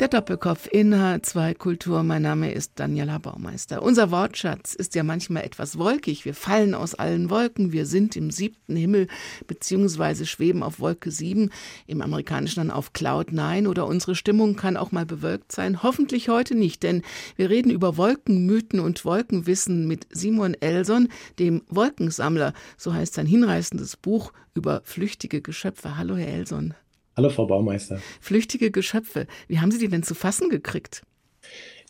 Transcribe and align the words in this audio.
Der 0.00 0.08
Doppelkopf 0.08 0.66
in 0.72 0.94
H2 0.94 1.52
Kultur. 1.58 2.02
Mein 2.02 2.22
Name 2.22 2.54
ist 2.54 2.72
Daniela 2.76 3.18
Baumeister. 3.18 3.82
Unser 3.82 4.10
Wortschatz 4.10 4.74
ist 4.74 4.94
ja 4.94 5.02
manchmal 5.02 5.44
etwas 5.44 5.76
wolkig. 5.76 6.24
Wir 6.24 6.32
fallen 6.32 6.74
aus 6.74 6.94
allen 6.94 7.28
Wolken. 7.28 7.72
Wir 7.72 7.84
sind 7.84 8.16
im 8.16 8.30
siebten 8.30 8.76
Himmel 8.76 9.08
beziehungsweise 9.46 10.24
schweben 10.24 10.62
auf 10.62 10.80
Wolke 10.80 11.10
7, 11.10 11.50
im 11.86 12.00
amerikanischen 12.00 12.60
dann 12.60 12.70
auf 12.70 12.94
Cloud 12.94 13.34
9 13.34 13.66
oder 13.66 13.86
unsere 13.86 14.14
Stimmung 14.14 14.56
kann 14.56 14.78
auch 14.78 14.90
mal 14.90 15.04
bewölkt 15.04 15.52
sein. 15.52 15.82
Hoffentlich 15.82 16.30
heute 16.30 16.54
nicht, 16.54 16.82
denn 16.82 17.02
wir 17.36 17.50
reden 17.50 17.70
über 17.70 17.98
Wolkenmythen 17.98 18.80
und 18.80 19.04
Wolkenwissen 19.04 19.86
mit 19.86 20.06
Simon 20.08 20.54
Elson, 20.54 21.08
dem 21.38 21.60
Wolkensammler. 21.68 22.54
So 22.78 22.94
heißt 22.94 23.12
sein 23.12 23.26
hinreißendes 23.26 23.98
Buch 23.98 24.32
über 24.54 24.80
flüchtige 24.82 25.42
Geschöpfe. 25.42 25.98
Hallo, 25.98 26.16
Herr 26.16 26.28
Elson. 26.28 26.72
Hallo, 27.20 27.28
Frau 27.28 27.44
Baumeister. 27.44 28.00
Flüchtige 28.18 28.70
Geschöpfe. 28.70 29.26
Wie 29.46 29.60
haben 29.60 29.70
Sie 29.70 29.76
die 29.76 29.88
denn 29.88 30.02
zu 30.02 30.14
fassen 30.14 30.48
gekriegt? 30.48 31.02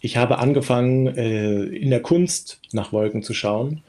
Ich 0.00 0.16
habe 0.16 0.38
angefangen, 0.38 1.06
äh, 1.06 1.62
in 1.66 1.90
der 1.90 2.02
Kunst 2.02 2.60
nach 2.72 2.92
Wolken 2.92 3.22
zu 3.22 3.32
schauen. 3.32 3.84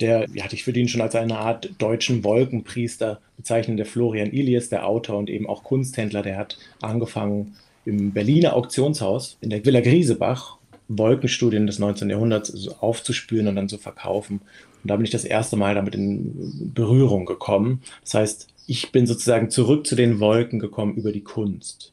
Der, 0.00 0.26
ja, 0.34 0.44
ich 0.50 0.66
würde 0.66 0.80
ihn 0.80 0.88
schon 0.88 1.00
als 1.00 1.14
eine 1.14 1.38
Art 1.38 1.70
deutschen 1.78 2.22
Wolkenpriester 2.22 3.22
bezeichnen, 3.38 3.78
der 3.78 3.86
Florian 3.86 4.30
Ilias, 4.30 4.68
der 4.68 4.86
Autor 4.86 5.16
und 5.16 5.30
eben 5.30 5.48
auch 5.48 5.64
Kunsthändler, 5.64 6.20
der 6.20 6.36
hat 6.36 6.58
angefangen 6.82 7.56
im 7.86 8.12
Berliner 8.12 8.54
Auktionshaus 8.54 9.38
in 9.40 9.48
der 9.48 9.64
Villa 9.64 9.80
Griesebach 9.80 10.58
Wolkenstudien 10.88 11.66
des 11.66 11.78
19. 11.78 12.10
Jahrhunderts 12.10 12.68
aufzuspüren 12.68 13.48
und 13.48 13.56
dann 13.56 13.70
zu 13.70 13.78
verkaufen. 13.78 14.42
Und 14.82 14.90
da 14.90 14.96
bin 14.96 15.06
ich 15.06 15.10
das 15.10 15.24
erste 15.24 15.56
Mal 15.56 15.74
damit 15.74 15.94
in 15.94 16.74
Berührung 16.74 17.24
gekommen. 17.24 17.80
Das 18.02 18.12
heißt, 18.12 18.53
ich 18.66 18.92
bin 18.92 19.06
sozusagen 19.06 19.50
zurück 19.50 19.86
zu 19.86 19.94
den 19.94 20.20
Wolken 20.20 20.58
gekommen 20.58 20.96
über 20.96 21.12
die 21.12 21.24
Kunst. 21.24 21.92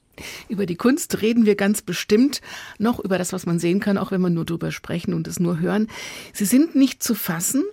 Über 0.49 0.65
die 0.65 0.75
Kunst 0.75 1.21
reden 1.21 1.45
wir 1.45 1.55
ganz 1.55 1.81
bestimmt 1.81 2.41
noch 2.77 2.99
über 2.99 3.17
das, 3.17 3.33
was 3.33 3.45
man 3.45 3.59
sehen 3.59 3.79
kann, 3.79 3.97
auch 3.97 4.11
wenn 4.11 4.21
wir 4.21 4.29
nur 4.29 4.45
drüber 4.45 4.71
sprechen 4.71 5.13
und 5.13 5.27
es 5.27 5.39
nur 5.39 5.59
hören. 5.59 5.87
Sie 6.33 6.45
sind 6.45 6.75
nicht 6.75 7.01
zu 7.01 7.15
fassen, 7.15 7.63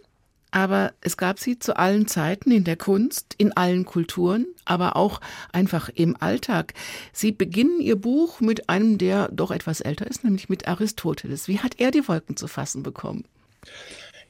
aber 0.51 0.93
es 1.01 1.17
gab 1.17 1.39
sie 1.39 1.59
zu 1.59 1.77
allen 1.77 2.07
Zeiten 2.07 2.51
in 2.51 2.65
der 2.65 2.77
Kunst, 2.77 3.35
in 3.37 3.55
allen 3.57 3.85
Kulturen, 3.85 4.47
aber 4.65 4.97
auch 4.97 5.21
einfach 5.53 5.91
im 5.91 6.17
Alltag. 6.21 6.73
Sie 7.13 7.33
beginnen 7.33 7.81
Ihr 7.81 7.97
Buch 7.97 8.41
mit 8.41 8.69
einem, 8.69 8.97
der 8.97 9.29
doch 9.29 9.51
etwas 9.51 9.81
älter 9.81 10.07
ist, 10.07 10.25
nämlich 10.25 10.49
mit 10.49 10.67
Aristoteles. 10.67 11.49
Wie 11.49 11.59
hat 11.59 11.79
er 11.79 11.91
die 11.91 12.07
Wolken 12.09 12.37
zu 12.37 12.49
fassen 12.49 12.83
bekommen? 12.83 13.25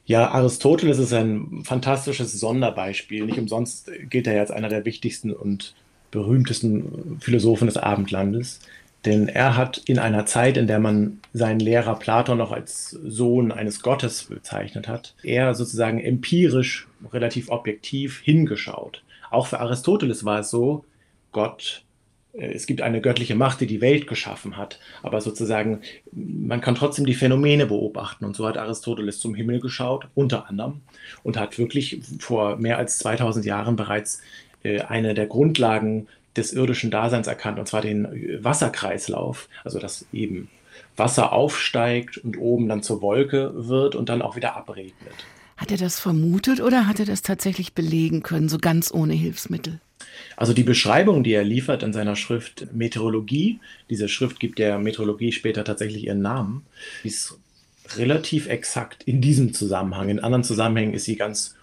Ja, 0.08 0.30
Aristoteles 0.30 0.98
ist 0.98 1.12
ein 1.12 1.64
fantastisches 1.64 2.32
Sonderbeispiel. 2.32 3.26
Nicht 3.26 3.38
umsonst 3.38 3.90
gilt 4.08 4.26
er 4.26 4.40
als 4.40 4.50
einer 4.50 4.70
der 4.70 4.86
wichtigsten 4.86 5.34
und 5.34 5.74
berühmtesten 6.10 7.18
Philosophen 7.20 7.66
des 7.66 7.76
Abendlandes. 7.76 8.60
Denn 9.04 9.28
er 9.28 9.54
hat 9.54 9.76
in 9.84 9.98
einer 9.98 10.24
Zeit, 10.24 10.56
in 10.56 10.66
der 10.66 10.78
man 10.78 11.20
seinen 11.34 11.60
Lehrer 11.60 11.94
Platon 11.98 12.38
noch 12.38 12.52
als 12.52 12.88
Sohn 12.88 13.52
eines 13.52 13.82
Gottes 13.82 14.24
bezeichnet 14.24 14.88
hat, 14.88 15.14
er 15.22 15.54
sozusagen 15.54 16.00
empirisch, 16.00 16.88
relativ 17.12 17.50
objektiv 17.50 18.20
hingeschaut. 18.20 19.02
Auch 19.30 19.46
für 19.46 19.60
Aristoteles 19.60 20.24
war 20.24 20.40
es 20.40 20.48
so, 20.48 20.86
Gott 21.32 21.82
es 22.32 22.66
gibt 22.66 22.82
eine 22.82 23.00
göttliche 23.00 23.34
Macht, 23.34 23.60
die 23.60 23.66
die 23.66 23.80
Welt 23.80 24.06
geschaffen 24.06 24.56
hat, 24.56 24.78
aber 25.02 25.20
sozusagen, 25.20 25.80
man 26.12 26.60
kann 26.60 26.74
trotzdem 26.74 27.06
die 27.06 27.14
Phänomene 27.14 27.66
beobachten. 27.66 28.24
Und 28.24 28.36
so 28.36 28.46
hat 28.46 28.56
Aristoteles 28.56 29.18
zum 29.18 29.34
Himmel 29.34 29.60
geschaut, 29.60 30.08
unter 30.14 30.48
anderem, 30.48 30.80
und 31.22 31.36
hat 31.36 31.58
wirklich 31.58 32.00
vor 32.20 32.56
mehr 32.56 32.78
als 32.78 32.98
2000 32.98 33.44
Jahren 33.44 33.76
bereits 33.76 34.20
äh, 34.62 34.82
eine 34.82 35.14
der 35.14 35.26
Grundlagen 35.26 36.06
des 36.36 36.52
irdischen 36.52 36.90
Daseins 36.90 37.26
erkannt, 37.26 37.58
und 37.58 37.66
zwar 37.66 37.80
den 37.80 38.04
äh, 38.04 38.44
Wasserkreislauf, 38.44 39.48
also 39.64 39.78
dass 39.78 40.06
eben 40.12 40.48
Wasser 40.96 41.32
aufsteigt 41.32 42.18
und 42.18 42.38
oben 42.38 42.68
dann 42.68 42.82
zur 42.82 43.02
Wolke 43.02 43.52
wird 43.54 43.94
und 43.94 44.08
dann 44.08 44.22
auch 44.22 44.36
wieder 44.36 44.56
abregnet. 44.56 44.94
Hat 45.56 45.70
er 45.72 45.76
das 45.76 45.98
vermutet 45.98 46.60
oder 46.60 46.86
hat 46.86 47.00
er 47.00 47.06
das 47.06 47.22
tatsächlich 47.22 47.72
belegen 47.72 48.22
können, 48.22 48.48
so 48.48 48.58
ganz 48.58 48.92
ohne 48.92 49.14
Hilfsmittel? 49.14 49.80
Also 50.36 50.52
die 50.52 50.64
Beschreibung, 50.64 51.24
die 51.24 51.32
er 51.32 51.44
liefert 51.44 51.82
in 51.82 51.92
seiner 51.92 52.16
Schrift 52.16 52.66
Meteorologie, 52.72 53.60
diese 53.90 54.08
Schrift 54.08 54.40
gibt 54.40 54.58
der 54.58 54.78
Meteorologie 54.78 55.32
später 55.32 55.64
tatsächlich 55.64 56.04
ihren 56.04 56.22
Namen, 56.22 56.64
ist 57.04 57.38
relativ 57.96 58.48
exakt 58.48 59.02
in 59.04 59.20
diesem 59.20 59.54
Zusammenhang. 59.54 60.08
In 60.08 60.20
anderen 60.20 60.44
Zusammenhängen 60.44 60.94
ist 60.94 61.04
sie 61.04 61.16
ganz 61.16 61.54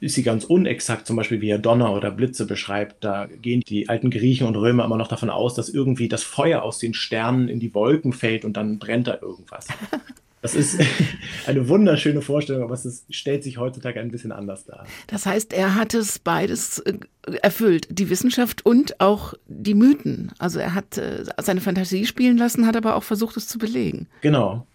ist 0.00 0.16
sie 0.16 0.22
ganz 0.22 0.44
unexakt, 0.44 1.06
zum 1.06 1.16
Beispiel 1.16 1.40
wie 1.40 1.48
er 1.48 1.58
Donner 1.58 1.94
oder 1.94 2.10
Blitze 2.10 2.46
beschreibt. 2.46 3.02
Da 3.02 3.26
gehen 3.40 3.60
die 3.60 3.88
alten 3.88 4.10
Griechen 4.10 4.46
und 4.46 4.56
Römer 4.56 4.84
immer 4.84 4.98
noch 4.98 5.08
davon 5.08 5.30
aus, 5.30 5.54
dass 5.54 5.70
irgendwie 5.70 6.08
das 6.08 6.22
Feuer 6.22 6.62
aus 6.62 6.78
den 6.78 6.92
Sternen 6.92 7.48
in 7.48 7.58
die 7.58 7.72
Wolken 7.72 8.12
fällt 8.12 8.44
und 8.44 8.54
dann 8.54 8.78
brennt 8.78 9.06
da 9.06 9.18
irgendwas. 9.22 9.66
Das 10.44 10.54
ist 10.54 10.78
eine 11.46 11.70
wunderschöne 11.70 12.20
Vorstellung, 12.20 12.64
aber 12.64 12.74
es 12.74 13.06
stellt 13.08 13.42
sich 13.42 13.56
heutzutage 13.56 13.98
ein 13.98 14.10
bisschen 14.10 14.30
anders 14.30 14.66
dar. 14.66 14.86
Das 15.06 15.24
heißt, 15.24 15.54
er 15.54 15.74
hat 15.74 15.94
es 15.94 16.18
beides 16.18 16.80
äh, 16.80 16.98
erfüllt, 17.40 17.88
die 17.90 18.10
Wissenschaft 18.10 18.66
und 18.66 19.00
auch 19.00 19.32
die 19.46 19.72
Mythen. 19.72 20.32
Also 20.38 20.58
er 20.58 20.74
hat 20.74 20.98
äh, 20.98 21.24
seine 21.38 21.62
Fantasie 21.62 22.04
spielen 22.04 22.36
lassen, 22.36 22.66
hat 22.66 22.76
aber 22.76 22.94
auch 22.96 23.04
versucht, 23.04 23.38
es 23.38 23.48
zu 23.48 23.56
belegen. 23.56 24.06
Genau. 24.20 24.66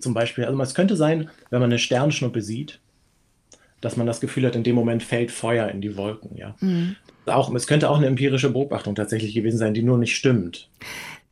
Zum 0.00 0.12
Beispiel, 0.12 0.44
also 0.44 0.60
es 0.60 0.74
könnte 0.74 0.96
sein, 0.96 1.30
wenn 1.50 1.60
man 1.60 1.70
eine 1.70 1.78
Sternschnuppe 1.78 2.42
sieht, 2.42 2.80
dass 3.80 3.96
man 3.96 4.08
das 4.08 4.20
Gefühl 4.20 4.44
hat, 4.44 4.56
in 4.56 4.64
dem 4.64 4.74
Moment 4.74 5.04
fällt 5.04 5.30
Feuer 5.30 5.68
in 5.68 5.80
die 5.80 5.96
Wolken. 5.96 6.36
Ja. 6.36 6.56
Mhm. 6.58 6.96
Auch, 7.26 7.54
es 7.54 7.68
könnte 7.68 7.90
auch 7.90 7.98
eine 7.98 8.06
empirische 8.06 8.50
Beobachtung 8.50 8.96
tatsächlich 8.96 9.34
gewesen 9.34 9.58
sein, 9.58 9.72
die 9.72 9.82
nur 9.82 9.98
nicht 9.98 10.16
stimmt 10.16 10.68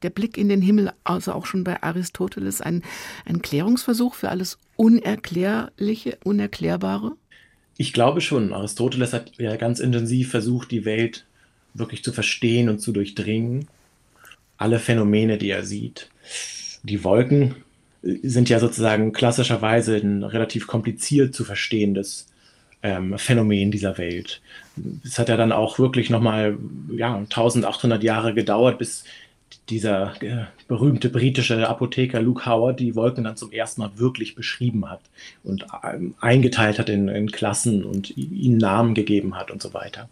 der 0.04 0.10
Blick 0.10 0.38
in 0.38 0.48
den 0.48 0.62
Himmel, 0.62 0.92
also 1.02 1.32
auch 1.32 1.46
schon 1.46 1.64
bei 1.64 1.82
Aristoteles, 1.82 2.60
ein, 2.60 2.82
ein 3.24 3.42
Klärungsversuch 3.42 4.14
für 4.14 4.28
alles 4.28 4.58
Unerklärliche, 4.76 6.18
Unerklärbare? 6.22 7.16
Ich 7.76 7.92
glaube 7.92 8.20
schon. 8.20 8.52
Aristoteles 8.52 9.12
hat 9.12 9.32
ja 9.38 9.56
ganz 9.56 9.80
intensiv 9.80 10.30
versucht, 10.30 10.70
die 10.70 10.84
Welt 10.84 11.24
wirklich 11.74 12.04
zu 12.04 12.12
verstehen 12.12 12.68
und 12.68 12.78
zu 12.78 12.92
durchdringen. 12.92 13.66
Alle 14.56 14.78
Phänomene, 14.78 15.38
die 15.38 15.50
er 15.50 15.64
sieht. 15.64 16.10
Die 16.84 17.02
Wolken 17.02 17.56
sind 18.02 18.48
ja 18.48 18.60
sozusagen 18.60 19.12
klassischerweise 19.12 19.96
ein 19.96 20.22
relativ 20.22 20.66
kompliziert 20.66 21.34
zu 21.34 21.44
verstehendes 21.44 22.26
ähm, 22.82 23.18
Phänomen 23.18 23.70
dieser 23.70 23.96
Welt. 23.96 24.42
Es 25.04 25.18
hat 25.18 25.30
ja 25.30 25.36
dann 25.36 25.52
auch 25.52 25.78
wirklich 25.78 26.10
nochmal 26.10 26.58
ja, 26.94 27.16
1800 27.16 28.02
Jahre 28.02 28.34
gedauert, 28.34 28.78
bis 28.78 29.04
dieser 29.68 30.22
äh, 30.22 30.46
berühmte 30.68 31.08
britische 31.08 31.68
Apotheker 31.68 32.20
Luke 32.20 32.46
Howard 32.46 32.80
die 32.80 32.94
Wolken 32.94 33.24
dann 33.24 33.36
zum 33.36 33.52
ersten 33.52 33.80
Mal 33.82 33.98
wirklich 33.98 34.34
beschrieben 34.34 34.88
hat 34.90 35.00
und 35.42 35.66
ähm, 35.82 36.14
eingeteilt 36.20 36.78
hat 36.78 36.88
in, 36.88 37.08
in 37.08 37.30
Klassen 37.30 37.84
und 37.84 38.16
ihnen 38.16 38.58
Namen 38.58 38.94
gegeben 38.94 39.36
hat 39.36 39.50
und 39.50 39.62
so 39.62 39.74
weiter. 39.74 40.08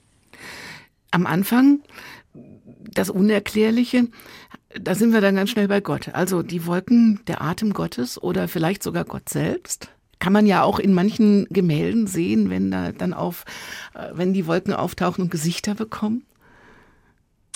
Am 1.11 1.27
Anfang 1.27 1.81
das 2.95 3.11
Unerklärliche, 3.11 4.09
da 4.81 4.95
sind 4.95 5.13
wir 5.13 5.21
dann 5.21 5.37
ganz 5.37 5.51
schnell 5.51 5.69
bei 5.69 5.81
Gott. 5.81 6.11
Also 6.15 6.43
die 6.43 6.67
Wolken, 6.67 7.21
der 7.27 7.43
Atem 7.43 7.73
Gottes 7.73 8.23
oder 8.23 8.49
vielleicht 8.49 8.83
sogar 8.83 9.05
Gott 9.05 9.29
selbst. 9.29 9.89
Kann 10.19 10.33
man 10.33 10.47
ja 10.47 10.63
auch 10.63 10.79
in 10.79 10.95
manchen 10.95 11.47
Gemälden 11.51 12.07
sehen, 12.07 12.49
wenn 12.49 12.71
da 12.71 12.93
dann 12.93 13.13
auf, 13.13 13.45
äh, 13.95 14.11
wenn 14.13 14.33
die 14.33 14.47
Wolken 14.47 14.73
auftauchen 14.73 15.25
und 15.25 15.31
Gesichter 15.31 15.75
bekommen. 15.75 16.25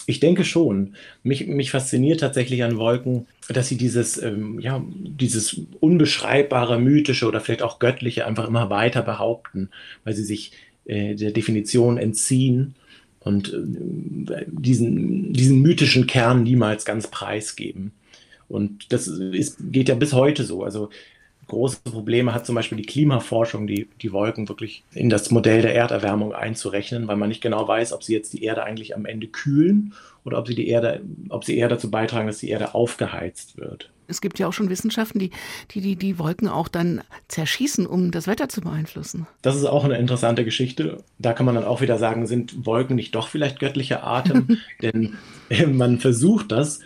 Ich 0.06 0.20
denke 0.20 0.44
schon. 0.44 0.94
Mich, 1.22 1.46
mich 1.46 1.72
fasziniert 1.72 2.20
tatsächlich 2.20 2.62
an 2.62 2.78
Wolken, 2.78 3.26
dass 3.48 3.68
sie 3.68 3.76
dieses, 3.76 4.22
ähm, 4.22 4.60
ja, 4.60 4.84
dieses 4.88 5.60
unbeschreibbare, 5.80 6.78
mythische 6.78 7.26
oder 7.26 7.40
vielleicht 7.40 7.62
auch 7.62 7.78
göttliche 7.80 8.26
einfach 8.26 8.46
immer 8.46 8.70
weiter 8.70 9.02
behaupten, 9.02 9.70
weil 10.04 10.14
sie 10.14 10.24
sich 10.24 10.52
äh, 10.84 11.16
der 11.16 11.32
Definition 11.32 11.98
entziehen 11.98 12.76
und 13.18 13.52
äh, 13.52 14.44
diesen, 14.46 15.32
diesen 15.32 15.60
mythischen 15.60 16.06
Kern 16.06 16.44
niemals 16.44 16.84
ganz 16.84 17.08
preisgeben. 17.08 17.92
Und 18.48 18.92
das 18.92 19.08
ist, 19.08 19.56
geht 19.72 19.88
ja 19.88 19.96
bis 19.96 20.12
heute 20.12 20.44
so. 20.44 20.62
Also 20.62 20.90
große 21.48 21.80
Probleme 21.84 22.34
hat 22.34 22.46
zum 22.46 22.54
Beispiel 22.54 22.78
die 22.78 22.86
Klimaforschung, 22.86 23.66
die, 23.66 23.88
die 24.02 24.12
Wolken 24.12 24.48
wirklich 24.48 24.84
in 24.92 25.08
das 25.08 25.30
Modell 25.30 25.62
der 25.62 25.74
Erderwärmung 25.74 26.34
einzurechnen, 26.34 27.06
weil 27.08 27.16
man 27.16 27.28
nicht 27.28 27.40
genau 27.40 27.66
weiß, 27.66 27.92
ob 27.92 28.02
sie 28.02 28.14
jetzt 28.14 28.32
die 28.32 28.44
Erde 28.44 28.64
eigentlich 28.64 28.94
am 28.94 29.06
Ende 29.06 29.28
kühlen 29.28 29.94
oder 30.24 30.38
ob 30.38 30.48
sie 30.48 30.54
die 30.54 30.68
Erde, 30.68 31.02
ob 31.28 31.44
sie 31.44 31.56
eher 31.56 31.68
dazu 31.68 31.90
beitragen, 31.90 32.26
dass 32.26 32.38
die 32.38 32.48
Erde 32.48 32.74
aufgeheizt 32.74 33.56
wird. 33.56 33.90
Es 34.08 34.20
gibt 34.20 34.38
ja 34.38 34.46
auch 34.46 34.52
schon 34.52 34.70
Wissenschaften, 34.70 35.18
die, 35.18 35.30
die, 35.72 35.80
die 35.80 35.96
die 35.96 36.18
Wolken 36.18 36.48
auch 36.48 36.68
dann 36.68 37.02
zerschießen, 37.28 37.86
um 37.86 38.10
das 38.10 38.26
Wetter 38.26 38.48
zu 38.48 38.60
beeinflussen. 38.60 39.26
Das 39.42 39.56
ist 39.56 39.64
auch 39.64 39.84
eine 39.84 39.98
interessante 39.98 40.44
Geschichte. 40.44 41.02
Da 41.18 41.32
kann 41.32 41.46
man 41.46 41.54
dann 41.54 41.64
auch 41.64 41.80
wieder 41.80 41.98
sagen, 41.98 42.26
sind 42.26 42.66
Wolken 42.66 42.96
nicht 42.96 43.14
doch 43.14 43.28
vielleicht 43.28 43.58
göttliche 43.58 44.04
Atem? 44.04 44.58
Denn 44.82 45.14
man 45.72 45.98
versucht 45.98 46.52
das, 46.52 46.80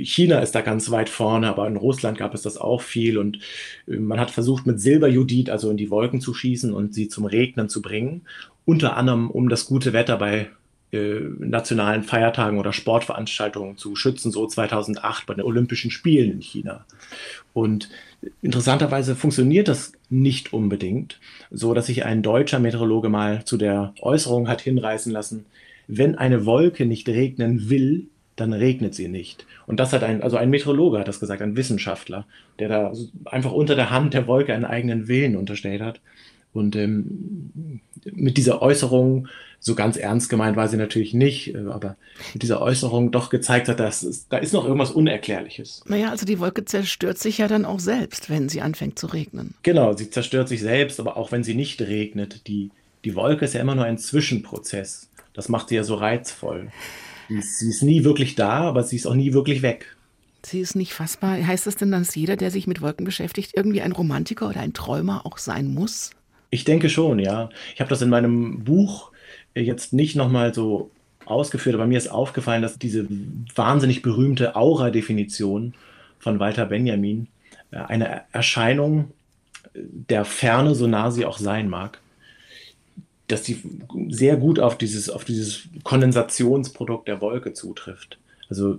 China 0.00 0.38
ist 0.40 0.54
da 0.54 0.62
ganz 0.62 0.90
weit 0.90 1.08
vorne, 1.08 1.48
aber 1.48 1.66
in 1.66 1.76
Russland 1.76 2.16
gab 2.16 2.34
es 2.34 2.42
das 2.42 2.56
auch 2.56 2.80
viel 2.80 3.18
und 3.18 3.38
äh, 3.86 3.96
man 3.96 4.18
hat 4.18 4.30
versucht, 4.30 4.66
mit 4.66 4.80
Silberjudit 4.80 5.50
also 5.50 5.70
in 5.70 5.76
die 5.76 5.90
Wolken 5.90 6.20
zu 6.20 6.34
schießen 6.34 6.72
und 6.72 6.94
sie 6.94 7.08
zum 7.08 7.26
Regnen 7.26 7.68
zu 7.68 7.82
bringen, 7.82 8.22
unter 8.64 8.96
anderem 8.96 9.30
um 9.30 9.48
das 9.48 9.66
gute 9.66 9.92
Wetter 9.92 10.16
bei 10.16 10.48
äh, 10.92 11.20
nationalen 11.38 12.02
Feiertagen 12.02 12.58
oder 12.58 12.72
Sportveranstaltungen 12.72 13.76
zu 13.76 13.96
schützen, 13.96 14.30
so 14.30 14.46
2008 14.46 15.26
bei 15.26 15.34
den 15.34 15.44
Olympischen 15.44 15.90
Spielen 15.90 16.32
in 16.32 16.40
China. 16.40 16.84
Und 17.52 17.88
interessanterweise 18.40 19.16
funktioniert 19.16 19.68
das 19.68 19.92
nicht 20.10 20.52
unbedingt, 20.52 21.18
so 21.50 21.74
dass 21.74 21.86
sich 21.86 22.04
ein 22.04 22.22
deutscher 22.22 22.58
Meteorologe 22.58 23.08
mal 23.08 23.44
zu 23.44 23.56
der 23.56 23.94
Äußerung 24.00 24.48
hat 24.48 24.60
hinreißen 24.60 25.12
lassen, 25.12 25.46
wenn 25.88 26.14
eine 26.16 26.46
Wolke 26.46 26.86
nicht 26.86 27.08
regnen 27.08 27.68
will, 27.68 28.08
dann 28.42 28.52
regnet 28.52 28.94
sie 28.94 29.08
nicht. 29.08 29.46
Und 29.66 29.80
das 29.80 29.92
hat 29.92 30.02
ein, 30.02 30.22
also 30.22 30.36
ein 30.36 30.50
Meteorologe 30.50 30.98
hat 30.98 31.08
das 31.08 31.20
gesagt, 31.20 31.42
ein 31.42 31.56
Wissenschaftler, 31.56 32.26
der 32.58 32.68
da 32.68 32.92
einfach 33.24 33.52
unter 33.52 33.74
der 33.74 33.90
Hand 33.90 34.14
der 34.14 34.26
Wolke 34.26 34.52
einen 34.52 34.64
eigenen 34.64 35.08
Willen 35.08 35.36
unterstellt 35.36 35.80
hat. 35.80 36.00
Und 36.52 36.76
ähm, 36.76 37.80
mit 38.04 38.36
dieser 38.36 38.60
Äußerung, 38.60 39.28
so 39.58 39.74
ganz 39.74 39.96
ernst 39.96 40.28
gemeint 40.28 40.56
war 40.56 40.68
sie 40.68 40.76
natürlich 40.76 41.14
nicht, 41.14 41.54
äh, 41.54 41.58
aber 41.70 41.96
mit 42.34 42.42
dieser 42.42 42.60
Äußerung 42.60 43.10
doch 43.10 43.30
gezeigt 43.30 43.68
hat, 43.68 43.80
dass 43.80 44.02
es, 44.02 44.28
da 44.28 44.36
ist 44.36 44.52
noch 44.52 44.64
irgendwas 44.64 44.90
Unerklärliches. 44.90 45.82
Naja, 45.86 46.10
also 46.10 46.26
die 46.26 46.40
Wolke 46.40 46.64
zerstört 46.64 47.18
sich 47.18 47.38
ja 47.38 47.48
dann 47.48 47.64
auch 47.64 47.80
selbst, 47.80 48.28
wenn 48.28 48.48
sie 48.48 48.60
anfängt 48.60 48.98
zu 48.98 49.06
regnen. 49.06 49.54
Genau, 49.62 49.96
sie 49.96 50.10
zerstört 50.10 50.48
sich 50.48 50.60
selbst, 50.60 51.00
aber 51.00 51.16
auch 51.16 51.32
wenn 51.32 51.44
sie 51.44 51.54
nicht 51.54 51.80
regnet. 51.80 52.46
Die, 52.46 52.70
die 53.04 53.14
Wolke 53.14 53.46
ist 53.46 53.54
ja 53.54 53.60
immer 53.60 53.76
nur 53.76 53.84
ein 53.84 53.98
Zwischenprozess. 53.98 55.08
Das 55.32 55.48
macht 55.48 55.70
sie 55.70 55.76
ja 55.76 55.84
so 55.84 55.94
reizvoll. 55.94 56.68
Sie 57.32 57.38
ist, 57.38 57.58
sie 57.58 57.68
ist 57.70 57.82
nie 57.82 58.04
wirklich 58.04 58.34
da, 58.34 58.60
aber 58.60 58.82
sie 58.82 58.96
ist 58.96 59.06
auch 59.06 59.14
nie 59.14 59.32
wirklich 59.32 59.62
weg. 59.62 59.96
Sie 60.44 60.60
ist 60.60 60.74
nicht 60.74 60.92
fassbar. 60.92 61.36
Heißt 61.44 61.66
das 61.66 61.76
denn, 61.76 61.92
dass 61.92 62.14
jeder, 62.14 62.36
der 62.36 62.50
sich 62.50 62.66
mit 62.66 62.82
Wolken 62.82 63.04
beschäftigt, 63.04 63.52
irgendwie 63.54 63.80
ein 63.80 63.92
Romantiker 63.92 64.48
oder 64.48 64.60
ein 64.60 64.72
Träumer 64.72 65.24
auch 65.24 65.38
sein 65.38 65.72
muss? 65.72 66.10
Ich 66.50 66.64
denke 66.64 66.90
schon, 66.90 67.18
ja. 67.18 67.48
Ich 67.74 67.80
habe 67.80 67.90
das 67.90 68.02
in 68.02 68.10
meinem 68.10 68.64
Buch 68.64 69.12
jetzt 69.54 69.92
nicht 69.92 70.16
nochmal 70.16 70.52
so 70.52 70.90
ausgeführt, 71.24 71.74
aber 71.74 71.86
mir 71.86 71.98
ist 71.98 72.10
aufgefallen, 72.10 72.62
dass 72.62 72.78
diese 72.78 73.06
wahnsinnig 73.54 74.02
berühmte 74.02 74.56
Aura-Definition 74.56 75.74
von 76.18 76.40
Walter 76.40 76.66
Benjamin 76.66 77.28
äh, 77.70 77.76
eine 77.76 78.22
Erscheinung 78.32 79.12
der 79.74 80.24
Ferne, 80.24 80.74
so 80.74 80.86
nah 80.86 81.10
sie 81.10 81.24
auch 81.24 81.38
sein 81.38 81.68
mag, 81.68 82.00
dass 83.32 83.44
sie 83.44 83.62
sehr 84.08 84.36
gut 84.36 84.60
auf 84.60 84.78
dieses, 84.78 85.10
auf 85.10 85.24
dieses 85.24 85.68
Kondensationsprodukt 85.82 87.08
der 87.08 87.20
Wolke 87.20 87.52
zutrifft. 87.52 88.18
Also 88.48 88.78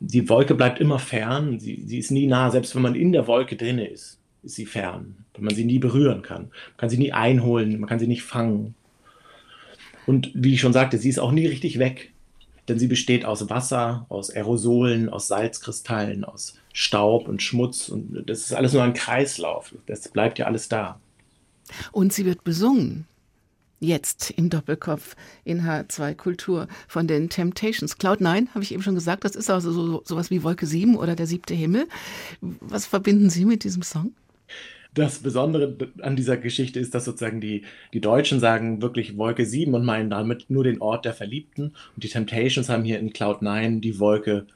die 0.00 0.28
Wolke 0.28 0.54
bleibt 0.54 0.80
immer 0.80 0.98
fern, 0.98 1.60
sie, 1.60 1.82
sie 1.86 1.98
ist 1.98 2.10
nie 2.10 2.26
nah, 2.26 2.50
selbst 2.50 2.74
wenn 2.74 2.82
man 2.82 2.94
in 2.94 3.12
der 3.12 3.26
Wolke 3.26 3.56
drinne 3.56 3.86
ist 3.86 4.20
ist 4.42 4.56
sie 4.56 4.66
fern, 4.66 5.24
weil 5.34 5.44
man 5.44 5.54
sie 5.54 5.64
nie 5.64 5.78
berühren 5.78 6.22
kann. 6.22 6.42
Man 6.42 6.76
kann 6.76 6.90
sie 6.90 6.98
nie 6.98 7.12
einholen, 7.12 7.78
man 7.78 7.88
kann 7.88 7.98
sie 7.98 8.06
nicht 8.06 8.22
fangen. 8.22 8.74
Und 10.06 10.30
wie 10.34 10.54
ich 10.54 10.60
schon 10.60 10.72
sagte, 10.72 10.98
sie 10.98 11.08
ist 11.08 11.18
auch 11.18 11.32
nie 11.32 11.46
richtig 11.46 11.78
weg, 11.78 12.12
denn 12.68 12.78
sie 12.78 12.86
besteht 12.86 13.24
aus 13.24 13.48
Wasser, 13.50 14.06
aus 14.08 14.30
Aerosolen, 14.30 15.08
aus 15.08 15.28
Salzkristallen, 15.28 16.24
aus 16.24 16.54
Staub 16.72 17.28
und 17.28 17.42
Schmutz 17.42 17.88
und 17.88 18.24
das 18.26 18.40
ist 18.40 18.54
alles 18.54 18.72
nur 18.72 18.82
ein 18.82 18.94
Kreislauf. 18.94 19.74
Das 19.86 20.08
bleibt 20.08 20.38
ja 20.38 20.46
alles 20.46 20.68
da. 20.68 21.00
Und 21.92 22.12
sie 22.12 22.24
wird 22.24 22.44
besungen. 22.44 23.06
Jetzt 23.82 24.30
im 24.32 24.50
Doppelkopf 24.50 25.16
in 25.42 25.62
H2 25.62 26.14
Kultur 26.14 26.68
von 26.86 27.06
den 27.06 27.30
Temptations. 27.30 27.96
Cloud 27.96 28.20
9, 28.20 28.50
habe 28.50 28.62
ich 28.62 28.72
eben 28.72 28.82
schon 28.82 28.94
gesagt, 28.94 29.24
das 29.24 29.34
ist 29.34 29.48
also 29.48 29.72
so, 29.72 30.02
sowas 30.04 30.30
wie 30.30 30.42
Wolke 30.42 30.66
7 30.66 30.96
oder 30.96 31.16
der 31.16 31.26
siebte 31.26 31.54
Himmel. 31.54 31.88
Was 32.42 32.84
verbinden 32.84 33.30
Sie 33.30 33.46
mit 33.46 33.64
diesem 33.64 33.82
Song? 33.82 34.12
Das 34.92 35.20
Besondere 35.20 35.74
an 36.02 36.14
dieser 36.14 36.36
Geschichte 36.36 36.78
ist, 36.78 36.94
dass 36.94 37.06
sozusagen 37.06 37.40
die, 37.40 37.62
die 37.94 38.02
Deutschen 38.02 38.38
sagen 38.38 38.82
wirklich 38.82 39.16
Wolke 39.16 39.46
7 39.46 39.72
und 39.72 39.84
meinen 39.84 40.10
damit 40.10 40.50
nur 40.50 40.64
den 40.64 40.82
Ort 40.82 41.06
der 41.06 41.14
Verliebten. 41.14 41.72
Und 41.94 42.04
die 42.04 42.08
Temptations 42.08 42.68
haben 42.68 42.84
hier 42.84 42.98
in 42.98 43.14
Cloud 43.14 43.40
9 43.40 43.80
die 43.80 43.98
Wolke 43.98 44.46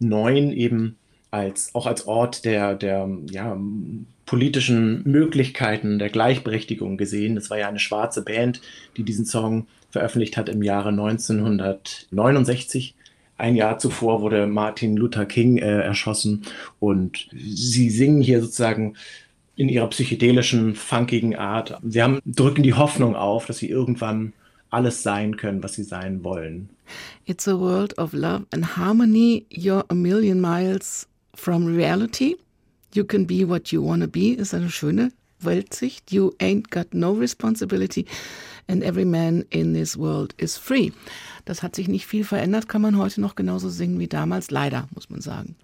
9 0.00 0.50
eben 0.52 0.96
als, 1.30 1.74
auch 1.74 1.86
als 1.86 2.06
Ort 2.06 2.44
der, 2.44 2.74
der 2.74 3.08
ja, 3.30 3.56
politischen 4.28 5.02
Möglichkeiten 5.10 5.98
der 5.98 6.10
Gleichberechtigung 6.10 6.98
gesehen. 6.98 7.34
Das 7.34 7.48
war 7.48 7.56
ja 7.56 7.66
eine 7.66 7.78
schwarze 7.78 8.22
Band, 8.22 8.60
die 8.98 9.02
diesen 9.02 9.24
Song 9.24 9.66
veröffentlicht 9.88 10.36
hat 10.36 10.50
im 10.50 10.62
Jahre 10.62 10.90
1969. 10.90 12.94
Ein 13.38 13.56
Jahr 13.56 13.78
zuvor 13.78 14.20
wurde 14.20 14.46
Martin 14.46 14.98
Luther 14.98 15.24
King 15.24 15.56
äh, 15.56 15.80
erschossen 15.80 16.42
und 16.78 17.26
sie 17.32 17.88
singen 17.88 18.20
hier 18.20 18.42
sozusagen 18.42 18.96
in 19.56 19.70
ihrer 19.70 19.88
psychedelischen, 19.88 20.74
funkigen 20.74 21.34
Art. 21.34 21.78
Sie 21.82 22.02
haben, 22.02 22.20
drücken 22.26 22.62
die 22.62 22.74
Hoffnung 22.74 23.16
auf, 23.16 23.46
dass 23.46 23.56
sie 23.56 23.70
irgendwann 23.70 24.34
alles 24.68 25.02
sein 25.02 25.38
können, 25.38 25.62
was 25.62 25.72
sie 25.72 25.84
sein 25.84 26.22
wollen. 26.22 26.68
It's 27.24 27.48
a 27.48 27.58
world 27.58 27.96
of 27.96 28.12
love 28.12 28.44
and 28.52 28.76
harmony. 28.76 29.46
You're 29.48 29.86
a 29.88 29.94
million 29.94 30.38
miles 30.38 31.08
from 31.34 31.64
reality. 31.64 32.36
You 32.98 33.04
can 33.04 33.26
be 33.26 33.44
what 33.44 33.70
you 33.70 33.80
wanna 33.80 34.08
be 34.08 34.32
ist 34.32 34.54
eine 34.54 34.70
schöne 34.70 35.12
Weltsicht. 35.38 36.10
You 36.10 36.32
ain't 36.40 36.68
got 36.68 36.92
no 36.92 37.12
responsibility 37.12 38.06
and 38.66 38.82
every 38.82 39.04
man 39.04 39.44
in 39.50 39.72
this 39.72 39.96
world 39.96 40.34
is 40.36 40.56
free. 40.56 40.90
Das 41.44 41.62
hat 41.62 41.76
sich 41.76 41.86
nicht 41.86 42.06
viel 42.06 42.24
verändert, 42.24 42.68
kann 42.68 42.82
man 42.82 42.98
heute 42.98 43.20
noch 43.20 43.36
genauso 43.36 43.68
singen 43.68 44.00
wie 44.00 44.08
damals. 44.08 44.50
Leider, 44.50 44.88
muss 44.96 45.10
man 45.10 45.20
sagen. 45.20 45.54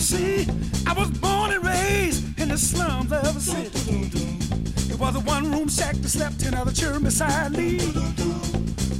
See, 0.00 0.46
I 0.86 0.94
was 0.94 1.10
born 1.10 1.52
and 1.52 1.64
raised 1.64 2.40
in 2.40 2.48
the 2.48 2.56
slums 2.56 3.12
of 3.12 3.36
a 3.36 3.40
city. 3.40 4.10
It 4.90 4.98
was 4.98 5.14
a 5.14 5.20
one 5.20 5.52
room 5.52 5.68
shack 5.68 5.94
that 5.96 6.08
slept 6.08 6.40
ten 6.40 6.54
other 6.54 6.72
children 6.72 7.04
beside 7.04 7.52
me. 7.52 7.78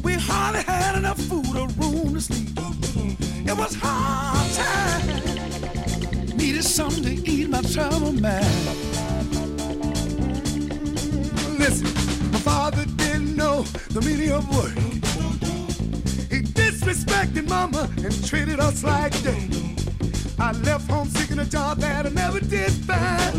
We 0.05 0.13
hardly 0.13 0.63
had 0.63 0.97
enough 0.99 1.19
food 1.19 1.57
or 1.57 1.69
room 1.69 2.15
to 2.15 2.21
sleep. 2.21 2.51
It 3.49 3.57
was 3.57 3.75
hard 3.81 4.53
time. 4.53 6.37
Needed 6.37 6.65
something 6.65 7.03
to 7.03 7.31
ease 7.31 7.49
my 7.49 7.63
trouble 7.63 8.13
man. 8.13 8.45
Listen, 11.59 11.89
my 12.31 12.39
father 12.41 12.85
didn't 12.85 13.35
know 13.37 13.63
the 13.89 14.03
meaning 14.03 14.33
of 14.33 14.47
work. 14.55 14.77
He 16.31 16.43
disrespected 16.43 17.49
mama 17.49 17.89
and 17.97 18.27
treated 18.29 18.61
us 18.61 18.85
like 18.85 19.19
dirt. 19.23 19.57
I 20.39 20.53
left 20.53 20.90
job 21.51 21.79
that 21.79 22.07
I 22.07 22.09
never 22.11 22.39
did 22.39 22.71
find. 22.71 23.35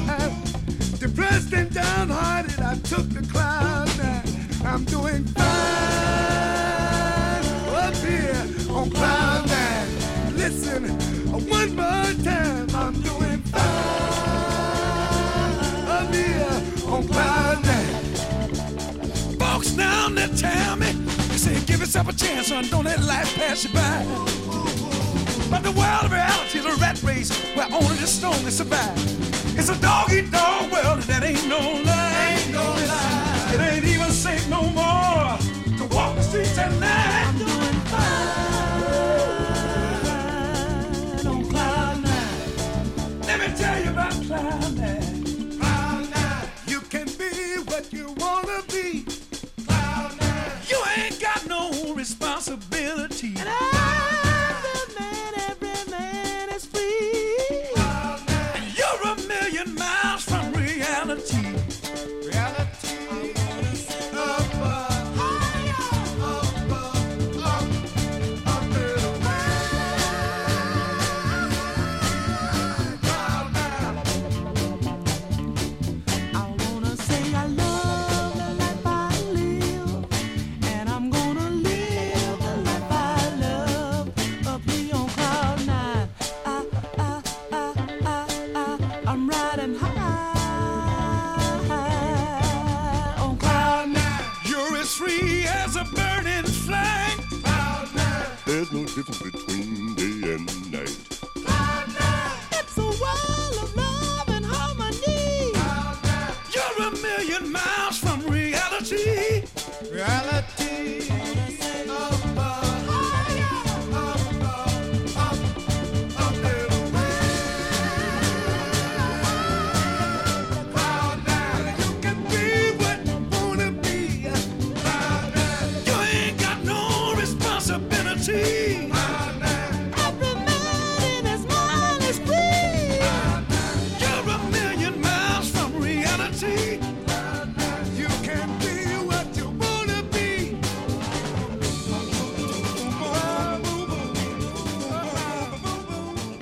Depressed 1.00 1.54
and 1.54 1.74
downhearted, 1.74 2.60
I 2.60 2.76
took 2.80 3.08
the 3.10 3.26
cloud 3.32 3.88
nine. 3.98 4.24
I'm 4.66 4.84
doing 4.84 5.24
fine 5.24 5.46
up 7.74 7.96
here 7.96 8.46
on 8.70 8.92
cloud 8.92 9.48
nine. 9.48 10.36
Listen, 10.36 10.90
one 11.50 11.76
more 11.76 12.14
time, 12.24 12.68
I'm 12.76 13.02
doing 13.02 13.42
fine 13.44 13.62
up 15.88 16.14
here 16.14 16.62
on 16.88 17.08
cloud 17.08 17.64
nine. 17.64 17.96
Folks 19.40 19.72
down 19.72 20.16
there 20.16 20.28
tell 20.28 20.76
me, 20.76 20.92
they 20.92 21.38
say 21.38 21.60
give 21.66 21.80
yourself 21.80 22.10
a 22.10 22.14
chance, 22.14 22.48
son, 22.48 22.66
don't 22.70 22.84
let 22.84 23.02
life 23.04 23.34
pass 23.36 23.64
you 23.64 23.74
by. 23.74 24.51
But 25.62 25.74
the 25.74 25.80
world 25.80 26.06
of 26.06 26.12
reality 26.12 26.58
is 26.58 26.66
a 26.66 26.76
rat 26.82 27.04
race 27.04 27.30
where 27.56 27.68
only 27.72 27.96
the 27.98 28.08
strongest 28.08 28.58
survive. 28.58 28.98
It's 29.60 29.70
a 29.70 29.80
dog 29.80 30.12
eat 30.12 30.32
dog 30.32 30.72
world 30.72 31.00
and 31.00 31.04
that 31.04 31.24
ain't 31.24 31.48
no 31.48 31.60
lie. 31.60 31.91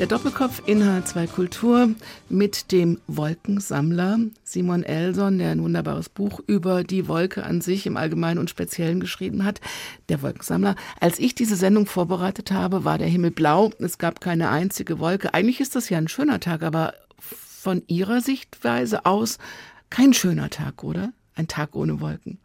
Doppelkopf 0.09 0.63
in 0.65 0.81
H2 0.81 1.27
Kultur 1.27 1.89
mit 2.29 2.71
dem 2.71 2.99
Wolkensammler 3.05 4.17
Simon 4.43 4.81
Elson, 4.81 5.37
der 5.37 5.51
ein 5.51 5.61
wunderbares 5.61 6.09
Buch 6.09 6.39
über 6.47 6.83
die 6.83 7.07
Wolke 7.07 7.43
an 7.43 7.61
sich 7.61 7.85
im 7.85 7.95
Allgemeinen 7.95 8.39
und 8.39 8.49
Speziellen 8.49 9.01
geschrieben 9.01 9.45
hat. 9.45 9.61
Der 10.09 10.23
Wolkensammler. 10.23 10.75
Als 10.99 11.19
ich 11.19 11.35
diese 11.35 11.55
Sendung 11.55 11.85
vorbereitet 11.85 12.51
habe, 12.51 12.85
war 12.85 12.97
der 12.97 13.07
Himmel 13.07 13.29
blau. 13.29 13.69
Es 13.77 13.99
gab 13.99 14.19
keine 14.19 14.49
einzige 14.49 14.97
Wolke. 14.97 15.35
Eigentlich 15.35 15.59
ist 15.59 15.75
das 15.75 15.89
ja 15.89 15.99
ein 15.99 16.07
schöner 16.07 16.39
Tag, 16.39 16.63
aber 16.63 16.95
von 17.19 17.83
Ihrer 17.85 18.21
Sichtweise 18.21 19.05
aus 19.05 19.37
kein 19.91 20.13
schöner 20.13 20.49
Tag, 20.49 20.83
oder? 20.83 21.13
Ein 21.35 21.47
Tag 21.47 21.75
ohne 21.75 22.01
Wolken. 22.01 22.39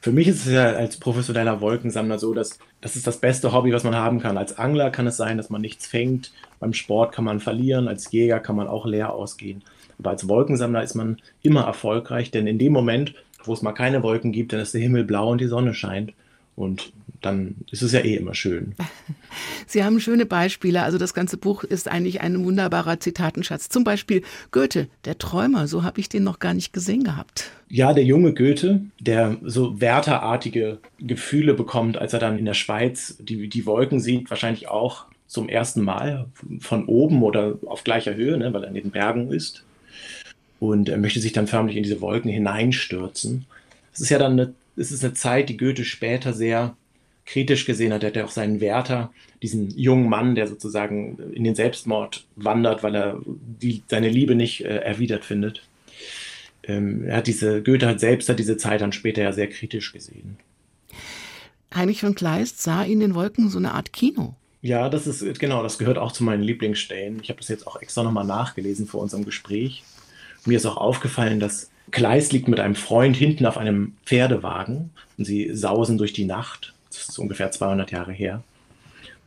Für 0.00 0.12
mich 0.12 0.28
ist 0.28 0.46
es 0.46 0.52
ja 0.52 0.72
als 0.72 0.96
professioneller 0.96 1.60
Wolkensammler 1.60 2.18
so, 2.18 2.32
dass 2.32 2.58
das 2.80 2.94
ist 2.94 3.06
das 3.06 3.18
beste 3.18 3.52
Hobby, 3.52 3.72
was 3.72 3.82
man 3.82 3.96
haben 3.96 4.20
kann. 4.20 4.38
Als 4.38 4.56
Angler 4.56 4.90
kann 4.90 5.08
es 5.08 5.16
sein, 5.16 5.36
dass 5.36 5.50
man 5.50 5.60
nichts 5.60 5.88
fängt. 5.88 6.32
Beim 6.60 6.72
Sport 6.72 7.12
kann 7.12 7.24
man 7.24 7.40
verlieren. 7.40 7.88
Als 7.88 8.12
Jäger 8.12 8.38
kann 8.38 8.54
man 8.54 8.68
auch 8.68 8.86
leer 8.86 9.12
ausgehen. 9.12 9.62
Aber 9.98 10.10
als 10.10 10.28
Wolkensammler 10.28 10.84
ist 10.84 10.94
man 10.94 11.18
immer 11.42 11.62
erfolgreich, 11.62 12.30
denn 12.30 12.46
in 12.46 12.58
dem 12.58 12.72
Moment, 12.72 13.14
wo 13.44 13.52
es 13.52 13.62
mal 13.62 13.72
keine 13.72 14.04
Wolken 14.04 14.30
gibt, 14.30 14.52
dann 14.52 14.60
ist 14.60 14.74
der 14.74 14.80
Himmel 14.80 15.04
blau 15.04 15.30
und 15.30 15.40
die 15.40 15.48
Sonne 15.48 15.74
scheint. 15.74 16.12
Und 16.54 16.92
dann 17.20 17.56
ist 17.70 17.82
es 17.82 17.92
ja 17.92 18.00
eh 18.00 18.16
immer 18.16 18.34
schön. 18.34 18.74
Sie 19.66 19.84
haben 19.84 20.00
schöne 20.00 20.26
Beispiele. 20.26 20.82
Also 20.82 20.98
das 20.98 21.14
ganze 21.14 21.36
Buch 21.36 21.64
ist 21.64 21.88
eigentlich 21.88 22.20
ein 22.20 22.44
wunderbarer 22.44 23.00
Zitatenschatz. 23.00 23.68
Zum 23.68 23.84
Beispiel 23.84 24.22
Goethe, 24.50 24.88
der 25.04 25.18
Träumer. 25.18 25.66
So 25.66 25.82
habe 25.82 26.00
ich 26.00 26.08
den 26.08 26.24
noch 26.24 26.38
gar 26.38 26.54
nicht 26.54 26.72
gesehen 26.72 27.04
gehabt. 27.04 27.50
Ja, 27.68 27.92
der 27.92 28.04
junge 28.04 28.34
Goethe, 28.34 28.82
der 29.00 29.36
so 29.42 29.80
wärterartige 29.80 30.78
Gefühle 30.98 31.54
bekommt, 31.54 31.98
als 31.98 32.12
er 32.12 32.18
dann 32.20 32.38
in 32.38 32.44
der 32.44 32.54
Schweiz 32.54 33.16
die, 33.20 33.48
die 33.48 33.66
Wolken 33.66 34.00
sieht, 34.00 34.30
wahrscheinlich 34.30 34.68
auch 34.68 35.06
zum 35.26 35.48
ersten 35.48 35.82
Mal 35.82 36.26
von 36.60 36.86
oben 36.86 37.22
oder 37.22 37.58
auf 37.66 37.84
gleicher 37.84 38.14
Höhe, 38.14 38.38
ne, 38.38 38.52
weil 38.54 38.62
er 38.62 38.68
in 38.68 38.74
den 38.74 38.90
Bergen 38.90 39.30
ist. 39.30 39.64
Und 40.58 40.88
er 40.88 40.98
möchte 40.98 41.20
sich 41.20 41.32
dann 41.32 41.46
förmlich 41.46 41.76
in 41.76 41.82
diese 41.82 42.00
Wolken 42.00 42.30
hineinstürzen. 42.30 43.44
Es 43.92 44.00
ist 44.00 44.08
ja 44.08 44.18
dann 44.18 44.32
eine 44.32 44.54
es 44.78 44.92
ist 44.92 45.04
eine 45.04 45.14
Zeit, 45.14 45.48
die 45.48 45.56
Goethe 45.56 45.84
später 45.84 46.32
sehr 46.32 46.76
kritisch 47.28 47.66
gesehen 47.66 47.92
hat. 47.92 48.02
Er 48.02 48.08
hat 48.08 48.16
ja 48.16 48.24
auch 48.24 48.30
seinen 48.30 48.60
Werther, 48.60 49.12
diesen 49.42 49.70
jungen 49.70 50.08
Mann, 50.08 50.34
der 50.34 50.48
sozusagen 50.48 51.18
in 51.32 51.44
den 51.44 51.54
Selbstmord 51.54 52.24
wandert, 52.36 52.82
weil 52.82 52.94
er 52.94 53.20
die, 53.26 53.82
seine 53.86 54.08
Liebe 54.08 54.34
nicht 54.34 54.64
äh, 54.64 54.78
erwidert 54.78 55.26
findet. 55.26 55.62
Ähm, 56.62 57.04
er 57.04 57.18
hat 57.18 57.26
diese, 57.26 57.62
Goethe 57.62 57.86
hat 57.86 58.00
selbst 58.00 58.30
hat 58.30 58.38
diese 58.38 58.56
Zeit 58.56 58.80
dann 58.80 58.92
später 58.92 59.22
ja 59.22 59.32
sehr 59.32 59.48
kritisch 59.48 59.92
gesehen. 59.92 60.38
Heinrich 61.74 62.00
von 62.00 62.14
Kleist 62.14 62.62
sah 62.62 62.82
in 62.82 62.98
den 62.98 63.14
Wolken 63.14 63.50
so 63.50 63.58
eine 63.58 63.74
Art 63.74 63.92
Kino. 63.92 64.34
Ja, 64.62 64.88
das 64.88 65.06
ist 65.06 65.38
genau, 65.38 65.62
das 65.62 65.78
gehört 65.78 65.98
auch 65.98 66.12
zu 66.12 66.24
meinen 66.24 66.42
Lieblingsstellen. 66.42 67.20
Ich 67.22 67.28
habe 67.28 67.40
das 67.40 67.48
jetzt 67.48 67.66
auch 67.66 67.80
extra 67.80 68.02
nochmal 68.02 68.24
nachgelesen 68.24 68.86
vor 68.86 69.02
unserem 69.02 69.26
Gespräch. 69.26 69.84
Mir 70.46 70.56
ist 70.56 70.66
auch 70.66 70.78
aufgefallen, 70.78 71.40
dass 71.40 71.70
Kleist 71.90 72.32
liegt 72.32 72.48
mit 72.48 72.58
einem 72.58 72.74
Freund 72.74 73.16
hinten 73.16 73.44
auf 73.44 73.58
einem 73.58 73.94
Pferdewagen 74.06 74.90
und 75.18 75.26
sie 75.26 75.54
sausen 75.54 75.98
durch 75.98 76.14
die 76.14 76.24
Nacht. 76.24 76.72
Das 77.08 77.14
ist 77.14 77.20
ungefähr 77.20 77.50
200 77.50 77.90
Jahre 77.90 78.12
her. 78.12 78.44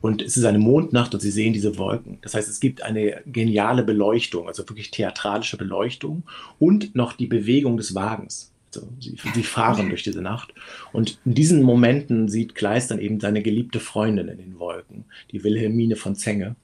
Und 0.02 0.22
es 0.22 0.38
ist 0.38 0.46
eine 0.46 0.60
Mondnacht 0.60 1.16
und 1.16 1.20
sie 1.20 1.32
sehen 1.32 1.52
diese 1.52 1.80
Wolken. 1.80 2.20
Das 2.22 2.36
heißt, 2.36 2.48
es 2.48 2.60
gibt 2.60 2.84
eine 2.84 3.24
geniale 3.26 3.84
Beleuchtung, 3.84 4.48
also 4.48 4.68
wirklich 4.70 4.92
theatralische 4.92 5.58
Beleuchtung 5.58 6.22
und 6.60 6.96
noch 6.96 7.14
die 7.14 7.26
Bewegung 7.26 7.78
des 7.78 7.96
Wagens. 7.96 8.52
Also 8.68 8.88
sie, 9.00 9.18
sie 9.34 9.44
fahren 9.44 9.90
durch 9.90 10.04
diese 10.04 10.22
Nacht. 10.22 10.54
Und 10.94 11.18
in 11.26 11.34
diesen 11.34 11.64
Momenten 11.64 12.30
sieht 12.30 12.54
Kleist 12.54 12.92
dann 12.92 13.00
eben 13.00 13.20
seine 13.20 13.42
geliebte 13.42 13.80
Freundin 13.80 14.28
in 14.28 14.38
den 14.38 14.60
Wolken, 14.60 15.06
die 15.32 15.44
Wilhelmine 15.44 15.96
von 15.96 16.16
Zenge. 16.16 16.56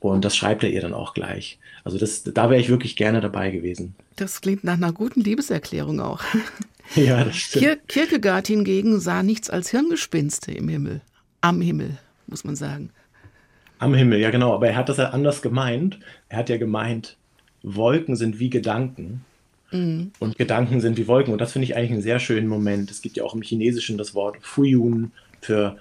Und 0.00 0.24
das 0.24 0.36
schreibt 0.36 0.62
er 0.62 0.70
ihr 0.70 0.80
dann 0.80 0.94
auch 0.94 1.14
gleich. 1.14 1.58
Also 1.84 1.98
das, 1.98 2.22
da 2.24 2.50
wäre 2.50 2.60
ich 2.60 2.68
wirklich 2.68 2.96
gerne 2.96 3.20
dabei 3.20 3.50
gewesen. 3.50 3.94
Das 4.16 4.40
klingt 4.40 4.64
nach 4.64 4.74
einer 4.74 4.92
guten 4.92 5.20
Liebeserklärung 5.20 6.00
auch. 6.00 6.22
Ja, 6.96 7.22
das 7.22 7.36
stimmt. 7.36 7.64
Kier 7.64 7.76
Kierkegaard 7.86 8.48
hingegen 8.48 8.98
sah 8.98 9.22
nichts 9.22 9.48
als 9.48 9.70
Hirngespinste 9.70 10.50
im 10.50 10.68
Himmel. 10.68 11.02
Am 11.40 11.60
Himmel, 11.60 11.98
muss 12.26 12.42
man 12.42 12.56
sagen. 12.56 12.90
Am 13.78 13.94
Himmel, 13.94 14.18
ja 14.18 14.30
genau. 14.30 14.52
Aber 14.54 14.66
er 14.66 14.74
hat 14.74 14.88
das 14.88 14.96
ja 14.96 15.10
anders 15.10 15.40
gemeint. 15.40 16.00
Er 16.28 16.38
hat 16.38 16.48
ja 16.48 16.56
gemeint, 16.56 17.16
Wolken 17.62 18.16
sind 18.16 18.40
wie 18.40 18.50
Gedanken. 18.50 19.24
Mhm. 19.70 20.10
Und 20.18 20.36
Gedanken 20.36 20.80
sind 20.80 20.98
wie 20.98 21.06
Wolken. 21.06 21.32
Und 21.32 21.40
das 21.40 21.52
finde 21.52 21.66
ich 21.66 21.76
eigentlich 21.76 21.92
einen 21.92 22.02
sehr 22.02 22.18
schönen 22.18 22.48
Moment. 22.48 22.90
Es 22.90 23.02
gibt 23.02 23.16
ja 23.16 23.24
auch 23.24 23.34
im 23.34 23.42
Chinesischen 23.42 23.96
das 23.96 24.14
Wort 24.14 24.38
Fuyun 24.40 25.12
für 25.40 25.78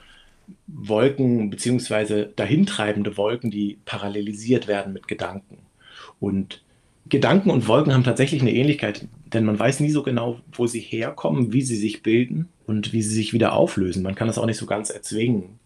Wolken 0.67 1.49
beziehungsweise 1.49 2.31
dahintreibende 2.35 3.17
Wolken, 3.17 3.51
die 3.51 3.77
parallelisiert 3.85 4.67
werden 4.67 4.93
mit 4.93 5.07
Gedanken. 5.07 5.59
Und 6.19 6.61
Gedanken 7.07 7.49
und 7.49 7.67
Wolken 7.67 7.93
haben 7.93 8.03
tatsächlich 8.03 8.41
eine 8.41 8.53
Ähnlichkeit, 8.53 9.07
denn 9.33 9.43
man 9.43 9.57
weiß 9.57 9.79
nie 9.79 9.89
so 9.89 10.03
genau, 10.03 10.39
wo 10.51 10.67
sie 10.67 10.79
herkommen, 10.79 11.53
wie 11.53 11.61
sie 11.61 11.75
sich 11.75 12.03
bilden 12.03 12.49
und 12.67 12.93
wie 12.93 13.01
sie 13.01 13.15
sich 13.15 13.33
wieder 13.33 13.53
auflösen. 13.53 14.03
Man 14.03 14.15
kann 14.15 14.27
das 14.27 14.37
auch 14.37 14.45
nicht 14.45 14.57
so 14.57 14.67
ganz 14.67 14.89
erzwingen. 14.91 15.59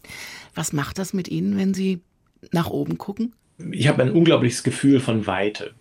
Was 0.55 0.71
macht 0.71 0.99
das 0.99 1.13
mit 1.13 1.27
Ihnen, 1.27 1.57
wenn 1.57 1.73
Sie 1.73 1.99
nach 2.51 2.69
oben 2.69 2.97
gucken? 2.97 3.33
Ich 3.71 3.87
habe 3.87 4.03
ein 4.03 4.11
unglaubliches 4.11 4.63
Gefühl 4.63 4.99
von 4.99 5.27
Weite, 5.27 5.71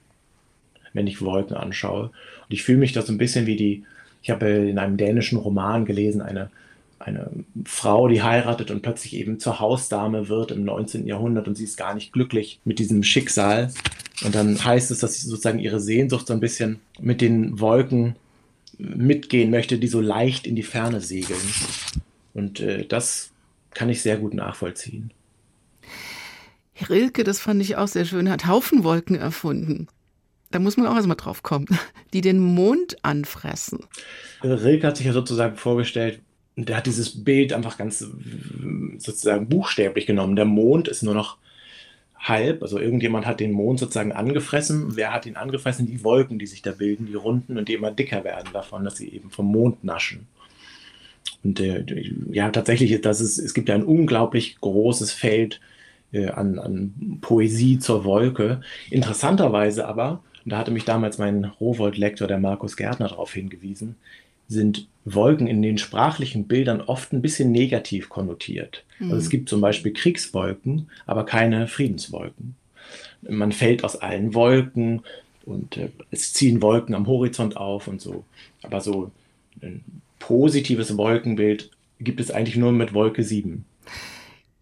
wenn 0.93 1.07
ich 1.07 1.23
Wolken 1.23 1.57
anschaue. 1.57 2.05
Und 2.05 2.51
ich 2.51 2.63
fühle 2.63 2.79
mich 2.79 2.93
da 2.93 3.03
so 3.03 3.13
ein 3.13 3.19
bisschen 3.19 3.47
wie 3.47 3.57
die, 3.57 3.85
ich 4.23 4.31
habe 4.31 4.47
in 4.47 4.79
einem 4.79 4.97
dänischen 4.97 5.39
Roman 5.39 5.85
gelesen, 5.85 6.23
eine 6.23 6.51
eine 7.03 7.31
Frau, 7.65 8.09
die 8.09 8.23
heiratet 8.23 8.71
und 8.71 8.83
plötzlich 8.83 9.15
eben 9.15 9.39
zur 9.39 9.61
Hausdame 9.61 10.29
wird 10.29 10.51
im 10.51 10.65
19. 10.65 11.07
Jahrhundert 11.07 11.49
und 11.49 11.57
sie 11.57 11.65
ist 11.65 11.77
gar 11.77 11.95
nicht 11.95 12.13
glücklich 12.13 12.61
mit 12.65 12.79
diesem 12.79 13.03
Schicksal. 13.03 13.73
Und 14.25 14.35
dann 14.35 14.65
heißt 14.65 14.91
es, 14.91 15.01
dass 15.01 15.15
sie 15.15 15.29
sozusagen 15.29 15.59
ihre 15.59 15.81
Sehnsucht 15.81 16.27
so 16.27 16.33
ein 16.33 16.41
bisschen 16.41 16.81
mit 17.01 17.21
den 17.21 17.61
Wolken 17.61 18.17
mitgehen 18.79 19.51
möchte, 19.51 19.79
die 19.79 19.89
so 19.89 20.01
leicht 20.01 20.47
in 20.47 20.57
die 20.57 20.63
Ferne 20.63 21.01
segeln. 21.01 21.41
Und 22.35 22.61
äh, 22.61 22.87
das 22.87 23.31
kann 23.75 23.89
ich 23.89 24.03
sehr 24.03 24.17
gut 24.17 24.35
nachvollziehen. 24.35 25.13
Rilke, 26.89 27.25
das 27.25 27.39
fand 27.39 27.63
ich 27.63 27.77
auch 27.77 27.89
sehr 27.89 28.05
schön, 28.05 28.31
hat 28.31 28.47
Haufenwolken 28.47 29.17
erfunden. 29.17 29.89
Da 30.51 30.59
muss 30.59 30.77
man 30.77 30.87
auch 30.87 30.97
erstmal 30.97 31.17
drauf 31.17 31.43
kommen, 31.43 31.67
die 32.13 32.21
den 32.21 32.39
Mond 32.39 32.97
anfressen. 33.03 33.81
Rilke 34.43 34.87
hat 34.87 34.97
sich 34.97 35.07
ja 35.07 35.13
sozusagen 35.13 35.57
vorgestellt, 35.57 36.21
der 36.57 36.77
hat 36.77 36.87
dieses 36.87 37.25
Bild 37.25 37.53
einfach 37.53 37.79
ganz 37.79 38.07
sozusagen 38.99 39.49
buchstäblich 39.49 40.07
genommen. 40.07 40.37
Der 40.37 40.45
Mond 40.45 40.89
ist 40.89 41.03
nur 41.03 41.15
noch 41.15 41.39
halb, 42.19 42.63
also 42.63 42.79
irgendjemand 42.79 43.27
hat 43.27 43.41
den 43.41 43.53
Mond 43.53 43.81
sozusagen 43.81 44.13
angefressen. 44.13 44.97
Wer 44.97 45.13
hat 45.13 45.27
ihn 45.27 45.37
angefressen? 45.37 45.87
Die 45.87 46.05
Wolken, 46.05 46.39
die 46.39 46.47
sich 46.47 46.63
da 46.63 46.73
bilden, 46.73 47.07
die 47.07 47.15
runden 47.15 47.59
und 47.59 47.69
die 47.69 47.75
immer 47.75 47.91
dicker 47.91 48.23
werden 48.25 48.51
davon, 48.53 48.85
dass 48.85 48.97
sie 48.97 49.09
eben 49.09 49.31
vom 49.31 49.47
Mond 49.47 49.83
naschen. 49.83 50.27
Und 51.43 51.59
äh, 51.61 51.85
ja, 52.31 52.51
tatsächlich, 52.51 53.01
das 53.01 53.21
ist, 53.21 53.39
es 53.39 53.55
gibt 53.55 53.69
ja 53.69 53.75
ein 53.75 53.83
unglaublich 53.83 54.61
großes 54.61 55.13
Feld 55.13 55.61
äh, 56.13 56.29
an, 56.29 56.59
an 56.59 57.19
Poesie 57.21 57.79
zur 57.79 58.05
Wolke. 58.05 58.61
Interessanterweise 58.91 59.89
aber, 59.89 60.23
da 60.45 60.59
hatte 60.59 60.71
mich 60.71 60.85
damals 60.85 61.19
mein 61.19 61.45
Rowold-Lektor, 61.45 62.29
der 62.29 62.39
Markus 62.39 62.77
Gärtner, 62.77 63.09
darauf 63.09 63.33
hingewiesen, 63.33 63.97
sind 64.53 64.87
Wolken 65.05 65.47
in 65.47 65.63
den 65.63 65.79
sprachlichen 65.79 66.47
Bildern 66.47 66.81
oft 66.81 67.13
ein 67.13 67.23
bisschen 67.23 67.51
negativ 67.51 68.09
konnotiert. 68.09 68.85
Also 69.01 69.17
es 69.17 69.31
gibt 69.31 69.49
zum 69.49 69.61
Beispiel 69.61 69.93
Kriegswolken, 69.93 70.89
aber 71.07 71.25
keine 71.25 71.67
Friedenswolken. 71.67 72.55
Man 73.23 73.53
fällt 73.53 73.83
aus 73.83 73.97
allen 73.97 74.35
Wolken 74.35 75.03
und 75.45 75.77
äh, 75.77 75.89
es 76.11 76.33
ziehen 76.33 76.63
Wolken 76.63 76.95
am 76.95 77.07
Horizont 77.07 77.57
auf 77.57 77.89
und 77.89 78.01
so. 78.01 78.25
Aber 78.63 78.81
so 78.81 79.11
ein 79.61 79.83
positives 80.19 80.97
Wolkenbild 80.97 81.71
gibt 81.99 82.21
es 82.21 82.31
eigentlich 82.31 82.57
nur 82.57 82.73
mit 82.73 82.95
Wolke 82.95 83.25
7. 83.25 83.65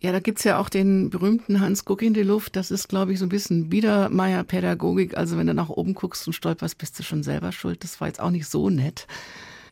Ja, 0.03 0.13
da 0.13 0.21
gibt 0.21 0.39
es 0.39 0.45
ja 0.45 0.59
auch 0.59 0.71
den 0.71 1.11
berühmten 1.11 1.61
Hans 1.61 1.85
Guck 1.85 2.01
in 2.01 2.15
die 2.15 2.23
Luft. 2.23 2.57
Das 2.57 2.71
ist, 2.71 2.89
glaube 2.89 3.13
ich, 3.13 3.19
so 3.19 3.27
ein 3.27 3.31
bisschen 3.31 3.69
Biedermeier-Pädagogik. 3.69 5.15
Also 5.19 5.37
wenn 5.37 5.47
du 5.47 5.53
nach 5.53 5.69
oben 5.69 5.93
guckst 5.93 6.27
und 6.27 6.33
stolperst, 6.33 6.79
bist 6.79 6.99
du 6.99 7.03
schon 7.03 7.23
selber 7.23 7.53
schuld. 7.53 7.85
Das 7.85 8.01
war 8.01 8.09
jetzt 8.09 8.21
auch 8.21 8.31
nicht 8.31 8.47
so 8.47 8.71
nett. 8.71 9.07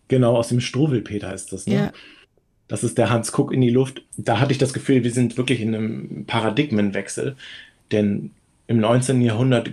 Genau, 0.08 0.36
aus 0.36 0.48
dem 0.48 0.60
Struwelpeter 0.60 1.32
ist 1.32 1.52
das, 1.52 1.66
ne? 1.66 1.74
Ja. 1.74 1.92
Das 2.66 2.84
ist 2.84 2.98
der 2.98 3.08
Hans 3.08 3.32
Kuck 3.32 3.52
in 3.52 3.62
die 3.62 3.70
Luft. 3.70 4.02
Da 4.18 4.40
hatte 4.40 4.52
ich 4.52 4.58
das 4.58 4.74
Gefühl, 4.74 5.02
wir 5.02 5.10
sind 5.10 5.38
wirklich 5.38 5.60
in 5.62 5.74
einem 5.74 6.24
Paradigmenwechsel. 6.26 7.34
Denn 7.92 8.32
im 8.66 8.78
19. 8.78 9.22
Jahrhundert, 9.22 9.70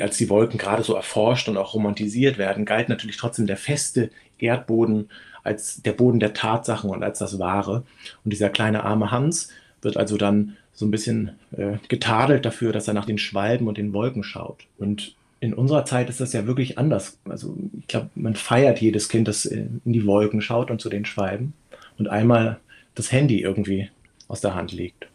als 0.00 0.16
die 0.16 0.28
Wolken 0.28 0.58
gerade 0.58 0.82
so 0.82 0.94
erforscht 0.94 1.48
und 1.48 1.56
auch 1.56 1.74
romantisiert 1.74 2.36
werden, 2.36 2.64
galt 2.64 2.88
natürlich 2.88 3.16
trotzdem 3.16 3.46
der 3.46 3.56
feste 3.56 4.10
Erdboden 4.38 5.08
als 5.44 5.82
der 5.82 5.92
Boden 5.92 6.18
der 6.18 6.34
Tatsachen 6.34 6.90
und 6.90 7.04
als 7.04 7.20
das 7.20 7.38
Wahre. 7.38 7.84
Und 8.24 8.32
dieser 8.32 8.48
kleine 8.48 8.82
arme 8.82 9.12
Hans 9.12 9.50
wird 9.82 9.96
also 9.96 10.16
dann 10.16 10.56
so 10.72 10.86
ein 10.86 10.90
bisschen 10.90 11.32
äh, 11.52 11.76
getadelt 11.86 12.44
dafür, 12.44 12.72
dass 12.72 12.88
er 12.88 12.94
nach 12.94 13.04
den 13.04 13.18
Schwalben 13.18 13.68
und 13.68 13.78
den 13.78 13.92
Wolken 13.92 14.24
schaut. 14.24 14.66
Und 14.78 15.14
in 15.44 15.54
unserer 15.54 15.84
Zeit 15.84 16.08
ist 16.08 16.20
das 16.20 16.32
ja 16.32 16.46
wirklich 16.46 16.78
anders. 16.78 17.18
Also 17.28 17.56
ich 17.78 17.86
glaube, 17.86 18.10
man 18.14 18.34
feiert 18.34 18.80
jedes 18.80 19.08
Kind, 19.08 19.28
das 19.28 19.44
in 19.44 19.80
die 19.84 20.06
Wolken 20.06 20.40
schaut 20.40 20.70
und 20.70 20.80
zu 20.80 20.88
den 20.88 21.04
Schwalben 21.04 21.52
und 21.98 22.08
einmal 22.08 22.58
das 22.94 23.12
Handy 23.12 23.40
irgendwie 23.40 23.90
aus 24.26 24.40
der 24.40 24.54
Hand 24.54 24.72
legt. 24.72 25.06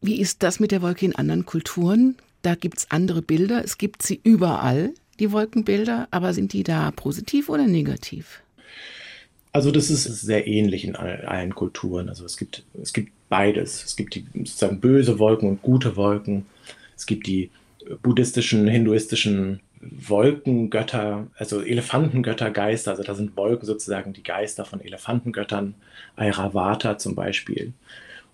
Wie 0.00 0.20
ist 0.20 0.42
das 0.42 0.60
mit 0.60 0.70
der 0.70 0.82
Wolke 0.82 1.04
in 1.04 1.14
anderen 1.14 1.44
Kulturen? 1.44 2.16
Da 2.42 2.54
gibt 2.54 2.78
es 2.78 2.90
andere 2.90 3.22
Bilder. 3.22 3.62
Es 3.64 3.78
gibt 3.78 4.02
sie 4.02 4.20
überall, 4.22 4.92
die 5.18 5.30
Wolkenbilder, 5.30 6.08
aber 6.10 6.32
sind 6.32 6.52
die 6.52 6.62
da 6.62 6.90
positiv 6.90 7.48
oder 7.48 7.66
negativ? 7.66 8.42
Also 9.52 9.70
das 9.70 9.88
ist 9.88 10.04
sehr 10.04 10.46
ähnlich 10.46 10.84
in 10.84 10.96
allen 10.96 11.54
Kulturen. 11.54 12.08
Also 12.08 12.24
es 12.24 12.36
gibt, 12.36 12.64
es 12.82 12.92
gibt 12.92 13.12
beides. 13.28 13.84
Es 13.84 13.94
gibt 13.94 14.14
die 14.14 14.26
sozusagen 14.34 14.80
böse 14.80 15.18
Wolken 15.18 15.48
und 15.48 15.62
gute 15.62 15.96
Wolken. 15.96 16.46
Es 16.96 17.06
gibt 17.06 17.26
die 17.26 17.50
buddhistischen, 18.02 18.66
hinduistischen 18.68 19.60
Wolkengötter, 19.80 21.26
also 21.36 21.60
Elefantengötter, 21.60 22.50
Geister. 22.50 22.92
Also 22.92 23.02
da 23.02 23.14
sind 23.14 23.36
Wolken 23.36 23.66
sozusagen 23.66 24.12
die 24.12 24.22
Geister 24.22 24.64
von 24.64 24.80
Elefantengöttern, 24.80 25.74
Airavata 26.16 26.98
zum 26.98 27.14
Beispiel. 27.14 27.72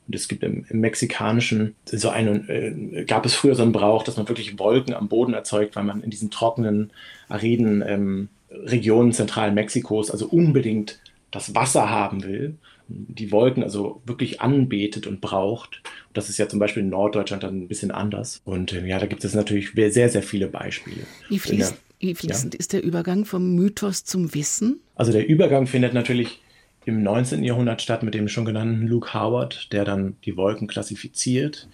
Und 0.07 0.15
es 0.15 0.29
gibt 0.29 0.43
im, 0.43 0.65
im 0.69 0.81
Mexikanischen 0.81 1.75
so 1.85 2.09
einen, 2.09 2.49
äh, 2.49 3.05
gab 3.05 3.27
es 3.27 3.35
früher 3.35 3.55
so 3.55 3.63
einen 3.63 3.73
Brauch, 3.73 4.03
dass 4.03 4.17
man 4.17 4.29
wirklich 4.29 4.59
Wolken 4.59 4.95
am 4.95 5.09
Boden 5.09 5.35
erzeugt, 5.35 5.77
weil 5.77 5.85
man 5.85 6.03
in 6.03 6.11
diesen 6.11 6.31
trockenen, 6.31 6.91
ariden 7.29 7.83
ähm, 7.87 8.29
Regionen 8.51 9.13
zentralen 9.13 9.55
Mexikos 9.55 10.11
also 10.11 10.27
unbedingt 10.27 10.99
das 11.31 11.55
Wasser 11.55 11.91
haben 11.91 12.25
will, 12.25 12.57
die 12.91 13.31
Wolken 13.31 13.63
also 13.63 14.03
wirklich 14.05 14.41
anbetet 14.41 15.07
und 15.07 15.21
braucht. 15.21 15.83
Das 16.13 16.29
ist 16.29 16.39
ja 16.39 16.49
zum 16.49 16.59
Beispiel 16.59 16.83
in 16.83 16.89
Norddeutschland 16.89 17.43
dann 17.43 17.63
ein 17.63 17.69
bisschen 17.69 17.91
anders. 17.91 18.41
Und 18.45 18.73
ähm, 18.73 18.87
ja, 18.87 18.99
da 18.99 19.07
gibt 19.07 19.25
es 19.25 19.35
natürlich 19.35 19.71
sehr, 19.75 20.09
sehr 20.09 20.23
viele 20.23 20.49
Beispiele. 20.49 21.03
Wie, 21.29 21.39
fließ, 21.39 21.75
wie 22.01 22.15
fließend 22.15 22.55
ja. 22.55 22.59
ist 22.59 22.73
der 22.73 22.83
Übergang 22.83 23.25
vom 23.25 23.55
Mythos 23.55 24.05
zum 24.05 24.35
Wissen? 24.35 24.81
Also 24.97 25.13
der 25.13 25.29
Übergang 25.29 25.67
findet 25.67 25.95
natürlich 25.95 26.41
im 26.85 27.03
19. 27.03 27.45
Jahrhundert 27.45 27.83
statt 27.83 28.03
mit 28.03 28.15
dem 28.15 28.29
schon 28.29 28.45
genannten 28.45 28.87
Luke 28.87 29.15
Howard, 29.15 29.73
der 29.73 29.85
dann 29.85 30.17
die 30.25 30.37
Wolken 30.37 30.67
klassifiziert. 30.67 31.69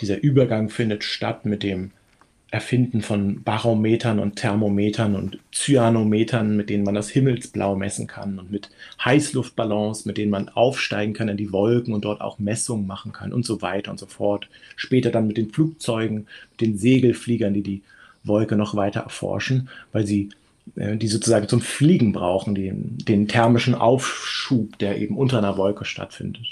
Dieser 0.00 0.22
Übergang 0.22 0.68
findet 0.68 1.04
statt 1.04 1.46
mit 1.46 1.62
dem 1.62 1.92
Erfinden 2.50 3.02
von 3.02 3.42
Barometern 3.42 4.20
und 4.20 4.36
Thermometern 4.36 5.16
und 5.16 5.38
Cyanometern, 5.52 6.56
mit 6.56 6.70
denen 6.70 6.84
man 6.84 6.94
das 6.94 7.10
Himmelsblau 7.10 7.74
messen 7.74 8.06
kann 8.06 8.38
und 8.38 8.52
mit 8.52 8.70
Heißluftballons, 9.04 10.04
mit 10.04 10.16
denen 10.16 10.30
man 10.30 10.48
aufsteigen 10.48 11.12
kann 11.12 11.28
in 11.28 11.36
die 11.36 11.52
Wolken 11.52 11.92
und 11.92 12.04
dort 12.04 12.20
auch 12.20 12.38
Messungen 12.38 12.86
machen 12.86 13.12
kann 13.12 13.32
und 13.32 13.44
so 13.44 13.62
weiter 13.62 13.90
und 13.90 13.98
so 13.98 14.06
fort. 14.06 14.48
Später 14.76 15.10
dann 15.10 15.26
mit 15.26 15.38
den 15.38 15.50
Flugzeugen, 15.50 16.28
mit 16.52 16.60
den 16.60 16.78
Segelfliegern, 16.78 17.52
die 17.52 17.62
die 17.62 17.82
Wolke 18.22 18.54
noch 18.54 18.76
weiter 18.76 19.00
erforschen, 19.00 19.68
weil 19.92 20.06
sie 20.06 20.30
äh, 20.76 20.96
die 20.96 21.08
sozusagen 21.08 21.48
zum 21.48 21.60
Fliegen 21.60 22.12
brauchen, 22.12 22.54
den, 22.54 22.98
den 22.98 23.26
thermischen 23.26 23.74
Aufschub, 23.74 24.78
der 24.78 24.98
eben 24.98 25.16
unter 25.16 25.38
einer 25.38 25.56
Wolke 25.56 25.84
stattfindet. 25.84 26.46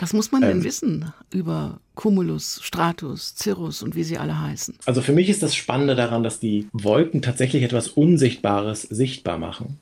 Was 0.00 0.12
muss 0.12 0.32
man 0.32 0.42
denn 0.42 0.58
ähm, 0.58 0.64
wissen 0.64 1.12
über 1.32 1.78
Cumulus, 2.00 2.60
Stratus, 2.62 3.34
Cirrus 3.36 3.82
und 3.82 3.94
wie 3.94 4.04
sie 4.04 4.16
alle 4.16 4.40
heißen? 4.40 4.74
Also 4.86 5.02
für 5.02 5.12
mich 5.12 5.28
ist 5.28 5.42
das 5.42 5.54
Spannende 5.54 5.94
daran, 5.94 6.22
dass 6.22 6.40
die 6.40 6.66
Wolken 6.72 7.20
tatsächlich 7.20 7.62
etwas 7.62 7.88
Unsichtbares 7.88 8.80
sichtbar 8.80 9.36
machen. 9.36 9.78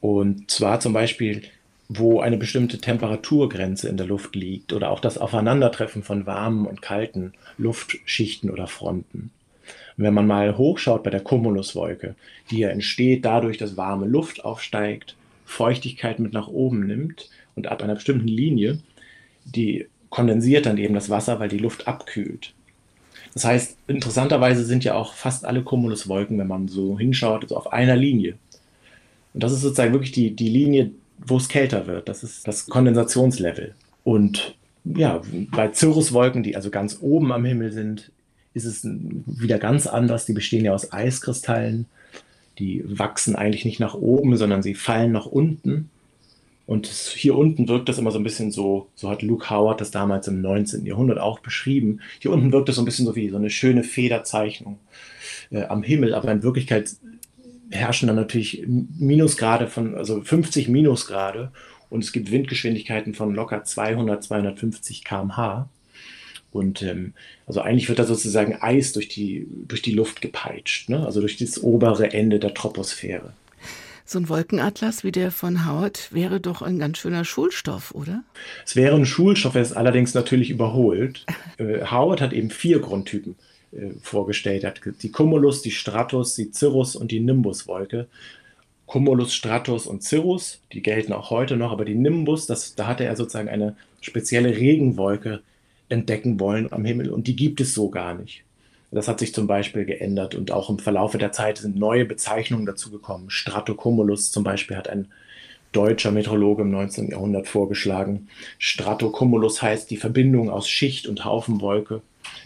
Und 0.00 0.48
zwar 0.48 0.78
zum 0.78 0.92
Beispiel, 0.92 1.42
wo 1.88 2.20
eine 2.20 2.36
bestimmte 2.36 2.78
Temperaturgrenze 2.78 3.88
in 3.88 3.96
der 3.96 4.06
Luft 4.06 4.36
liegt 4.36 4.72
oder 4.72 4.92
auch 4.92 5.00
das 5.00 5.18
Aufeinandertreffen 5.18 6.04
von 6.04 6.24
warmen 6.24 6.66
und 6.66 6.82
kalten 6.82 7.32
Luftschichten 7.58 8.48
oder 8.48 8.68
Fronten. 8.68 9.32
Wenn 9.96 10.14
man 10.14 10.28
mal 10.28 10.56
hochschaut 10.56 11.02
bei 11.02 11.10
der 11.10 11.24
Cumuluswolke, 11.24 12.14
die 12.52 12.58
ja 12.58 12.68
entsteht 12.68 13.24
dadurch, 13.24 13.58
dass 13.58 13.76
warme 13.76 14.06
Luft 14.06 14.44
aufsteigt, 14.44 15.16
Feuchtigkeit 15.44 16.20
mit 16.20 16.32
nach 16.32 16.46
oben 16.46 16.86
nimmt 16.86 17.28
und 17.56 17.66
ab 17.66 17.82
einer 17.82 17.96
bestimmten 17.96 18.28
Linie 18.28 18.78
die 19.44 19.88
kondensiert 20.14 20.66
dann 20.66 20.78
eben 20.78 20.94
das 20.94 21.10
Wasser, 21.10 21.40
weil 21.40 21.48
die 21.48 21.58
Luft 21.58 21.88
abkühlt. 21.88 22.54
Das 23.34 23.44
heißt, 23.44 23.76
interessanterweise 23.88 24.64
sind 24.64 24.84
ja 24.84 24.94
auch 24.94 25.14
fast 25.14 25.44
alle 25.44 25.62
Cumuluswolken, 25.62 26.38
wenn 26.38 26.46
man 26.46 26.68
so 26.68 26.96
hinschaut, 26.96 27.42
also 27.42 27.56
auf 27.56 27.72
einer 27.72 27.96
Linie. 27.96 28.36
Und 29.32 29.42
das 29.42 29.50
ist 29.50 29.62
sozusagen 29.62 29.92
wirklich 29.92 30.12
die, 30.12 30.30
die 30.30 30.48
Linie, 30.48 30.92
wo 31.18 31.36
es 31.36 31.48
kälter 31.48 31.88
wird. 31.88 32.08
Das 32.08 32.22
ist 32.22 32.46
das 32.46 32.66
Kondensationslevel. 32.66 33.74
Und 34.04 34.54
ja, 34.84 35.20
bei 35.50 35.72
Cirruswolken, 35.72 36.44
die 36.44 36.54
also 36.54 36.70
ganz 36.70 36.98
oben 37.00 37.32
am 37.32 37.44
Himmel 37.44 37.72
sind, 37.72 38.12
ist 38.52 38.66
es 38.66 38.84
wieder 38.84 39.58
ganz 39.58 39.88
anders. 39.88 40.26
Die 40.26 40.32
bestehen 40.32 40.64
ja 40.64 40.72
aus 40.72 40.92
Eiskristallen. 40.92 41.86
Die 42.60 42.84
wachsen 42.86 43.34
eigentlich 43.34 43.64
nicht 43.64 43.80
nach 43.80 43.94
oben, 43.94 44.36
sondern 44.36 44.62
sie 44.62 44.74
fallen 44.74 45.10
nach 45.10 45.26
unten. 45.26 45.90
Und 46.66 46.86
hier 46.86 47.36
unten 47.36 47.68
wirkt 47.68 47.88
das 47.88 47.98
immer 47.98 48.10
so 48.10 48.18
ein 48.18 48.24
bisschen 48.24 48.50
so, 48.50 48.88
so 48.94 49.10
hat 49.10 49.22
Luke 49.22 49.50
Howard 49.50 49.80
das 49.80 49.90
damals 49.90 50.28
im 50.28 50.40
19. 50.40 50.86
Jahrhundert 50.86 51.18
auch 51.18 51.40
beschrieben. 51.40 52.00
Hier 52.20 52.30
unten 52.32 52.52
wirkt 52.52 52.68
das 52.68 52.76
so 52.76 52.82
ein 52.82 52.86
bisschen 52.86 53.04
so 53.04 53.16
wie 53.16 53.28
so 53.28 53.36
eine 53.36 53.50
schöne 53.50 53.84
Federzeichnung 53.84 54.78
äh, 55.50 55.64
am 55.64 55.82
Himmel, 55.82 56.14
aber 56.14 56.32
in 56.32 56.42
Wirklichkeit 56.42 56.96
herrschen 57.70 58.06
dann 58.06 58.16
natürlich 58.16 58.64
Minusgrade 58.66 59.66
von, 59.66 59.94
also 59.94 60.22
50 60.22 60.68
Minusgrade 60.68 61.50
und 61.90 62.02
es 62.02 62.12
gibt 62.12 62.30
Windgeschwindigkeiten 62.30 63.14
von 63.14 63.34
locker 63.34 63.64
200, 63.64 64.24
250 64.24 65.04
km/h. 65.04 65.68
Und 66.50 66.82
ähm, 66.82 67.14
also 67.46 67.60
eigentlich 67.60 67.88
wird 67.88 67.98
da 67.98 68.04
sozusagen 68.04 68.56
Eis 68.60 68.92
durch 68.92 69.08
die, 69.08 69.46
durch 69.66 69.82
die 69.82 69.92
Luft 69.92 70.20
gepeitscht, 70.20 70.88
ne? 70.88 71.04
also 71.04 71.20
durch 71.20 71.36
das 71.36 71.62
obere 71.62 72.12
Ende 72.12 72.38
der 72.38 72.54
Troposphäre. 72.54 73.32
So 74.06 74.18
ein 74.18 74.28
Wolkenatlas 74.28 75.02
wie 75.02 75.12
der 75.12 75.30
von 75.30 75.66
Howard 75.66 76.12
wäre 76.12 76.38
doch 76.38 76.60
ein 76.60 76.78
ganz 76.78 76.98
schöner 76.98 77.24
Schulstoff, 77.24 77.94
oder? 77.94 78.22
Es 78.64 78.76
wäre 78.76 78.96
ein 78.96 79.06
Schulstoff, 79.06 79.54
er 79.54 79.62
ist 79.62 79.72
allerdings 79.72 80.12
natürlich 80.12 80.50
überholt. 80.50 81.24
äh, 81.58 81.86
Howard 81.86 82.20
hat 82.20 82.32
eben 82.34 82.50
vier 82.50 82.80
Grundtypen 82.80 83.36
äh, 83.72 83.90
vorgestellt. 84.02 84.64
Er 84.64 84.70
hat 84.70 84.80
die 85.02 85.10
Cumulus, 85.10 85.62
die 85.62 85.70
Stratus, 85.70 86.34
die 86.34 86.52
Cirrus 86.52 86.96
und 86.96 87.12
die 87.12 87.20
Nimbuswolke. 87.20 88.06
Cumulus, 88.86 89.34
Stratus 89.34 89.86
und 89.86 90.02
Cirrus, 90.02 90.60
die 90.72 90.82
gelten 90.82 91.14
auch 91.14 91.30
heute 91.30 91.56
noch, 91.56 91.72
aber 91.72 91.86
die 91.86 91.94
Nimbus, 91.94 92.46
das, 92.46 92.74
da 92.74 92.86
hatte 92.86 93.04
er 93.04 93.16
sozusagen 93.16 93.48
eine 93.48 93.76
spezielle 94.02 94.54
Regenwolke 94.54 95.40
entdecken 95.88 96.38
wollen 96.38 96.70
am 96.72 96.84
Himmel 96.84 97.10
und 97.10 97.26
die 97.26 97.36
gibt 97.36 97.62
es 97.62 97.72
so 97.72 97.88
gar 97.88 98.14
nicht. 98.14 98.44
Das 98.90 99.08
hat 99.08 99.18
sich 99.18 99.34
zum 99.34 99.46
Beispiel 99.46 99.84
geändert 99.84 100.34
und 100.34 100.52
auch 100.52 100.70
im 100.70 100.78
Verlaufe 100.78 101.18
der 101.18 101.32
Zeit 101.32 101.58
sind 101.58 101.76
neue 101.76 102.04
Bezeichnungen 102.04 102.66
dazugekommen. 102.66 103.28
Stratocumulus 103.28 104.30
zum 104.30 104.44
Beispiel 104.44 104.76
hat 104.76 104.88
ein 104.88 105.08
deutscher 105.72 106.12
Meteorologe 106.12 106.62
im 106.62 106.70
19. 106.70 107.10
Jahrhundert 107.10 107.48
vorgeschlagen. 107.48 108.28
Stratocumulus 108.58 109.60
heißt 109.60 109.90
die 109.90 109.96
Verbindung 109.96 110.48
aus 110.48 110.68
Schicht 110.68 111.08
und 111.08 111.24
Haufenwolke, 111.24 112.02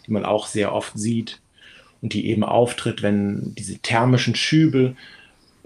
die 0.06 0.12
man 0.12 0.24
auch 0.24 0.46
sehr 0.46 0.72
oft 0.72 0.98
sieht 0.98 1.40
und 2.00 2.14
die 2.14 2.28
eben 2.28 2.44
auftritt, 2.44 3.02
wenn 3.02 3.54
diese 3.54 3.78
thermischen 3.78 4.34
Schübe 4.34 4.96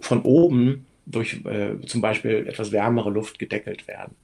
von 0.00 0.22
oben 0.22 0.86
durch 1.06 1.44
äh, 1.44 1.80
zum 1.86 2.00
Beispiel 2.00 2.46
etwas 2.48 2.72
wärmere 2.72 3.10
Luft 3.10 3.38
gedeckelt 3.38 3.86
werden. 3.86 4.14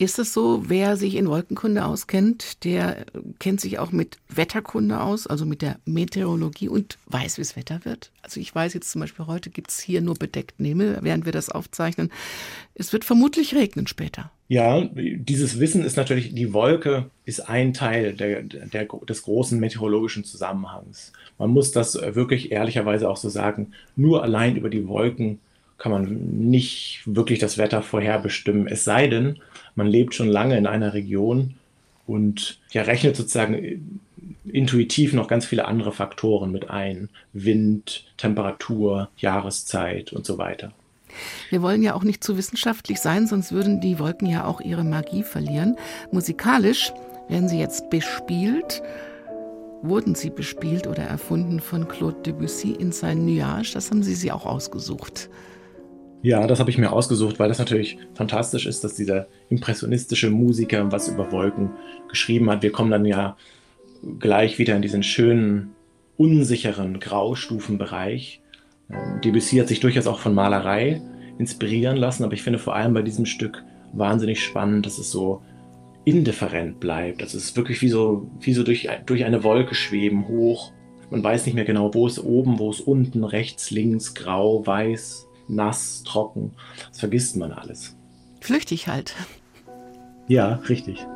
Ist 0.00 0.18
es 0.18 0.32
so, 0.32 0.62
wer 0.66 0.96
sich 0.96 1.14
in 1.14 1.28
Wolkenkunde 1.28 1.84
auskennt, 1.84 2.64
der 2.64 3.04
kennt 3.38 3.60
sich 3.60 3.78
auch 3.78 3.92
mit 3.92 4.16
Wetterkunde 4.30 4.98
aus, 4.98 5.26
also 5.26 5.44
mit 5.44 5.60
der 5.60 5.78
Meteorologie 5.84 6.70
und 6.70 6.96
weiß, 7.08 7.36
wie 7.36 7.42
es 7.42 7.54
Wetter 7.54 7.84
wird? 7.84 8.10
Also 8.22 8.40
ich 8.40 8.54
weiß 8.54 8.72
jetzt 8.72 8.90
zum 8.90 9.02
Beispiel, 9.02 9.26
heute 9.26 9.50
gibt 9.50 9.68
es 9.70 9.78
hier 9.78 10.00
nur 10.00 10.14
bedeckten 10.14 10.64
Himmel, 10.64 11.00
während 11.02 11.26
wir 11.26 11.32
das 11.32 11.50
aufzeichnen. 11.50 12.10
Es 12.74 12.94
wird 12.94 13.04
vermutlich 13.04 13.54
regnen 13.54 13.86
später. 13.86 14.30
Ja, 14.48 14.88
dieses 14.94 15.60
Wissen 15.60 15.84
ist 15.84 15.98
natürlich, 15.98 16.34
die 16.34 16.54
Wolke 16.54 17.10
ist 17.26 17.40
ein 17.40 17.74
Teil 17.74 18.14
der, 18.14 18.42
der, 18.42 18.86
des 18.86 19.22
großen 19.24 19.60
meteorologischen 19.60 20.24
Zusammenhangs. 20.24 21.12
Man 21.36 21.50
muss 21.50 21.72
das 21.72 21.94
wirklich 21.94 22.52
ehrlicherweise 22.52 23.06
auch 23.06 23.18
so 23.18 23.28
sagen, 23.28 23.72
nur 23.96 24.22
allein 24.22 24.56
über 24.56 24.70
die 24.70 24.88
Wolken 24.88 25.40
kann 25.76 25.92
man 25.92 26.48
nicht 26.48 27.02
wirklich 27.04 27.38
das 27.38 27.58
Wetter 27.58 27.82
vorherbestimmen. 27.82 28.66
Es 28.66 28.84
sei 28.84 29.08
denn, 29.08 29.40
man 29.74 29.86
lebt 29.86 30.14
schon 30.14 30.28
lange 30.28 30.56
in 30.56 30.66
einer 30.66 30.94
Region 30.94 31.54
und 32.06 32.58
ja, 32.72 32.82
rechnet 32.82 33.16
sozusagen 33.16 34.00
intuitiv 34.44 35.12
noch 35.12 35.28
ganz 35.28 35.46
viele 35.46 35.66
andere 35.66 35.92
Faktoren 35.92 36.50
mit 36.50 36.70
ein. 36.70 37.08
Wind, 37.32 38.04
Temperatur, 38.16 39.08
Jahreszeit 39.16 40.12
und 40.12 40.26
so 40.26 40.38
weiter. 40.38 40.72
Wir 41.50 41.62
wollen 41.62 41.82
ja 41.82 41.94
auch 41.94 42.04
nicht 42.04 42.22
zu 42.22 42.36
wissenschaftlich 42.36 43.00
sein, 43.00 43.26
sonst 43.26 43.52
würden 43.52 43.80
die 43.80 43.98
Wolken 43.98 44.28
ja 44.28 44.44
auch 44.44 44.60
ihre 44.60 44.84
Magie 44.84 45.22
verlieren. 45.22 45.76
Musikalisch 46.12 46.92
werden 47.28 47.48
sie 47.48 47.58
jetzt 47.58 47.90
bespielt. 47.90 48.82
Wurden 49.82 50.14
sie 50.14 50.30
bespielt 50.30 50.86
oder 50.86 51.02
erfunden 51.02 51.58
von 51.58 51.88
Claude 51.88 52.20
Debussy 52.22 52.72
in 52.72 52.92
sein 52.92 53.24
Nuage? 53.24 53.72
Das 53.72 53.90
haben 53.90 54.02
Sie 54.02 54.14
sie 54.14 54.30
auch 54.30 54.44
ausgesucht. 54.44 55.30
Ja, 56.22 56.46
das 56.46 56.60
habe 56.60 56.70
ich 56.70 56.76
mir 56.76 56.92
ausgesucht, 56.92 57.38
weil 57.38 57.48
das 57.48 57.58
natürlich 57.58 57.96
fantastisch 58.14 58.66
ist, 58.66 58.84
dass 58.84 58.94
dieser 58.94 59.26
impressionistische 59.48 60.30
Musiker 60.30 60.92
was 60.92 61.08
über 61.08 61.32
Wolken 61.32 61.70
geschrieben 62.08 62.50
hat. 62.50 62.62
Wir 62.62 62.72
kommen 62.72 62.90
dann 62.90 63.06
ja 63.06 63.36
gleich 64.18 64.58
wieder 64.58 64.76
in 64.76 64.82
diesen 64.82 65.02
schönen, 65.02 65.74
unsicheren 66.18 67.00
Graustufenbereich. 67.00 68.42
Ähm, 68.90 69.20
Debussy 69.24 69.56
hat 69.56 69.68
sich 69.68 69.80
durchaus 69.80 70.06
auch 70.06 70.18
von 70.18 70.34
Malerei 70.34 71.00
inspirieren 71.38 71.96
lassen, 71.96 72.24
aber 72.24 72.34
ich 72.34 72.42
finde 72.42 72.58
vor 72.58 72.76
allem 72.76 72.92
bei 72.92 73.02
diesem 73.02 73.24
Stück 73.24 73.64
wahnsinnig 73.94 74.44
spannend, 74.44 74.84
dass 74.84 74.98
es 74.98 75.10
so 75.10 75.40
indifferent 76.04 76.80
bleibt. 76.80 77.22
Das 77.22 77.34
ist 77.34 77.56
wirklich 77.56 77.80
wie 77.80 77.88
so, 77.88 78.30
wie 78.40 78.52
so 78.52 78.62
durch, 78.62 78.88
durch 79.06 79.24
eine 79.24 79.42
Wolke 79.42 79.74
schweben, 79.74 80.28
hoch. 80.28 80.72
Man 81.10 81.24
weiß 81.24 81.46
nicht 81.46 81.54
mehr 81.54 81.64
genau, 81.64 81.94
wo 81.94 82.06
es 82.06 82.22
oben, 82.22 82.58
wo 82.58 82.70
es 82.70 82.80
unten, 82.80 83.24
rechts, 83.24 83.70
links, 83.70 84.14
grau, 84.14 84.66
weiß, 84.66 85.29
nass, 85.54 86.02
trocken. 86.04 86.52
Das 86.88 87.00
vergisst 87.00 87.36
man 87.36 87.52
alles. 87.52 87.94
Flüchtig 88.40 88.88
halt. 88.88 89.14
Ja, 90.28 90.54
richtig. 90.68 91.06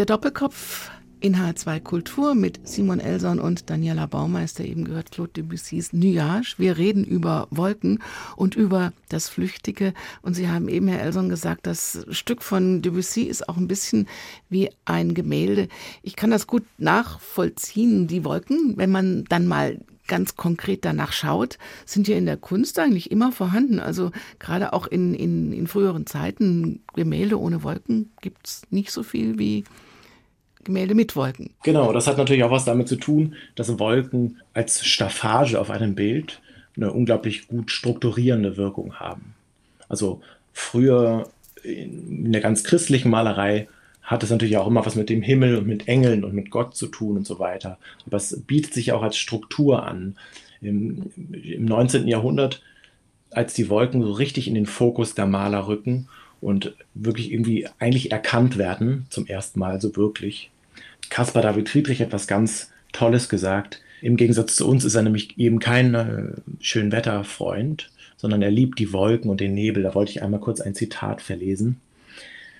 Der 0.00 0.06
Doppelkopf 0.06 0.90
in 1.20 1.36
H2 1.36 1.78
Kultur 1.80 2.34
mit 2.34 2.66
Simon 2.66 3.00
Elson 3.00 3.38
und 3.38 3.68
Daniela 3.68 4.06
Baumeister 4.06 4.64
eben 4.64 4.86
gehört 4.86 5.10
Claude 5.10 5.32
Debussys 5.32 5.92
Nuage. 5.92 6.54
Wir 6.56 6.78
reden 6.78 7.04
über 7.04 7.48
Wolken 7.50 8.02
und 8.34 8.56
über 8.56 8.94
das 9.10 9.28
Flüchtige. 9.28 9.92
Und 10.22 10.32
Sie 10.32 10.48
haben 10.48 10.70
eben, 10.70 10.88
Herr 10.88 11.02
Elson, 11.02 11.28
gesagt, 11.28 11.66
das 11.66 12.06
Stück 12.08 12.42
von 12.42 12.80
Debussy 12.80 13.24
ist 13.24 13.46
auch 13.46 13.58
ein 13.58 13.68
bisschen 13.68 14.08
wie 14.48 14.70
ein 14.86 15.12
Gemälde. 15.12 15.68
Ich 16.02 16.16
kann 16.16 16.30
das 16.30 16.46
gut 16.46 16.64
nachvollziehen, 16.78 18.06
die 18.06 18.24
Wolken, 18.24 18.78
wenn 18.78 18.90
man 18.90 19.24
dann 19.24 19.46
mal 19.46 19.80
ganz 20.06 20.34
konkret 20.34 20.86
danach 20.86 21.12
schaut, 21.12 21.58
sind 21.84 22.08
ja 22.08 22.16
in 22.16 22.24
der 22.24 22.38
Kunst 22.38 22.78
eigentlich 22.78 23.10
immer 23.10 23.32
vorhanden. 23.32 23.78
Also 23.80 24.12
gerade 24.38 24.72
auch 24.72 24.86
in, 24.86 25.12
in, 25.12 25.52
in 25.52 25.66
früheren 25.66 26.06
Zeiten, 26.06 26.82
Gemälde 26.94 27.38
ohne 27.38 27.62
Wolken 27.62 28.10
gibt 28.22 28.46
es 28.46 28.62
nicht 28.70 28.92
so 28.92 29.02
viel 29.02 29.38
wie 29.38 29.64
Gemälde 30.64 30.94
mit 30.94 31.16
Wolken. 31.16 31.50
Genau, 31.62 31.92
das 31.92 32.06
hat 32.06 32.18
natürlich 32.18 32.44
auch 32.44 32.50
was 32.50 32.64
damit 32.64 32.88
zu 32.88 32.96
tun, 32.96 33.34
dass 33.54 33.78
Wolken 33.78 34.40
als 34.52 34.84
Staffage 34.84 35.54
auf 35.54 35.70
einem 35.70 35.94
Bild 35.94 36.40
eine 36.76 36.92
unglaublich 36.92 37.48
gut 37.48 37.70
strukturierende 37.70 38.56
Wirkung 38.56 38.94
haben. 38.94 39.34
Also 39.88 40.20
früher 40.52 41.28
in 41.62 42.32
der 42.32 42.40
ganz 42.40 42.64
christlichen 42.64 43.10
Malerei 43.10 43.68
hat 44.02 44.22
es 44.22 44.30
natürlich 44.30 44.56
auch 44.56 44.66
immer 44.66 44.84
was 44.84 44.96
mit 44.96 45.08
dem 45.08 45.22
Himmel 45.22 45.56
und 45.56 45.66
mit 45.66 45.88
Engeln 45.88 46.24
und 46.24 46.34
mit 46.34 46.50
Gott 46.50 46.74
zu 46.74 46.86
tun 46.86 47.18
und 47.18 47.26
so 47.26 47.38
weiter. 47.38 47.78
Aber 48.06 48.16
es 48.16 48.42
bietet 48.46 48.74
sich 48.74 48.92
auch 48.92 49.02
als 49.02 49.16
Struktur 49.16 49.84
an. 49.86 50.16
Im, 50.60 51.10
im 51.16 51.64
19. 51.64 52.08
Jahrhundert, 52.08 52.62
als 53.30 53.54
die 53.54 53.68
Wolken 53.68 54.02
so 54.02 54.12
richtig 54.12 54.48
in 54.48 54.54
den 54.54 54.66
Fokus 54.66 55.14
der 55.14 55.26
Maler 55.26 55.68
rücken 55.68 56.08
und 56.40 56.74
wirklich 56.94 57.32
irgendwie 57.32 57.68
eigentlich 57.78 58.12
erkannt 58.12 58.58
werden, 58.58 59.06
zum 59.10 59.26
ersten 59.26 59.60
Mal 59.60 59.80
so 59.80 59.94
wirklich. 59.96 60.50
Caspar 61.08 61.42
David 61.42 61.68
Friedrich 61.68 62.00
hat 62.00 62.12
was 62.12 62.26
ganz 62.26 62.70
Tolles 62.92 63.28
gesagt. 63.28 63.80
Im 64.00 64.16
Gegensatz 64.16 64.56
zu 64.56 64.66
uns 64.66 64.84
ist 64.84 64.94
er 64.94 65.02
nämlich 65.02 65.38
eben 65.38 65.58
kein 65.58 65.94
äh, 65.94 66.32
Schönwetterfreund, 66.60 67.90
sondern 68.16 68.42
er 68.42 68.50
liebt 68.50 68.78
die 68.78 68.92
Wolken 68.92 69.30
und 69.30 69.40
den 69.40 69.54
Nebel. 69.54 69.82
Da 69.82 69.94
wollte 69.94 70.12
ich 70.12 70.22
einmal 70.22 70.40
kurz 70.40 70.60
ein 70.60 70.74
Zitat 70.74 71.20
verlesen. 71.20 71.80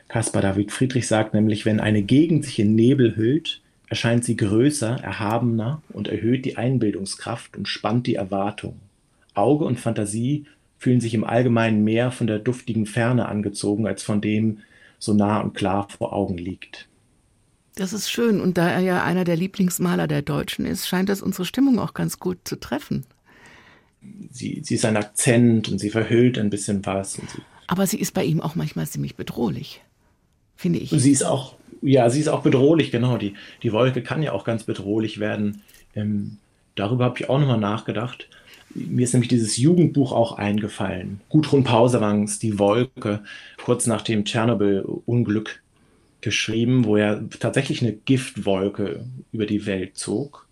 Caspar 0.08 0.42
David 0.42 0.72
Friedrich 0.72 1.06
sagt 1.06 1.34
nämlich, 1.34 1.64
wenn 1.64 1.80
eine 1.80 2.02
Gegend 2.02 2.44
sich 2.44 2.58
in 2.58 2.74
Nebel 2.74 3.16
hüllt, 3.16 3.60
erscheint 3.88 4.24
sie 4.24 4.36
größer, 4.36 5.00
erhabener 5.02 5.82
und 5.90 6.08
erhöht 6.08 6.44
die 6.44 6.56
Einbildungskraft 6.56 7.56
und 7.56 7.68
spannt 7.68 8.06
die 8.06 8.16
Erwartung. 8.16 8.76
Auge 9.34 9.64
und 9.64 9.78
Fantasie 9.78 10.46
fühlen 10.80 11.00
sich 11.00 11.12
im 11.12 11.24
Allgemeinen 11.24 11.84
mehr 11.84 12.10
von 12.10 12.26
der 12.26 12.38
duftigen 12.38 12.86
Ferne 12.86 13.28
angezogen, 13.28 13.86
als 13.86 14.02
von 14.02 14.22
dem 14.22 14.60
so 14.98 15.12
nah 15.12 15.40
und 15.40 15.52
klar 15.52 15.86
vor 15.90 16.14
Augen 16.14 16.38
liegt. 16.38 16.88
Das 17.74 17.92
ist 17.92 18.10
schön. 18.10 18.40
Und 18.40 18.56
da 18.56 18.70
er 18.70 18.80
ja 18.80 19.04
einer 19.04 19.24
der 19.24 19.36
Lieblingsmaler 19.36 20.08
der 20.08 20.22
Deutschen 20.22 20.64
ist, 20.64 20.88
scheint 20.88 21.10
das 21.10 21.20
unsere 21.20 21.44
Stimmung 21.44 21.78
auch 21.78 21.92
ganz 21.92 22.18
gut 22.18 22.38
zu 22.44 22.58
treffen. 22.58 23.04
Sie, 24.30 24.62
sie 24.64 24.76
ist 24.76 24.86
ein 24.86 24.96
Akzent 24.96 25.68
und 25.68 25.78
sie 25.78 25.90
verhüllt 25.90 26.38
ein 26.38 26.48
bisschen 26.48 26.84
was. 26.86 27.12
Sie 27.12 27.22
Aber 27.66 27.86
sie 27.86 28.00
ist 28.00 28.14
bei 28.14 28.24
ihm 28.24 28.40
auch 28.40 28.54
manchmal 28.54 28.86
ziemlich 28.86 29.16
bedrohlich, 29.16 29.82
finde 30.56 30.78
ich. 30.78 30.88
Sie 30.88 31.12
ist 31.12 31.24
auch, 31.24 31.56
ja, 31.82 32.08
sie 32.08 32.20
ist 32.20 32.28
auch 32.28 32.40
bedrohlich, 32.40 32.90
genau. 32.90 33.18
Die, 33.18 33.34
die 33.62 33.72
Wolke 33.72 34.02
kann 34.02 34.22
ja 34.22 34.32
auch 34.32 34.44
ganz 34.44 34.64
bedrohlich 34.64 35.20
werden. 35.20 35.60
Ähm, 35.94 36.38
darüber 36.74 37.04
habe 37.04 37.18
ich 37.18 37.28
auch 37.28 37.38
nochmal 37.38 37.60
nachgedacht. 37.60 38.28
Mir 38.74 39.04
ist 39.04 39.12
nämlich 39.12 39.28
dieses 39.28 39.56
Jugendbuch 39.56 40.12
auch 40.12 40.38
eingefallen. 40.38 41.20
Gudrun 41.28 41.64
Pausewangs 41.64 42.38
Die 42.38 42.58
Wolke, 42.58 43.22
kurz 43.64 43.86
nach 43.86 44.02
dem 44.02 44.24
Tschernobyl-Unglück 44.24 45.62
geschrieben, 46.20 46.84
wo 46.84 46.96
er 46.96 47.28
tatsächlich 47.30 47.82
eine 47.82 47.92
Giftwolke 47.92 49.04
über 49.32 49.46
die 49.46 49.66
Welt 49.66 49.96
zog 49.96 50.46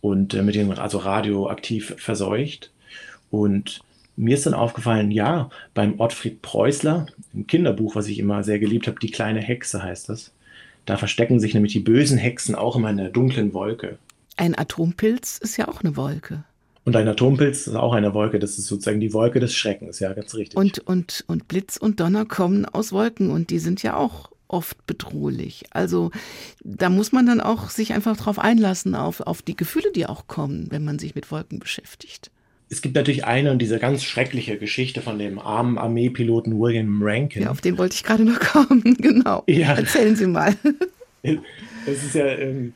und 0.00 0.34
äh, 0.34 0.42
mit 0.42 0.54
dem 0.54 0.70
also 0.72 0.98
radioaktiv 0.98 1.94
verseucht. 1.98 2.72
Und 3.30 3.80
mir 4.16 4.34
ist 4.34 4.46
dann 4.46 4.54
aufgefallen, 4.54 5.10
ja, 5.10 5.50
beim 5.74 6.00
Ottfried 6.00 6.42
Preußler, 6.42 7.06
im 7.34 7.46
Kinderbuch, 7.46 7.94
was 7.96 8.08
ich 8.08 8.18
immer 8.18 8.42
sehr 8.42 8.58
geliebt 8.58 8.86
habe, 8.86 8.98
Die 9.00 9.10
kleine 9.10 9.40
Hexe 9.40 9.82
heißt 9.82 10.08
das, 10.08 10.32
da 10.84 10.96
verstecken 10.96 11.40
sich 11.40 11.54
nämlich 11.54 11.72
die 11.72 11.80
bösen 11.80 12.18
Hexen 12.18 12.54
auch 12.54 12.76
immer 12.76 12.90
in 12.90 12.96
der 12.96 13.10
dunklen 13.10 13.52
Wolke. 13.52 13.98
Ein 14.36 14.56
Atompilz 14.56 15.38
ist 15.38 15.56
ja 15.56 15.68
auch 15.68 15.82
eine 15.82 15.96
Wolke. 15.96 16.44
Und 16.86 16.94
ein 16.94 17.08
Atompilz 17.08 17.66
ist 17.66 17.74
auch 17.74 17.92
eine 17.92 18.14
Wolke, 18.14 18.38
das 18.38 18.58
ist 18.58 18.68
sozusagen 18.68 19.00
die 19.00 19.12
Wolke 19.12 19.40
des 19.40 19.52
Schreckens, 19.54 19.98
ja, 19.98 20.12
ganz 20.12 20.36
richtig. 20.36 20.56
Und, 20.56 20.78
und, 20.78 21.24
und 21.26 21.48
Blitz 21.48 21.76
und 21.76 21.98
Donner 21.98 22.24
kommen 22.26 22.64
aus 22.64 22.92
Wolken 22.92 23.30
und 23.30 23.50
die 23.50 23.58
sind 23.58 23.82
ja 23.82 23.96
auch 23.96 24.30
oft 24.46 24.86
bedrohlich. 24.86 25.64
Also 25.70 26.12
da 26.62 26.88
muss 26.88 27.10
man 27.10 27.26
dann 27.26 27.40
auch 27.40 27.70
sich 27.70 27.92
einfach 27.92 28.16
drauf 28.16 28.38
einlassen, 28.38 28.94
auf, 28.94 29.20
auf 29.20 29.42
die 29.42 29.56
Gefühle, 29.56 29.90
die 29.96 30.06
auch 30.06 30.28
kommen, 30.28 30.68
wenn 30.70 30.84
man 30.84 31.00
sich 31.00 31.16
mit 31.16 31.32
Wolken 31.32 31.58
beschäftigt. 31.58 32.30
Es 32.68 32.82
gibt 32.82 32.94
natürlich 32.94 33.24
eine 33.24 33.50
und 33.50 33.58
diese 33.58 33.80
ganz 33.80 34.04
schreckliche 34.04 34.56
Geschichte 34.56 35.02
von 35.02 35.18
dem 35.18 35.40
armen 35.40 35.78
Armeepiloten 35.78 36.56
William 36.56 37.00
Rankin. 37.02 37.42
Ja, 37.42 37.50
auf 37.50 37.60
den 37.60 37.78
wollte 37.78 37.96
ich 37.96 38.04
gerade 38.04 38.24
noch 38.24 38.38
kommen, 38.52 38.96
genau. 39.00 39.42
Ja. 39.48 39.74
Erzählen 39.74 40.14
Sie 40.14 40.28
mal. 40.28 40.54
Das 41.86 42.02
ist 42.02 42.14
ja 42.14 42.26
ähm, 42.26 42.72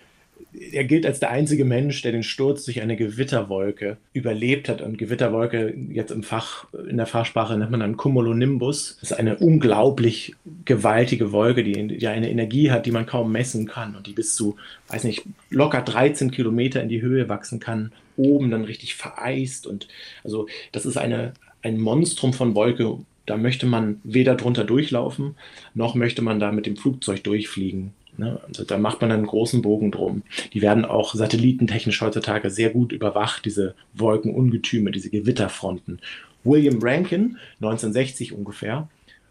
er 0.53 0.85
gilt 0.85 1.07
als 1.07 1.21
der 1.21 1.31
einzige 1.31 1.65
Mensch, 1.65 2.03
der 2.03 2.13
den 2.13 2.23
Sturz 2.23 2.65
durch 2.65 2.81
eine 2.81 2.97
Gewitterwolke 2.97 3.99
überlebt 4.13 4.69
hat. 4.69 4.83
Und 4.83 4.99
Gewitterwolke, 4.99 5.75
jetzt 5.91 6.11
im 6.11 6.23
Fach, 6.23 6.67
in 6.89 6.97
der 6.97 7.07
Fachsprache 7.07 7.57
nennt 7.57 7.71
man 7.71 7.81
dann 7.81 7.97
Cumulonimbus. 7.97 8.99
Das 9.01 9.13
ist 9.13 9.17
eine 9.17 9.37
unglaublich 9.37 10.35
gewaltige 10.65 11.33
Wolke, 11.33 11.63
die, 11.63 11.99
die 11.99 12.09
eine 12.09 12.31
Energie 12.31 12.71
hat, 12.71 12.87
die 12.87 12.91
man 12.91 13.07
kaum 13.07 13.31
messen 13.33 13.67
kann 13.67 13.95
und 13.95 14.07
die 14.07 14.13
bis 14.13 14.35
zu, 14.35 14.57
weiß 14.89 15.05
nicht, 15.05 15.25
locker 15.51 15.83
13 15.83 16.31
Kilometer 16.31 16.83
in 16.83 16.89
die 16.89 17.03
Höhe 17.03 17.29
wachsen 17.29 17.61
kann, 17.61 17.93
oben 18.17 18.51
dann 18.51 18.65
richtig 18.65 18.95
vereist. 18.97 19.67
Und 19.67 19.89
also 20.25 20.49
das 20.73 20.85
ist 20.85 20.97
eine, 20.97 21.33
ein 21.63 21.79
Monstrum 21.81 22.33
von 22.33 22.55
Wolke. 22.55 22.99
Da 23.27 23.37
möchte 23.37 23.67
man 23.67 24.01
weder 24.03 24.35
drunter 24.35 24.65
durchlaufen, 24.65 25.37
noch 25.75 25.95
möchte 25.95 26.23
man 26.23 26.41
da 26.41 26.51
mit 26.51 26.67
dem 26.67 26.77
Flugzeug 26.77 27.23
durchfliegen. 27.23 27.93
Ne? 28.21 28.39
Also 28.47 28.65
da 28.65 28.77
macht 28.77 29.01
man 29.01 29.11
einen 29.11 29.27
großen 29.27 29.63
Bogen 29.63 29.91
drum. 29.91 30.23
Die 30.53 30.61
werden 30.61 30.85
auch 30.85 31.15
satellitentechnisch 31.15 32.03
heutzutage 32.03 32.51
sehr 32.51 32.69
gut 32.69 32.93
überwacht, 32.93 33.47
diese 33.47 33.75
Wolkenungetüme, 33.95 34.91
diese 34.91 35.09
Gewitterfronten. 35.09 36.01
William 36.45 36.79
Rankin, 36.83 37.39
1960 37.61 38.35
ungefähr, 38.35 38.89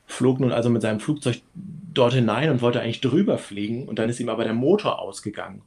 flog 0.08 0.40
nun 0.40 0.52
also 0.52 0.72
mit 0.72 0.82
seinem 0.82 1.00
Flugzeug 1.00 1.42
dort 1.94 2.16
hinein 2.16 2.50
und 2.50 2.64
wollte 2.64 2.82
eigentlich 2.82 3.02
drüber 3.02 3.38
fliegen 3.38 3.88
und 3.88 4.00
dann 4.00 4.10
ist 4.10 4.20
ihm 4.20 4.30
aber 4.30 4.44
der 4.44 4.54
Motor 4.54 5.00
ausgegangen. 5.00 5.62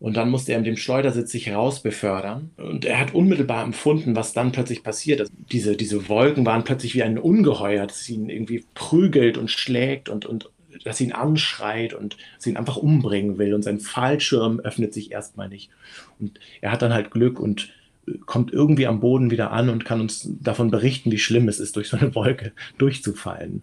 Und 0.00 0.16
dann 0.16 0.30
musste 0.30 0.52
er 0.52 0.58
mit 0.60 0.66
dem 0.66 0.78
Schleudersitz 0.78 1.30
sich 1.30 1.52
rausbefördern. 1.52 2.52
Und 2.56 2.86
er 2.86 2.98
hat 2.98 3.12
unmittelbar 3.12 3.62
empfunden, 3.62 4.16
was 4.16 4.32
dann 4.32 4.50
plötzlich 4.50 4.82
passiert. 4.82 5.20
Also 5.20 5.32
diese, 5.52 5.76
diese 5.76 6.08
Wolken 6.08 6.46
waren 6.46 6.64
plötzlich 6.64 6.94
wie 6.94 7.02
ein 7.02 7.18
Ungeheuer, 7.18 7.86
das 7.86 8.08
ihn 8.08 8.30
irgendwie 8.30 8.64
prügelt 8.72 9.36
und 9.36 9.50
schlägt 9.50 10.08
und, 10.08 10.24
und 10.24 10.48
dass 10.84 11.00
ihn 11.00 11.12
anschreit 11.12 11.94
und 11.94 12.16
sie 12.38 12.50
ihn 12.50 12.56
einfach 12.56 12.76
umbringen 12.76 13.38
will 13.38 13.54
und 13.54 13.62
sein 13.62 13.80
Fallschirm 13.80 14.60
öffnet 14.60 14.94
sich 14.94 15.12
erstmal 15.12 15.48
nicht. 15.48 15.70
Und 16.18 16.38
er 16.60 16.72
hat 16.72 16.82
dann 16.82 16.92
halt 16.92 17.10
Glück 17.10 17.40
und 17.40 17.72
äh, 18.06 18.12
kommt 18.26 18.52
irgendwie 18.52 18.86
am 18.86 19.00
Boden 19.00 19.30
wieder 19.30 19.50
an 19.52 19.68
und 19.68 19.84
kann 19.84 20.00
uns 20.00 20.28
davon 20.40 20.70
berichten, 20.70 21.10
wie 21.10 21.18
schlimm 21.18 21.48
es 21.48 21.60
ist, 21.60 21.76
durch 21.76 21.88
so 21.88 21.96
eine 21.96 22.14
Wolke 22.14 22.52
durchzufallen. 22.78 23.62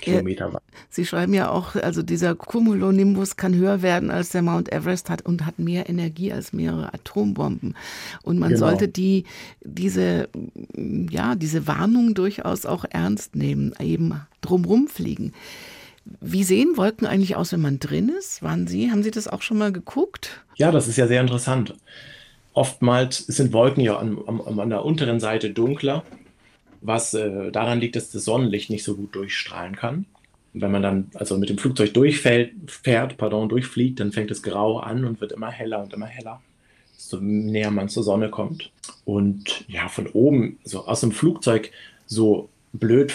Kilometer 0.00 0.52
weit. 0.52 0.62
Sie 0.90 1.06
schreiben 1.06 1.32
ja 1.34 1.50
auch, 1.50 1.76
also 1.76 2.02
dieser 2.02 2.34
Cumulonimbus 2.34 3.36
kann 3.36 3.54
höher 3.54 3.82
werden 3.82 4.10
als 4.10 4.30
der 4.30 4.42
Mount 4.42 4.72
Everest 4.72 5.10
hat 5.10 5.22
und 5.22 5.46
hat 5.46 5.58
mehr 5.58 5.88
Energie 5.88 6.32
als 6.32 6.52
mehrere 6.52 6.92
Atombomben. 6.92 7.74
Und 8.22 8.38
man 8.38 8.50
genau. 8.50 8.66
sollte 8.66 8.88
die, 8.88 9.24
diese, 9.62 10.28
ja, 10.74 11.34
diese 11.34 11.66
Warnung 11.66 12.14
durchaus 12.14 12.66
auch 12.66 12.84
ernst 12.90 13.36
nehmen, 13.36 13.74
eben 13.78 14.20
drumrum 14.40 14.88
fliegen. 14.88 15.32
Wie 16.20 16.44
sehen 16.44 16.76
Wolken 16.76 17.06
eigentlich 17.06 17.36
aus, 17.36 17.52
wenn 17.52 17.60
man 17.60 17.80
drin 17.80 18.08
ist? 18.08 18.42
Waren 18.42 18.66
Sie, 18.66 18.90
haben 18.90 19.02
Sie 19.02 19.10
das 19.10 19.26
auch 19.26 19.42
schon 19.42 19.58
mal 19.58 19.72
geguckt? 19.72 20.44
Ja, 20.54 20.70
das 20.70 20.86
ist 20.86 20.96
ja 20.96 21.06
sehr 21.06 21.20
interessant. 21.20 21.74
Oftmals 22.52 23.18
sind 23.18 23.52
Wolken 23.52 23.82
ja 23.82 23.98
an, 23.98 24.18
an, 24.26 24.60
an 24.60 24.70
der 24.70 24.84
unteren 24.84 25.20
Seite 25.20 25.50
dunkler, 25.50 26.04
was 26.80 27.12
äh, 27.12 27.50
daran 27.50 27.80
liegt, 27.80 27.96
dass 27.96 28.10
das 28.10 28.24
Sonnenlicht 28.24 28.70
nicht 28.70 28.84
so 28.84 28.94
gut 28.94 29.14
durchstrahlen 29.14 29.76
kann. 29.76 30.06
wenn 30.54 30.70
man 30.70 30.82
dann 30.82 31.10
also 31.14 31.36
mit 31.36 31.50
dem 31.50 31.58
Flugzeug 31.58 31.92
durchfährt, 31.92 32.52
fährt, 32.66 33.18
pardon, 33.18 33.48
durchfliegt, 33.48 34.00
dann 34.00 34.12
fängt 34.12 34.30
es 34.30 34.42
grau 34.42 34.78
an 34.78 35.04
und 35.04 35.20
wird 35.20 35.32
immer 35.32 35.50
heller 35.50 35.82
und 35.82 35.92
immer 35.92 36.06
heller, 36.06 36.40
desto 36.96 37.18
näher 37.20 37.70
man 37.70 37.88
zur 37.88 38.04
Sonne 38.04 38.30
kommt. 38.30 38.70
Und 39.04 39.64
ja, 39.68 39.88
von 39.88 40.06
oben, 40.06 40.58
so 40.64 40.86
aus 40.86 41.00
dem 41.00 41.12
Flugzeug, 41.12 41.72
so 42.06 42.48
blöd 42.72 43.12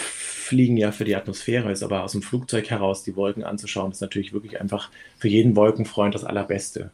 fliegen 0.52 0.76
ja 0.76 0.92
für 0.92 1.06
die 1.06 1.16
Atmosphäre 1.16 1.72
ist, 1.72 1.82
aber 1.82 2.04
aus 2.04 2.12
dem 2.12 2.20
Flugzeug 2.20 2.68
heraus 2.68 3.02
die 3.02 3.16
Wolken 3.16 3.42
anzuschauen, 3.42 3.90
ist 3.90 4.02
natürlich 4.02 4.34
wirklich 4.34 4.60
einfach 4.60 4.90
für 5.16 5.28
jeden 5.28 5.56
Wolkenfreund 5.56 6.14
das 6.14 6.24
Allerbeste. 6.24 6.90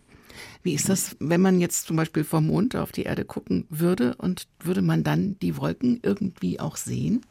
Wie 0.62 0.75
ist 0.75 0.88
das, 0.88 1.16
wenn 1.18 1.40
man 1.40 1.61
jetzt 1.61 1.88
zum 1.88 1.97
Beispiel 1.97 2.23
vom 2.23 2.47
Mond 2.47 2.77
auf 2.77 2.92
die 2.92 3.03
Erde 3.03 3.25
gucken 3.25 3.66
würde 3.68 4.14
und 4.16 4.47
würde 4.61 4.81
man 4.81 5.03
dann 5.03 5.37
die 5.42 5.57
Wolken 5.57 5.99
irgendwie 6.05 6.61
auch 6.61 6.77
sehen? 6.77 7.23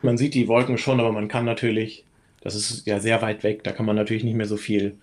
Man 0.00 0.16
sieht 0.16 0.32
die 0.32 0.48
Wolken 0.48 0.78
schon, 0.78 1.00
aber 1.00 1.12
man 1.12 1.28
kann 1.28 1.44
natürlich, 1.44 2.04
das 2.40 2.54
ist 2.54 2.86
ja 2.86 2.98
sehr 2.98 3.20
weit 3.20 3.42
weg, 3.42 3.62
da 3.62 3.72
kann 3.72 3.84
man 3.84 3.96
natürlich 3.96 4.24
nicht 4.24 4.36
mehr 4.36 4.46
so 4.46 4.56
viel 4.56 4.96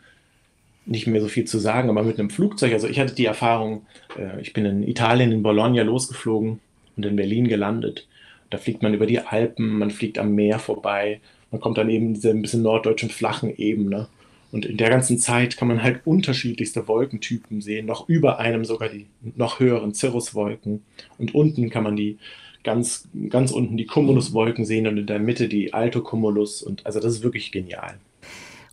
nicht 0.87 1.07
mehr 1.07 1.21
so 1.21 1.27
viel 1.27 1.45
zu 1.45 1.57
sagen, 1.57 1.89
aber 1.89 2.03
mit 2.03 2.19
einem 2.19 2.29
Flugzeug, 2.29 2.73
also 2.73 2.87
ich 2.87 2.99
hatte 2.99 3.15
die 3.15 3.25
Erfahrung, 3.25 3.87
äh, 4.19 4.39
ich 4.39 4.53
bin 4.53 4.65
in 4.65 4.83
Italien, 4.83 5.31
in 5.31 5.41
Bologna 5.41 5.81
losgeflogen 5.81 6.59
und 6.95 7.05
in 7.05 7.15
Berlin 7.15 7.47
gelandet. 7.47 8.07
Da 8.49 8.57
fliegt 8.57 8.83
man 8.83 8.93
über 8.93 9.05
die 9.05 9.19
Alpen, 9.19 9.77
man 9.77 9.91
fliegt 9.91 10.17
am 10.17 10.35
Meer 10.35 10.59
vorbei, 10.59 11.19
man 11.51 11.61
kommt 11.61 11.77
dann 11.77 11.89
eben 11.89 12.13
diese 12.13 12.29
ein 12.29 12.41
bisschen 12.41 12.61
norddeutschen 12.61 13.09
flachen 13.09 13.55
Ebene. 13.55 14.07
Und 14.51 14.65
in 14.65 14.77
der 14.77 14.89
ganzen 14.89 15.17
Zeit 15.17 15.57
kann 15.57 15.67
man 15.67 15.83
halt 15.83 16.01
unterschiedlichste 16.05 16.87
Wolkentypen 16.87 17.61
sehen, 17.61 17.85
noch 17.85 18.07
über 18.07 18.39
einem 18.39 18.63
sogar 18.63 18.89
die 18.89 19.07
noch 19.35 19.59
höheren 19.59 19.93
Cirruswolken. 19.93 20.83
Und 21.17 21.35
unten 21.35 21.69
kann 21.69 21.83
man 21.83 21.95
die 21.95 22.17
ganz, 22.63 23.07
ganz 23.29 23.51
unten 23.51 23.77
die 23.77 23.85
Cumuluswolken 23.85 24.65
sehen 24.65 24.87
und 24.87 24.97
in 24.97 25.05
der 25.05 25.19
Mitte 25.19 25.47
die 25.47 25.73
Altocumulus. 25.73 26.61
Und 26.63 26.85
also 26.85 26.99
das 26.99 27.13
ist 27.13 27.23
wirklich 27.23 27.51
genial. 27.51 27.97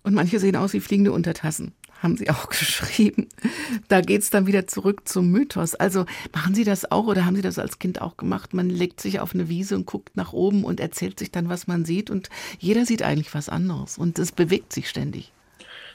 Und 0.02 0.14
manche 0.14 0.40
sehen 0.40 0.56
aus 0.56 0.72
wie 0.72 0.80
fliegende 0.80 1.12
Untertassen, 1.12 1.72
haben 2.02 2.16
Sie 2.16 2.28
auch 2.30 2.48
geschrieben. 2.50 3.28
Da 3.88 4.00
geht's 4.00 4.30
dann 4.30 4.46
wieder 4.46 4.66
zurück 4.66 5.08
zum 5.08 5.30
Mythos. 5.30 5.74
Also 5.74 6.06
machen 6.34 6.54
Sie 6.54 6.64
das 6.64 6.90
auch 6.90 7.06
oder 7.06 7.24
haben 7.24 7.36
Sie 7.36 7.42
das 7.42 7.58
als 7.58 7.78
Kind 7.78 8.00
auch 8.00 8.16
gemacht? 8.16 8.54
Man 8.54 8.68
legt 8.68 9.00
sich 9.00 9.20
auf 9.20 9.34
eine 9.34 9.48
Wiese 9.48 9.76
und 9.76 9.86
guckt 9.86 10.16
nach 10.16 10.32
oben 10.32 10.64
und 10.64 10.80
erzählt 10.80 11.18
sich 11.18 11.30
dann, 11.30 11.48
was 11.48 11.66
man 11.66 11.84
sieht. 11.84 12.10
Und 12.10 12.28
jeder 12.58 12.84
sieht 12.86 13.02
eigentlich 13.02 13.34
was 13.34 13.48
anderes. 13.48 13.98
Und 13.98 14.18
es 14.18 14.32
bewegt 14.32 14.72
sich 14.72 14.88
ständig. 14.88 15.32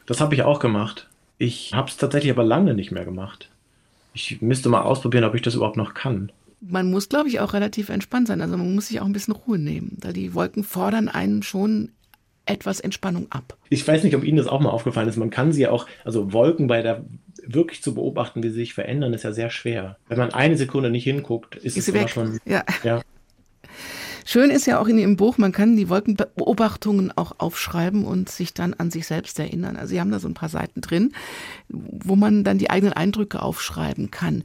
Das 0.06 0.22
habe 0.22 0.36
ich 0.36 0.44
auch 0.44 0.60
gemacht. 0.60 1.08
Ich 1.38 1.74
habe 1.74 1.90
es 1.90 1.98
tatsächlich 1.98 2.32
aber 2.32 2.44
lange 2.44 2.74
nicht 2.74 2.92
mehr 2.92 3.06
gemacht. 3.06 3.50
Ich 4.14 4.42
müsste 4.42 4.70
mal 4.70 4.82
ausprobieren, 4.82 5.26
ob 5.26 5.36
ich 5.36 5.42
das 5.42 5.54
überhaupt 5.54 5.78
noch 5.78 5.94
kann. 5.94 6.32
Man 6.60 6.90
muss, 6.90 7.08
glaube 7.08 7.30
ich, 7.30 7.40
auch 7.40 7.54
relativ 7.54 7.90
entspannt 7.90 8.28
sein. 8.28 8.42
Also 8.42 8.58
man 8.58 8.74
muss 8.74 8.88
sich 8.88 9.00
auch 9.00 9.06
ein 9.06 9.14
bisschen 9.14 9.36
Ruhe 9.36 9.60
nehmen, 9.60 9.98
da 10.00 10.12
die 10.12 10.34
Wolken 10.34 10.64
fordern 10.64 11.08
einen 11.08 11.44
schon 11.44 11.92
etwas 12.48 12.80
Entspannung 12.80 13.28
ab. 13.30 13.58
Ich 13.70 13.88
weiß 13.88 14.04
nicht, 14.04 14.16
ob 14.16 14.24
Ihnen 14.24 14.38
das 14.38 14.48
auch 14.48 14.60
mal 14.60 14.70
aufgefallen 14.70 15.10
ist. 15.10 15.18
Man 15.18 15.30
kann 15.30 15.52
sie 15.52 15.64
ja 15.64 15.72
auch, 15.72 15.88
also 16.04 16.34
Wolken 16.34 16.68
bei 16.68 16.82
der 16.82 17.06
wirklich 17.46 17.82
zu 17.82 17.94
beobachten, 17.94 18.44
wie 18.44 18.50
sie 18.50 18.56
sich 18.56 18.74
verändern, 18.74 19.14
ist 19.14 19.24
ja 19.24 19.32
sehr 19.32 19.50
schwer. 19.50 19.98
Wenn 20.08 20.18
man 20.18 20.34
eine 20.34 20.58
Sekunde 20.58 20.90
nicht 20.90 21.04
hinguckt, 21.04 21.56
ist, 21.56 21.78
ist 21.78 21.88
es 21.88 21.96
immer 21.96 22.08
schon. 22.08 22.40
Ja. 22.46 22.64
ja. 22.84 23.02
Schön 24.26 24.50
ist 24.50 24.66
ja 24.66 24.80
auch 24.82 24.88
in 24.90 24.98
Ihrem 24.98 25.16
Buch, 25.16 25.38
man 25.38 25.54
kann 25.54 25.78
die 25.78 25.88
Wolkenbeobachtungen 25.88 27.14
auch 27.16 27.36
aufschreiben 27.38 28.04
und 28.04 28.28
sich 28.28 28.54
dann 28.54 28.74
an 28.74 28.92
sich 28.92 29.08
selbst 29.08 29.40
erinnern. 29.40 29.78
Also 29.78 29.92
Sie 29.92 30.02
haben 30.02 30.12
da 30.12 30.20
so 30.20 30.28
ein 30.28 30.34
paar 30.34 30.50
Seiten 30.50 30.82
drin, 30.82 31.14
wo 31.70 32.18
man 32.18 32.44
dann 32.44 32.58
die 32.58 32.70
eigenen 32.70 32.92
Eindrücke 32.92 33.42
aufschreiben 33.42 34.12
kann. 34.12 34.44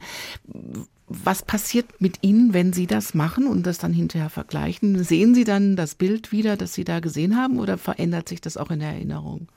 Was 1.07 1.43
passiert 1.43 1.99
mit 1.99 2.19
Ihnen, 2.21 2.53
wenn 2.53 2.73
Sie 2.73 2.87
das 2.87 3.13
machen 3.13 3.47
und 3.47 3.65
das 3.65 3.77
dann 3.77 3.93
hinterher 3.93 4.29
vergleichen? 4.29 5.03
Sehen 5.03 5.35
Sie 5.35 5.43
dann 5.43 5.75
das 5.75 5.95
Bild 5.95 6.31
wieder, 6.31 6.55
das 6.55 6.73
Sie 6.73 6.85
da 6.85 6.99
gesehen 6.99 7.35
haben, 7.35 7.59
oder 7.59 7.77
verändert 7.77 8.29
sich 8.29 8.41
das 8.41 8.57
auch 8.57 8.71
in 8.71 8.79
der 8.79 8.89
Erinnerung? 8.89 9.47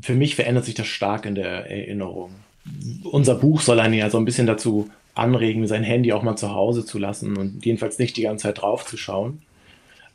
Für 0.00 0.14
mich 0.14 0.36
verändert 0.36 0.64
sich 0.64 0.74
das 0.74 0.86
stark 0.86 1.26
in 1.26 1.34
der 1.34 1.70
Erinnerung. 1.70 2.30
Unser 3.02 3.34
Buch 3.34 3.60
soll 3.60 3.80
einen 3.80 3.94
ja 3.94 4.10
so 4.10 4.18
ein 4.18 4.24
bisschen 4.24 4.46
dazu 4.46 4.88
anregen, 5.14 5.66
sein 5.66 5.82
Handy 5.82 6.12
auch 6.12 6.22
mal 6.22 6.36
zu 6.36 6.54
Hause 6.54 6.84
zu 6.84 6.98
lassen 6.98 7.36
und 7.36 7.64
jedenfalls 7.64 7.98
nicht 7.98 8.16
die 8.16 8.22
ganze 8.22 8.44
Zeit 8.44 8.62
drauf 8.62 8.86
zu 8.86 8.96
schauen. 8.96 9.42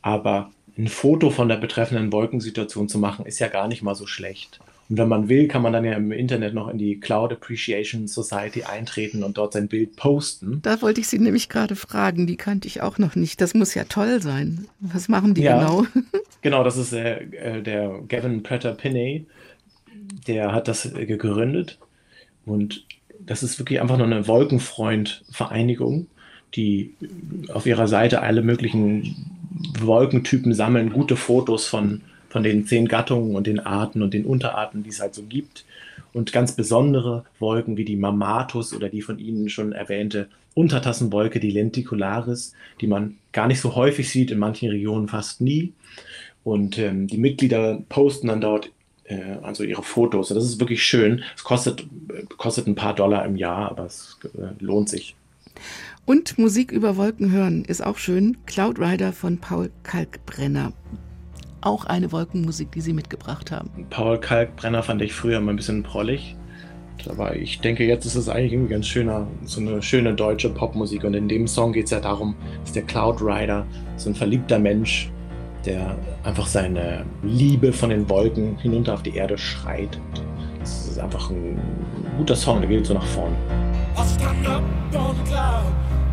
Aber 0.02 0.50
ein 0.76 0.88
Foto 0.88 1.30
von 1.30 1.48
der 1.48 1.56
betreffenden 1.56 2.12
Wolkensituation 2.12 2.88
zu 2.88 2.98
machen, 2.98 3.26
ist 3.26 3.38
ja 3.38 3.48
gar 3.48 3.68
nicht 3.68 3.82
mal 3.82 3.94
so 3.94 4.06
schlecht. 4.06 4.60
Und 4.88 4.96
wenn 4.96 5.08
man 5.08 5.28
will, 5.28 5.48
kann 5.48 5.62
man 5.62 5.72
dann 5.72 5.84
ja 5.84 5.92
im 5.92 6.12
Internet 6.12 6.54
noch 6.54 6.68
in 6.68 6.78
die 6.78 6.98
Cloud 6.98 7.32
Appreciation 7.32 8.08
Society 8.08 8.62
eintreten 8.62 9.22
und 9.22 9.36
dort 9.36 9.52
sein 9.52 9.68
Bild 9.68 9.96
posten. 9.96 10.60
Da 10.62 10.80
wollte 10.80 11.00
ich 11.00 11.08
Sie 11.08 11.18
nämlich 11.18 11.48
gerade 11.48 11.76
fragen, 11.76 12.26
die 12.26 12.36
kannte 12.36 12.68
ich 12.68 12.80
auch 12.80 12.98
noch 12.98 13.14
nicht. 13.14 13.40
Das 13.40 13.54
muss 13.54 13.74
ja 13.74 13.84
toll 13.84 14.22
sein. 14.22 14.66
Was 14.80 15.08
machen 15.08 15.34
die 15.34 15.42
ja, 15.42 15.58
genau? 15.58 15.86
Genau, 16.40 16.62
das 16.62 16.76
ist 16.76 16.92
äh, 16.92 17.24
äh 17.32 17.62
der 17.62 18.00
Gavin 18.06 18.44
Prater 18.44 18.72
Pinney, 18.72 19.26
der 20.28 20.52
hat 20.52 20.68
das 20.68 20.86
äh, 20.86 21.04
gegründet. 21.04 21.78
Und 22.46 22.86
das 23.18 23.42
ist 23.42 23.58
wirklich 23.58 23.80
einfach 23.80 23.98
nur 23.98 24.06
eine 24.06 24.26
Wolkenfreund-Vereinigung, 24.26 26.06
die 26.54 26.94
auf 27.52 27.66
ihrer 27.66 27.88
Seite 27.88 28.22
alle 28.22 28.42
möglichen 28.42 29.16
Wolkentypen 29.80 30.54
sammeln 30.54 30.92
gute 30.92 31.16
Fotos 31.16 31.66
von, 31.66 32.02
von 32.28 32.42
den 32.42 32.66
zehn 32.66 32.88
Gattungen 32.88 33.36
und 33.36 33.46
den 33.46 33.60
Arten 33.60 34.02
und 34.02 34.14
den 34.14 34.24
Unterarten, 34.24 34.82
die 34.82 34.90
es 34.90 35.00
halt 35.00 35.14
so 35.14 35.22
gibt. 35.22 35.64
Und 36.12 36.32
ganz 36.32 36.52
besondere 36.52 37.24
Wolken 37.38 37.76
wie 37.76 37.84
die 37.84 37.96
Mamatus 37.96 38.74
oder 38.74 38.88
die 38.88 39.02
von 39.02 39.18
Ihnen 39.18 39.48
schon 39.48 39.72
erwähnte 39.72 40.28
Untertassenwolke, 40.54 41.38
die 41.38 41.50
Lenticularis, 41.50 42.52
die 42.80 42.86
man 42.86 43.18
gar 43.32 43.46
nicht 43.46 43.60
so 43.60 43.76
häufig 43.76 44.10
sieht, 44.10 44.30
in 44.30 44.38
manchen 44.38 44.70
Regionen 44.70 45.08
fast 45.08 45.40
nie. 45.40 45.72
Und 46.44 46.78
ähm, 46.78 47.06
die 47.06 47.18
Mitglieder 47.18 47.82
posten 47.88 48.28
dann 48.28 48.40
dort 48.40 48.70
äh, 49.04 49.36
also 49.42 49.64
ihre 49.64 49.82
Fotos. 49.82 50.28
Das 50.28 50.44
ist 50.44 50.60
wirklich 50.60 50.82
schön. 50.82 51.22
Es 51.36 51.44
kostet, 51.44 51.86
kostet 52.36 52.66
ein 52.66 52.74
paar 52.74 52.94
Dollar 52.94 53.24
im 53.24 53.36
Jahr, 53.36 53.70
aber 53.70 53.86
es 53.86 54.18
äh, 54.24 54.62
lohnt 54.62 54.88
sich. 54.88 55.14
Und 56.04 56.38
Musik 56.38 56.72
über 56.72 56.96
Wolken 56.96 57.32
hören 57.32 57.64
ist 57.64 57.84
auch 57.84 57.98
schön. 57.98 58.38
Cloud 58.46 58.78
Rider 58.78 59.12
von 59.12 59.38
Paul 59.38 59.70
Kalkbrenner. 59.82 60.72
Auch 61.68 61.84
eine 61.84 62.10
Wolkenmusik, 62.12 62.72
die 62.72 62.80
Sie 62.80 62.94
mitgebracht 62.94 63.52
haben. 63.52 63.68
Paul 63.90 64.18
Kalkbrenner 64.18 64.82
fand 64.82 65.02
ich 65.02 65.12
früher 65.12 65.38
mal 65.38 65.52
ein 65.52 65.56
bisschen 65.56 65.82
prollig. 65.82 66.34
Aber 67.06 67.36
ich 67.36 67.60
denke, 67.60 67.84
jetzt 67.84 68.06
ist 68.06 68.14
es 68.14 68.30
eigentlich 68.30 68.54
irgendwie 68.54 68.72
ganz 68.72 68.86
schöner, 68.86 69.26
so 69.44 69.60
eine 69.60 69.82
schöne 69.82 70.14
deutsche 70.14 70.48
Popmusik. 70.48 71.04
Und 71.04 71.12
in 71.12 71.28
dem 71.28 71.46
Song 71.46 71.74
geht 71.74 71.84
es 71.84 71.90
ja 71.90 72.00
darum, 72.00 72.34
dass 72.62 72.72
der 72.72 72.84
Cloud 72.84 73.20
Rider 73.20 73.66
so 73.96 74.08
ein 74.08 74.14
verliebter 74.14 74.58
Mensch, 74.58 75.10
der 75.66 75.94
einfach 76.24 76.46
seine 76.46 77.04
Liebe 77.22 77.70
von 77.70 77.90
den 77.90 78.08
Wolken 78.08 78.56
hinunter 78.56 78.94
auf 78.94 79.02
die 79.02 79.14
Erde 79.14 79.36
schreit. 79.36 80.00
Das 80.60 80.88
ist 80.88 80.98
einfach 80.98 81.28
ein 81.28 81.60
guter 82.16 82.34
Song, 82.34 82.60
der 82.60 82.70
geht 82.70 82.86
so 82.86 82.94
nach 82.94 83.04
vorn. 83.04 83.34
I'll 83.94 84.06
stand 84.06 84.48
up 84.48 84.62
on 84.94 85.14
the 85.16 85.30
cloud. 85.30 85.64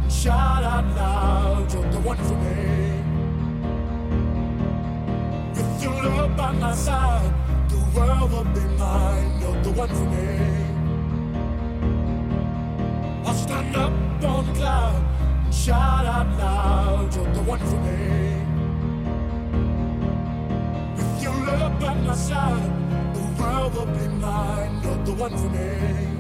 shout 0.10 0.64
out 0.64 0.86
loud, 0.98 1.74
you're 1.74 1.92
the 1.92 2.00
one 2.00 2.18
for 2.18 2.85
With 5.56 5.84
your 5.84 5.94
love 5.94 6.36
by 6.36 6.52
my 6.52 6.76
side, 6.76 7.34
the 7.70 7.78
world 7.96 8.32
will 8.32 8.44
be 8.44 8.60
mine, 8.78 9.40
you're 9.40 9.62
the 9.64 9.72
one 9.72 9.90
for 9.90 10.06
me. 10.14 10.28
I'll 13.26 13.34
stand 13.34 13.76
up 13.76 13.94
on 14.24 14.46
the 14.48 14.54
cloud, 14.60 15.04
and 15.46 15.54
shout 15.54 16.06
out 16.06 16.28
loud, 16.38 17.16
you're 17.16 17.34
the 17.34 17.42
one 17.44 17.60
for 17.60 17.80
me. 17.88 18.36
With 20.98 21.24
your 21.24 21.38
love 21.46 21.80
by 21.80 21.94
my 21.94 22.16
side, 22.16 22.72
the 23.16 23.42
world 23.42 23.76
will 23.76 23.86
be 23.86 24.08
mine, 24.08 24.82
you're 24.84 25.04
the 25.06 25.14
one 25.14 25.38
for 25.38 25.50
me. 25.50 26.15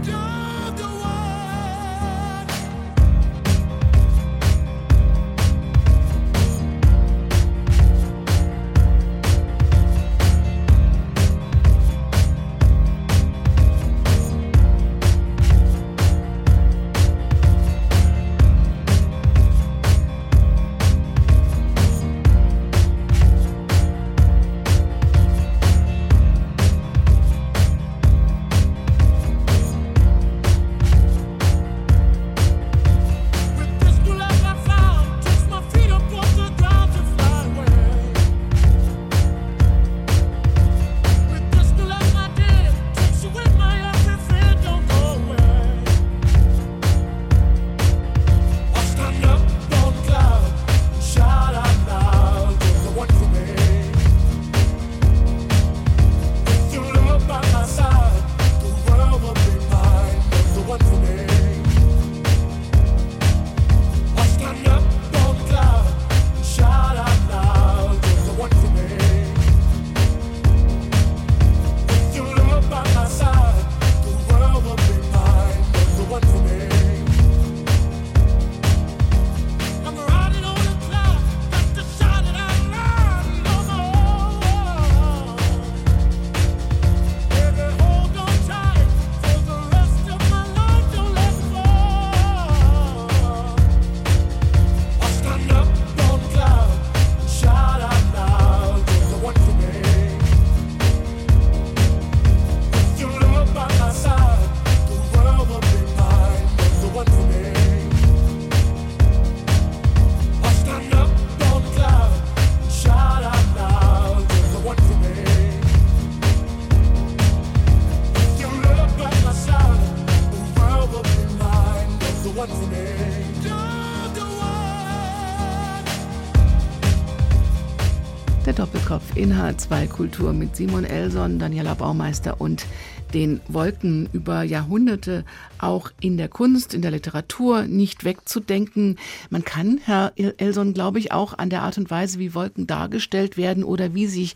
HR2 129.46 129.88
Kultur 129.88 130.34
mit 130.34 130.56
Simon 130.56 130.86
Elson, 130.86 131.38
Daniela 131.38 131.76
Baumeister 131.76 132.42
und 132.42 132.66
den 133.14 133.42
Wolken 133.48 134.10
über 134.12 134.42
Jahrhunderte 134.42 135.24
auch 135.60 135.92
in 136.02 136.18
der 136.18 136.30
Kunst, 136.30 136.74
in 136.74 136.82
der 136.82 136.90
Literatur 136.90 137.64
nicht 137.64 138.06
wegzudenken. 138.06 138.98
Man 139.30 139.46
kann, 139.46 139.80
Herr 139.84 140.14
Elson, 140.16 140.74
glaube 140.74 140.98
ich, 140.98 141.12
auch 141.12 141.38
an 141.38 141.52
der 141.52 141.62
Art 141.62 141.78
und 141.78 141.92
Weise, 141.92 142.18
wie 142.18 142.34
Wolken 142.34 142.66
dargestellt 142.66 143.38
werden 143.38 143.64
oder 143.64 143.94
wie 143.94 144.08
sich 144.08 144.36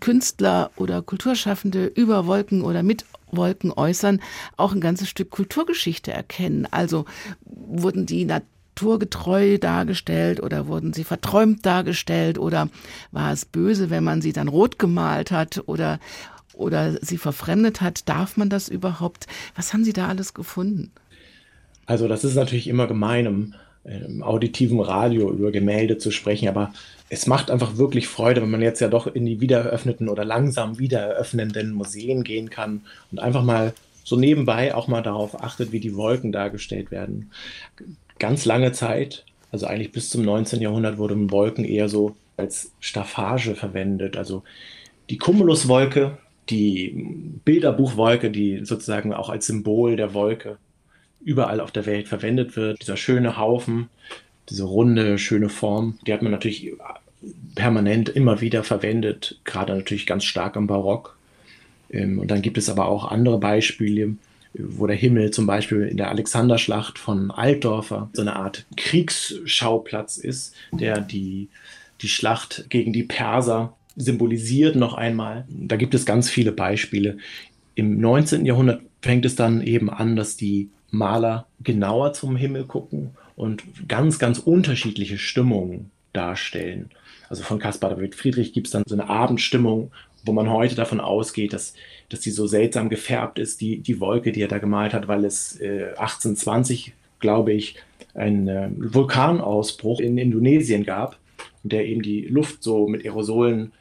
Künstler 0.00 0.70
oder 0.76 1.02
Kulturschaffende 1.02 1.84
über 1.84 2.26
Wolken 2.26 2.62
oder 2.62 2.82
mit 2.82 3.04
Wolken 3.32 3.70
äußern, 3.70 4.22
auch 4.56 4.72
ein 4.72 4.80
ganzes 4.80 5.10
Stück 5.10 5.28
Kulturgeschichte 5.28 6.10
erkennen. 6.10 6.66
Also 6.70 7.04
wurden 7.44 8.06
die 8.06 8.24
naturgetreu 8.76 9.56
dargestellt 9.58 10.42
oder 10.42 10.66
wurden 10.66 10.92
sie 10.92 11.04
verträumt 11.04 11.64
dargestellt 11.64 12.38
oder 12.38 12.68
war 13.10 13.32
es 13.32 13.46
böse, 13.46 13.88
wenn 13.88 14.04
man 14.04 14.20
sie 14.20 14.34
dann 14.34 14.48
rot 14.48 14.78
gemalt 14.78 15.30
hat 15.30 15.62
oder 15.66 15.98
oder 16.52 16.96
sie 17.02 17.18
verfremdet 17.18 17.82
hat, 17.82 18.08
darf 18.08 18.38
man 18.38 18.48
das 18.48 18.70
überhaupt? 18.70 19.26
Was 19.56 19.74
haben 19.74 19.84
Sie 19.84 19.92
da 19.92 20.08
alles 20.08 20.32
gefunden? 20.32 20.90
Also 21.84 22.08
das 22.08 22.24
ist 22.24 22.34
natürlich 22.34 22.66
immer 22.66 22.86
gemein, 22.86 23.26
im, 23.26 23.54
im 23.84 24.22
auditiven 24.22 24.80
Radio 24.80 25.30
über 25.30 25.52
Gemälde 25.52 25.98
zu 25.98 26.10
sprechen, 26.10 26.48
aber 26.48 26.72
es 27.10 27.26
macht 27.26 27.50
einfach 27.50 27.76
wirklich 27.76 28.08
Freude, 28.08 28.40
wenn 28.40 28.50
man 28.50 28.62
jetzt 28.62 28.80
ja 28.80 28.88
doch 28.88 29.06
in 29.06 29.26
die 29.26 29.42
wiedereröffneten 29.42 30.08
oder 30.08 30.24
langsam 30.24 30.78
wiedereröffnenden 30.78 31.72
Museen 31.72 32.24
gehen 32.24 32.48
kann 32.48 32.80
und 33.12 33.20
einfach 33.20 33.44
mal 33.44 33.74
so 34.02 34.16
nebenbei 34.16 34.74
auch 34.74 34.88
mal 34.88 35.02
darauf 35.02 35.42
achtet, 35.42 35.72
wie 35.72 35.80
die 35.80 35.94
Wolken 35.94 36.32
dargestellt 36.32 36.90
werden. 36.90 37.32
Ganz 38.18 38.44
lange 38.44 38.72
Zeit, 38.72 39.24
also 39.52 39.66
eigentlich 39.66 39.92
bis 39.92 40.10
zum 40.10 40.22
19. 40.22 40.60
Jahrhundert, 40.60 40.98
wurden 40.98 41.30
Wolken 41.30 41.64
eher 41.64 41.88
so 41.88 42.16
als 42.36 42.72
Staffage 42.80 43.54
verwendet. 43.54 44.16
Also 44.16 44.42
die 45.10 45.18
Cumuluswolke, 45.18 46.18
die 46.48 47.40
Bilderbuchwolke, 47.44 48.30
die 48.30 48.64
sozusagen 48.64 49.12
auch 49.12 49.30
als 49.30 49.46
Symbol 49.46 49.96
der 49.96 50.14
Wolke 50.14 50.58
überall 51.20 51.60
auf 51.60 51.72
der 51.72 51.86
Welt 51.86 52.08
verwendet 52.08 52.56
wird. 52.56 52.80
Dieser 52.82 52.96
schöne 52.96 53.36
Haufen, 53.36 53.88
diese 54.48 54.64
runde, 54.64 55.18
schöne 55.18 55.48
Form, 55.48 55.98
die 56.06 56.12
hat 56.12 56.22
man 56.22 56.32
natürlich 56.32 56.72
permanent 57.54 58.08
immer 58.08 58.40
wieder 58.40 58.62
verwendet, 58.62 59.40
gerade 59.44 59.74
natürlich 59.74 60.06
ganz 60.06 60.24
stark 60.24 60.56
im 60.56 60.66
Barock. 60.66 61.16
Ähm, 61.90 62.18
und 62.18 62.30
dann 62.30 62.42
gibt 62.42 62.58
es 62.58 62.68
aber 62.68 62.86
auch 62.86 63.10
andere 63.10 63.38
Beispiele, 63.38 64.14
wo 64.58 64.86
der 64.86 64.96
Himmel 64.96 65.30
zum 65.30 65.46
Beispiel 65.46 65.82
in 65.82 65.96
der 65.96 66.10
Alexanderschlacht 66.10 66.98
von 66.98 67.30
Altdorfer 67.30 68.10
so 68.12 68.22
eine 68.22 68.36
Art 68.36 68.66
Kriegsschauplatz 68.76 70.16
ist, 70.16 70.54
der 70.72 71.00
die, 71.00 71.48
die 72.00 72.08
Schlacht 72.08 72.66
gegen 72.68 72.92
die 72.92 73.02
Perser 73.02 73.74
symbolisiert 73.96 74.76
noch 74.76 74.94
einmal. 74.94 75.46
Da 75.48 75.76
gibt 75.76 75.94
es 75.94 76.04
ganz 76.04 76.28
viele 76.28 76.52
Beispiele. 76.52 77.18
Im 77.74 78.00
19. 78.00 78.44
Jahrhundert 78.44 78.82
fängt 79.02 79.24
es 79.24 79.36
dann 79.36 79.62
eben 79.62 79.90
an, 79.90 80.16
dass 80.16 80.36
die 80.36 80.70
Maler 80.90 81.46
genauer 81.62 82.12
zum 82.12 82.36
Himmel 82.36 82.64
gucken 82.64 83.10
und 83.34 83.64
ganz, 83.88 84.18
ganz 84.18 84.38
unterschiedliche 84.38 85.18
Stimmungen 85.18 85.90
darstellen. 86.12 86.90
Also 87.28 87.42
von 87.42 87.58
Caspar 87.58 87.90
David 87.90 88.14
Friedrich 88.14 88.52
gibt 88.52 88.68
es 88.68 88.72
dann 88.72 88.84
so 88.86 88.94
eine 88.94 89.08
Abendstimmung, 89.08 89.90
wo 90.26 90.32
man 90.32 90.50
heute 90.50 90.74
davon 90.74 91.00
ausgeht, 91.00 91.52
dass, 91.52 91.74
dass 92.08 92.20
die 92.20 92.30
so 92.30 92.46
seltsam 92.46 92.88
gefärbt 92.88 93.38
ist, 93.38 93.60
die, 93.60 93.78
die 93.78 94.00
Wolke, 94.00 94.32
die 94.32 94.42
er 94.42 94.48
da 94.48 94.58
gemalt 94.58 94.92
hat, 94.92 95.08
weil 95.08 95.24
es 95.24 95.60
äh, 95.60 95.94
1820, 95.96 96.92
glaube 97.20 97.52
ich, 97.52 97.76
einen 98.14 98.48
äh, 98.48 98.68
Vulkanausbruch 98.76 100.00
in 100.00 100.18
Indonesien 100.18 100.84
gab, 100.84 101.18
der 101.62 101.86
eben 101.86 102.02
die 102.02 102.22
Luft 102.22 102.62
so 102.62 102.88
mit 102.88 103.04
Aerosolen 103.04 103.72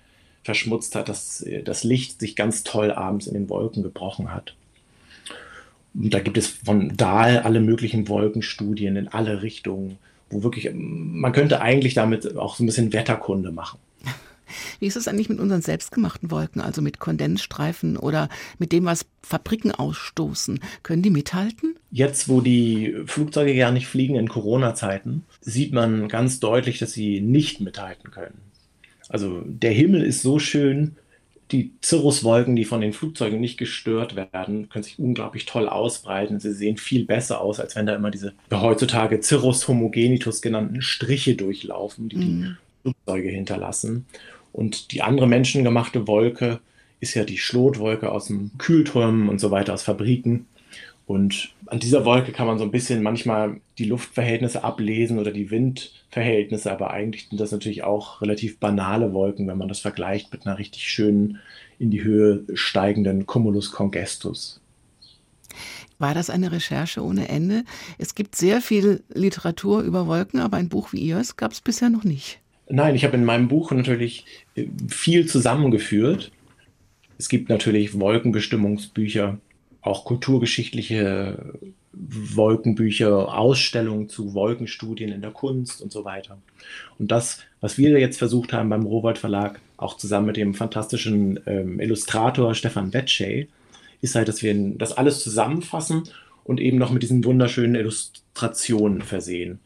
verschmutzt 0.44 0.96
hat, 0.96 1.10
dass 1.10 1.42
äh, 1.42 1.64
das 1.64 1.84
Licht 1.84 2.20
sich 2.20 2.36
ganz 2.36 2.64
toll 2.64 2.92
abends 2.92 3.28
in 3.28 3.34
den 3.34 3.50
Wolken 3.50 3.84
gebrochen 3.84 4.34
hat. 4.34 4.56
Und 5.94 6.14
da 6.14 6.20
gibt 6.20 6.38
es 6.38 6.48
von 6.48 6.96
Dahl 6.96 7.40
alle 7.40 7.62
möglichen 7.62 8.08
Wolkenstudien 8.08 8.96
in 8.98 9.08
alle 9.08 9.42
Richtungen, 9.42 9.98
wo 10.30 10.44
wirklich, 10.44 10.70
man 10.74 11.32
könnte 11.32 11.62
eigentlich 11.62 11.94
damit 11.94 12.38
auch 12.38 12.56
so 12.56 12.64
ein 12.64 12.68
bisschen 12.68 12.94
Wetterkunde 12.94 13.52
machen. 13.52 13.80
Wie 14.80 14.88
ist 14.88 14.96
es 14.96 15.08
eigentlich 15.08 15.30
mit 15.30 15.40
unseren 15.40 15.62
selbstgemachten 15.62 16.32
Wolken, 16.32 16.62
also 16.62 16.82
mit 16.82 17.00
Kondensstreifen 17.00 17.98
oder 17.98 18.30
mit 18.58 18.72
dem, 18.72 18.86
was 18.86 19.06
Fabriken 19.22 19.72
ausstoßen? 19.72 20.60
Können 20.84 21.02
die 21.02 21.10
mithalten? 21.10 21.76
Jetzt, 21.92 22.30
wo 22.30 22.42
die 22.42 22.96
Flugzeuge 23.06 23.54
ja 23.54 23.72
nicht 23.72 23.88
fliegen 23.88 24.16
in 24.16 24.30
Corona-Zeiten, 24.30 25.24
sieht 25.42 25.74
man 25.74 26.08
ganz 26.08 26.40
deutlich, 26.40 26.80
dass 26.80 26.94
sie 26.94 27.22
nicht 27.22 27.62
mithalten 27.62 28.12
können. 28.12 28.40
Also 29.10 29.42
der 29.46 29.72
Himmel 29.72 30.04
ist 30.04 30.22
so 30.22 30.40
schön, 30.40 30.96
die 31.52 31.74
Cirruswolken, 31.84 32.56
die 32.56 32.66
von 32.66 32.82
den 32.82 32.94
Flugzeugen 32.94 33.40
nicht 33.40 33.58
gestört 33.58 34.16
werden, 34.16 34.70
können 34.70 34.84
sich 34.84 34.98
unglaublich 34.98 35.46
toll 35.46 35.70
ausbreiten. 35.70 36.40
Sie 36.40 36.54
sehen 36.54 36.78
viel 36.78 37.06
besser 37.06 37.40
aus, 37.40 37.60
als 37.60 37.76
wenn 37.76 37.86
da 37.86 37.96
immer 37.96 38.10
diese 38.10 38.34
heutzutage 38.52 39.22
Cirrus 39.22 39.68
homogenitus 39.68 40.42
genannten 40.42 40.82
Striche 40.82 41.36
durchlaufen, 41.36 42.10
die 42.10 42.16
mhm. 42.16 42.42
die 42.42 42.56
Flugzeuge 42.82 43.30
hinterlassen. 43.30 44.06
Und 44.56 44.94
die 44.94 45.02
andere 45.02 45.28
menschengemachte 45.28 46.08
Wolke 46.08 46.62
ist 47.02 47.14
ja 47.14 47.26
die 47.26 47.38
Schlotwolke 47.38 48.10
aus 48.10 48.28
dem 48.28 48.52
Kühlturm 48.58 49.28
und 49.28 49.40
so 49.42 49.52
weiter, 49.52 49.74
aus 49.74 49.84
Fabriken. 49.84 50.46
Und 51.06 51.50
an 51.66 51.82
dieser 51.82 52.06
Wolke 52.06 52.32
kann 52.32 52.48
man 52.48 52.58
so 52.58 52.64
ein 52.64 52.72
bisschen 52.72 53.04
manchmal 53.04 53.60
die 53.78 53.84
Luftverhältnisse 53.84 54.64
ablesen 54.64 55.20
oder 55.20 55.32
die 55.32 55.52
Windverhältnisse, 55.52 56.72
aber 56.72 56.92
eigentlich 56.92 57.28
sind 57.28 57.42
das 57.42 57.52
natürlich 57.52 57.84
auch 57.84 58.22
relativ 58.22 58.58
banale 58.58 59.12
Wolken, 59.12 59.46
wenn 59.50 59.58
man 59.58 59.68
das 59.68 59.80
vergleicht 59.80 60.32
mit 60.32 60.48
einer 60.48 60.58
richtig 60.58 60.90
schönen 60.90 61.40
in 61.78 61.92
die 61.92 62.04
Höhe 62.04 62.46
steigenden 62.54 63.26
Cumulus 63.26 63.74
congestus. 63.74 64.62
War 66.00 66.14
das 66.14 66.30
eine 66.30 66.54
Recherche 66.54 67.04
ohne 67.04 67.28
Ende? 67.28 67.66
Es 67.98 68.16
gibt 68.16 68.36
sehr 68.36 68.62
viel 68.62 69.04
Literatur 69.14 69.82
über 69.82 70.08
Wolken, 70.08 70.40
aber 70.40 70.56
ein 70.56 70.70
Buch 70.70 70.94
wie 70.94 71.00
Ihres 71.00 71.36
gab 71.36 71.52
es 71.52 71.60
bisher 71.60 71.90
noch 71.90 72.06
nicht. 72.06 72.40
Nein, 72.68 72.96
ich 72.96 73.06
habe 73.06 73.16
in 73.16 73.26
meinem 73.26 73.48
Buch 73.48 73.72
natürlich 73.72 74.26
äh, 74.56 74.66
viel 74.88 75.28
zusammengeführt. 75.28 76.32
Es 77.18 77.30
gibt 77.30 77.50
natürlich 77.50 78.00
Wolkenbestimmungsbücher 78.00 79.40
auch 79.86 80.04
kulturgeschichtliche 80.04 81.54
Wolkenbücher, 81.94 83.38
Ausstellungen 83.38 84.10
zu 84.10 84.34
Wolkenstudien 84.34 85.12
in 85.12 85.22
der 85.22 85.32
Kunst 85.32 85.82
und 85.82 85.92
so 85.92 86.04
weiter. 86.04 86.38
Und 87.00 87.12
das, 87.12 87.40
was 87.62 87.78
wir 87.78 87.98
jetzt 88.00 88.18
versucht 88.18 88.52
haben 88.52 88.70
beim 88.70 88.86
Rowold 88.86 89.18
Verlag, 89.18 89.62
auch 89.78 89.96
zusammen 89.96 90.28
mit 90.28 90.38
dem 90.38 90.54
fantastischen 90.54 91.40
ähm, 91.46 91.80
Illustrator 91.80 92.54
Stefan 92.54 92.94
Wetschey, 92.94 93.48
ist 94.02 94.16
halt, 94.16 94.28
dass 94.28 94.44
wir 94.44 94.54
das 94.78 94.94
alles 94.94 95.24
zusammenfassen 95.24 96.04
und 96.44 96.60
eben 96.60 96.78
noch 96.78 96.92
mit 96.92 97.04
diesen 97.04 97.24
wunderschönen 97.24 97.76
Illustrationen 97.76 99.02
versehen. 99.02 99.60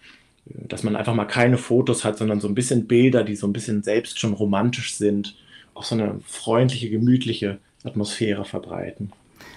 Dass 0.53 0.83
man 0.83 0.95
einfach 0.95 1.13
mal 1.13 1.25
keine 1.25 1.57
Fotos 1.57 2.03
hat, 2.03 2.17
sondern 2.17 2.39
so 2.39 2.47
ein 2.47 2.55
bisschen 2.55 2.87
Bilder, 2.87 3.23
die 3.23 3.35
so 3.35 3.47
ein 3.47 3.53
bisschen 3.53 3.83
selbst 3.83 4.19
schon 4.19 4.33
romantisch 4.33 4.95
sind, 4.95 5.35
auch 5.73 5.83
so 5.83 5.95
eine 5.95 6.19
freundliche, 6.25 6.89
gemütliche 6.89 7.59
Atmosphäre 7.83 8.45
verbreiten. 8.45 9.11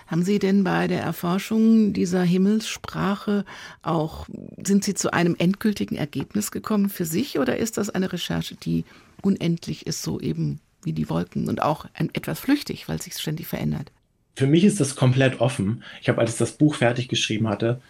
Haben 0.06 0.24
Sie 0.24 0.38
denn 0.38 0.62
bei 0.62 0.88
der 0.88 1.00
Erforschung 1.00 1.92
dieser 1.92 2.22
Himmelssprache 2.22 3.44
auch, 3.82 4.26
sind 4.62 4.84
Sie 4.84 4.94
zu 4.94 5.12
einem 5.12 5.34
endgültigen 5.38 5.96
Ergebnis 5.96 6.50
gekommen 6.50 6.90
für 6.90 7.06
sich 7.06 7.38
oder 7.38 7.56
ist 7.56 7.78
das 7.78 7.90
eine 7.90 8.12
Recherche, 8.12 8.54
die 8.54 8.84
unendlich 9.22 9.86
ist, 9.86 10.02
so 10.02 10.20
eben 10.20 10.60
wie 10.82 10.92
die 10.92 11.08
Wolken 11.08 11.48
und 11.48 11.62
auch 11.62 11.86
ein, 11.94 12.10
etwas 12.12 12.40
flüchtig, 12.40 12.88
weil 12.88 13.00
sich 13.00 13.14
ständig 13.14 13.46
verändert? 13.46 13.90
Für 14.36 14.46
mich 14.46 14.64
ist 14.64 14.80
das 14.80 14.96
komplett 14.96 15.40
offen. 15.40 15.82
Ich 16.00 16.08
habe, 16.08 16.20
als 16.20 16.32
ich 16.32 16.38
das 16.38 16.52
Buch 16.52 16.74
fertig 16.74 17.08
geschrieben 17.08 17.48
hatte, 17.48 17.80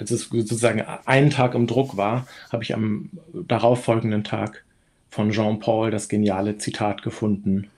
als 0.00 0.10
es 0.10 0.28
sozusagen 0.30 0.80
einen 1.04 1.30
Tag 1.30 1.54
im 1.54 1.66
Druck 1.66 1.96
war, 1.96 2.26
habe 2.50 2.62
ich 2.62 2.74
am 2.74 3.10
darauffolgenden 3.32 4.24
Tag 4.24 4.64
von 5.10 5.30
Jean 5.30 5.60
Paul 5.60 5.90
das 5.90 6.08
geniale 6.08 6.56
Zitat 6.56 7.02
gefunden. 7.02 7.68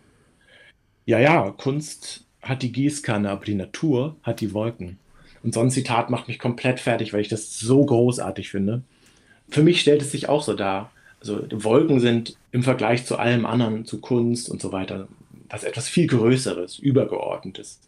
Ja, 1.04 1.18
ja, 1.18 1.50
Kunst 1.50 2.24
hat 2.40 2.62
die 2.62 2.72
Gießkanne, 2.72 3.28
aber 3.28 3.44
die 3.44 3.54
Natur 3.54 4.16
hat 4.22 4.40
die 4.40 4.54
Wolken. 4.54 4.98
Und 5.42 5.54
so 5.54 5.60
ein 5.60 5.70
Zitat 5.70 6.10
macht 6.10 6.28
mich 6.28 6.38
komplett 6.38 6.78
fertig, 6.78 7.12
weil 7.12 7.22
ich 7.22 7.28
das 7.28 7.58
so 7.58 7.84
großartig 7.84 8.50
finde. 8.50 8.82
Für 9.48 9.62
mich 9.62 9.80
stellt 9.80 10.02
es 10.02 10.12
sich 10.12 10.28
auch 10.28 10.42
so 10.42 10.54
dar. 10.54 10.92
Also 11.20 11.42
Wolken 11.50 11.98
sind 11.98 12.36
im 12.52 12.62
Vergleich 12.62 13.04
zu 13.04 13.18
allem 13.18 13.46
anderen, 13.46 13.84
zu 13.84 14.00
Kunst 14.00 14.48
und 14.48 14.62
so 14.62 14.70
weiter, 14.70 15.08
was 15.48 15.64
etwas 15.64 15.88
viel 15.88 16.06
Größeres, 16.06 16.78
Übergeordnetes. 16.78 17.80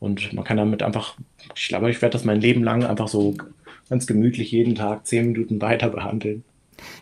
Und 0.00 0.32
man 0.32 0.44
kann 0.44 0.56
damit 0.56 0.82
einfach, 0.82 1.16
ich 1.54 1.68
glaube, 1.68 1.90
ich 1.90 2.00
werde 2.00 2.12
das 2.14 2.24
mein 2.24 2.40
Leben 2.40 2.62
lang 2.62 2.84
einfach 2.84 3.08
so 3.08 3.34
ganz 3.88 4.06
gemütlich 4.06 4.50
jeden 4.50 4.74
Tag 4.74 5.06
zehn 5.06 5.32
Minuten 5.32 5.60
weiter 5.60 5.88
behandeln. 5.88 6.44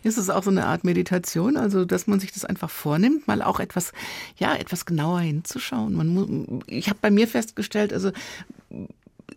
Ist 0.03 0.17
es 0.17 0.29
auch 0.29 0.43
so 0.43 0.49
eine 0.49 0.65
Art 0.65 0.83
Meditation, 0.83 1.57
also 1.57 1.85
dass 1.85 2.07
man 2.07 2.19
sich 2.19 2.31
das 2.31 2.45
einfach 2.45 2.69
vornimmt, 2.69 3.27
mal 3.27 3.41
auch 3.41 3.59
etwas, 3.59 3.91
ja, 4.37 4.55
etwas 4.55 4.85
genauer 4.85 5.19
hinzuschauen? 5.19 5.93
Man 5.93 6.07
muss, 6.07 6.63
ich 6.67 6.89
habe 6.89 6.99
bei 7.01 7.11
mir 7.11 7.27
festgestellt, 7.27 7.91
also 7.91 8.11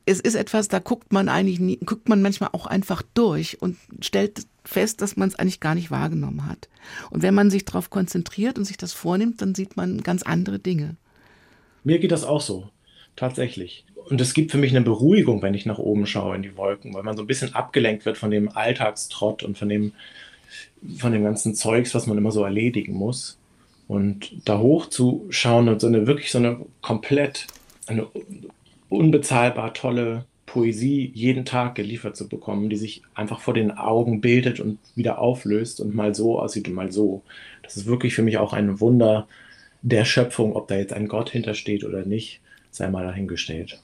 es 0.06 0.20
ist 0.20 0.34
etwas, 0.34 0.68
da 0.68 0.78
guckt 0.78 1.12
man 1.12 1.28
eigentlich 1.28 1.60
nie, 1.60 1.78
guckt 1.84 2.08
man 2.08 2.22
manchmal 2.22 2.50
auch 2.52 2.66
einfach 2.66 3.02
durch 3.14 3.60
und 3.60 3.76
stellt 4.00 4.46
fest, 4.64 5.00
dass 5.02 5.16
man 5.16 5.28
es 5.28 5.36
eigentlich 5.36 5.60
gar 5.60 5.74
nicht 5.74 5.90
wahrgenommen 5.90 6.46
hat. 6.46 6.68
Und 7.10 7.22
wenn 7.22 7.34
man 7.34 7.50
sich 7.50 7.64
darauf 7.64 7.90
konzentriert 7.90 8.58
und 8.58 8.64
sich 8.64 8.76
das 8.76 8.92
vornimmt, 8.92 9.42
dann 9.42 9.54
sieht 9.54 9.76
man 9.76 10.02
ganz 10.02 10.22
andere 10.22 10.58
Dinge. 10.58 10.96
Mir 11.84 11.98
geht 11.98 12.12
das 12.12 12.24
auch 12.24 12.40
so, 12.40 12.68
tatsächlich. 13.16 13.84
Und 14.08 14.20
es 14.20 14.32
gibt 14.32 14.50
für 14.50 14.58
mich 14.58 14.70
eine 14.70 14.84
Beruhigung, 14.84 15.42
wenn 15.42 15.54
ich 15.54 15.66
nach 15.66 15.78
oben 15.78 16.06
schaue 16.06 16.36
in 16.36 16.42
die 16.42 16.56
Wolken, 16.56 16.94
weil 16.94 17.02
man 17.02 17.16
so 17.16 17.22
ein 17.22 17.26
bisschen 17.26 17.54
abgelenkt 17.54 18.06
wird 18.06 18.16
von 18.16 18.30
dem 18.30 18.48
Alltagstrott 18.48 19.42
und 19.42 19.58
von 19.58 19.68
dem, 19.68 19.92
von 20.96 21.12
dem 21.12 21.24
ganzen 21.24 21.54
Zeugs, 21.54 21.94
was 21.94 22.06
man 22.06 22.16
immer 22.16 22.30
so 22.30 22.42
erledigen 22.42 22.94
muss. 22.94 23.38
Und 23.86 24.30
da 24.46 24.58
hoch 24.58 24.86
zu 24.86 25.26
schauen 25.28 25.68
und 25.68 25.80
so 25.80 25.86
eine 25.86 26.06
wirklich 26.06 26.30
so 26.30 26.38
eine 26.38 26.58
komplett, 26.80 27.46
eine 27.86 28.06
unbezahlbar 28.88 29.74
tolle 29.74 30.24
Poesie 30.46 31.10
jeden 31.14 31.44
Tag 31.44 31.74
geliefert 31.74 32.16
zu 32.16 32.28
bekommen, 32.28 32.70
die 32.70 32.76
sich 32.76 33.02
einfach 33.14 33.40
vor 33.40 33.52
den 33.52 33.72
Augen 33.72 34.22
bildet 34.22 34.58
und 34.60 34.78
wieder 34.94 35.18
auflöst 35.18 35.80
und 35.80 35.94
mal 35.94 36.14
so 36.14 36.40
aussieht 36.40 36.68
und 36.68 36.74
mal 36.74 36.90
so. 36.90 37.22
Das 37.62 37.76
ist 37.76 37.84
wirklich 37.84 38.14
für 38.14 38.22
mich 38.22 38.38
auch 38.38 38.54
ein 38.54 38.80
Wunder 38.80 39.28
der 39.82 40.06
Schöpfung, 40.06 40.56
ob 40.56 40.68
da 40.68 40.76
jetzt 40.76 40.94
ein 40.94 41.08
Gott 41.08 41.28
hintersteht 41.28 41.84
oder 41.84 42.06
nicht, 42.06 42.40
sei 42.70 42.88
mal 42.88 43.04
dahingestellt 43.04 43.78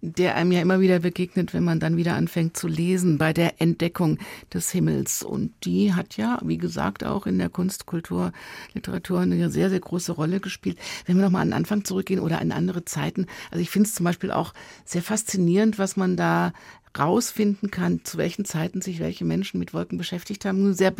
der 0.00 0.36
einem 0.36 0.52
ja 0.52 0.60
immer 0.60 0.80
wieder 0.80 1.00
begegnet, 1.00 1.54
wenn 1.54 1.64
man 1.64 1.80
dann 1.80 1.96
wieder 1.96 2.14
anfängt 2.14 2.56
zu 2.56 2.68
lesen 2.68 3.18
bei 3.18 3.32
der 3.32 3.60
Entdeckung 3.60 4.18
des 4.52 4.70
Himmels. 4.70 5.22
Und 5.22 5.52
die 5.64 5.94
hat 5.94 6.16
ja, 6.16 6.38
wie 6.44 6.58
gesagt, 6.58 7.04
auch 7.04 7.26
in 7.26 7.38
der 7.38 7.48
Kunst, 7.48 7.86
Kultur, 7.86 8.32
Literatur 8.74 9.20
eine 9.20 9.50
sehr, 9.50 9.70
sehr 9.70 9.80
große 9.80 10.12
Rolle 10.12 10.40
gespielt. 10.40 10.78
Wenn 11.06 11.16
wir 11.16 11.24
nochmal 11.24 11.42
an 11.42 11.48
den 11.48 11.54
Anfang 11.54 11.84
zurückgehen 11.84 12.20
oder 12.20 12.40
in 12.40 12.52
andere 12.52 12.84
Zeiten. 12.84 13.26
Also 13.50 13.62
ich 13.62 13.70
finde 13.70 13.88
es 13.88 13.94
zum 13.94 14.04
Beispiel 14.04 14.30
auch 14.30 14.52
sehr 14.84 15.02
faszinierend, 15.02 15.78
was 15.78 15.96
man 15.96 16.16
da 16.16 16.52
rausfinden 16.98 17.70
kann, 17.70 18.04
zu 18.04 18.16
welchen 18.16 18.44
Zeiten 18.44 18.80
sich 18.80 19.00
welche 19.00 19.24
Menschen 19.24 19.58
mit 19.58 19.74
Wolken 19.74 19.98
beschäftigt 19.98 20.44
haben. 20.44 20.72
Sehr 20.72 20.94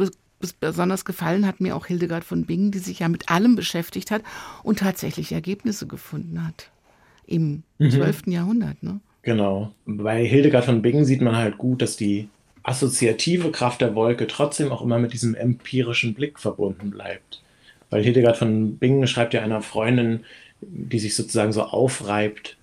besonders 0.60 1.04
gefallen 1.04 1.46
hat 1.46 1.60
mir 1.60 1.74
auch 1.74 1.86
Hildegard 1.86 2.24
von 2.24 2.44
Bingen, 2.44 2.70
die 2.70 2.78
sich 2.78 3.00
ja 3.00 3.08
mit 3.08 3.30
allem 3.30 3.56
beschäftigt 3.56 4.10
hat 4.10 4.22
und 4.62 4.80
tatsächlich 4.80 5.32
Ergebnisse 5.32 5.86
gefunden 5.86 6.46
hat 6.46 6.70
im 7.26 7.62
mhm. 7.78 7.90
12. 7.90 8.26
Jahrhundert. 8.26 8.82
Ne? 8.82 9.00
Genau. 9.22 9.72
Bei 9.86 10.24
Hildegard 10.24 10.64
von 10.64 10.82
Bingen 10.82 11.04
sieht 11.04 11.20
man 11.20 11.36
halt 11.36 11.58
gut, 11.58 11.82
dass 11.82 11.96
die 11.96 12.28
assoziative 12.62 13.50
Kraft 13.50 13.80
der 13.80 13.94
Wolke 13.94 14.26
trotzdem 14.26 14.72
auch 14.72 14.82
immer 14.82 14.98
mit 14.98 15.12
diesem 15.12 15.34
empirischen 15.34 16.14
Blick 16.14 16.38
verbunden 16.38 16.90
bleibt. 16.90 17.42
Weil 17.90 18.02
Hildegard 18.02 18.36
von 18.36 18.76
Bingen 18.76 19.06
schreibt 19.06 19.34
ja 19.34 19.42
einer 19.42 19.62
Freundin, 19.62 20.24
die 20.60 20.98
sich 20.98 21.14
sozusagen 21.14 21.52
so 21.52 21.62
aufreibt 21.62 22.56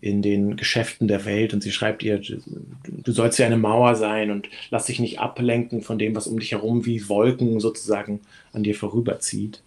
in 0.00 0.22
den 0.22 0.56
Geschäften 0.56 1.08
der 1.08 1.24
Welt 1.24 1.52
und 1.52 1.62
sie 1.62 1.72
schreibt 1.72 2.02
ihr, 2.02 2.20
du 2.20 3.12
sollst 3.12 3.38
ja 3.38 3.46
eine 3.46 3.56
Mauer 3.56 3.96
sein 3.96 4.30
und 4.30 4.48
lass 4.70 4.86
dich 4.86 5.00
nicht 5.00 5.18
ablenken 5.18 5.82
von 5.82 5.98
dem, 5.98 6.14
was 6.14 6.26
um 6.26 6.38
dich 6.38 6.52
herum 6.52 6.86
wie 6.86 7.08
Wolken 7.08 7.58
sozusagen 7.60 8.20
an 8.52 8.62
dir 8.62 8.74
vorüberzieht. 8.74 9.60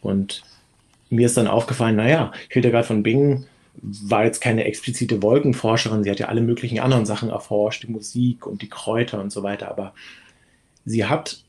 Und 0.00 0.44
mir 1.10 1.26
ist 1.26 1.36
dann 1.36 1.46
aufgefallen, 1.46 1.96
naja, 1.96 2.32
Hildegard 2.48 2.86
von 2.86 3.02
Bingen 3.02 3.46
war 3.80 4.24
jetzt 4.24 4.40
keine 4.40 4.64
explizite 4.64 5.22
Wolkenforscherin, 5.22 6.02
sie 6.02 6.10
hat 6.10 6.18
ja 6.18 6.26
alle 6.26 6.40
möglichen 6.40 6.80
anderen 6.80 7.06
Sachen 7.06 7.30
erforscht, 7.30 7.84
die 7.84 7.92
Musik 7.92 8.46
und 8.46 8.62
die 8.62 8.68
Kräuter 8.68 9.20
und 9.20 9.30
so 9.30 9.42
weiter, 9.42 9.70
aber 9.70 9.94
sie 10.84 11.04
hat 11.04 11.42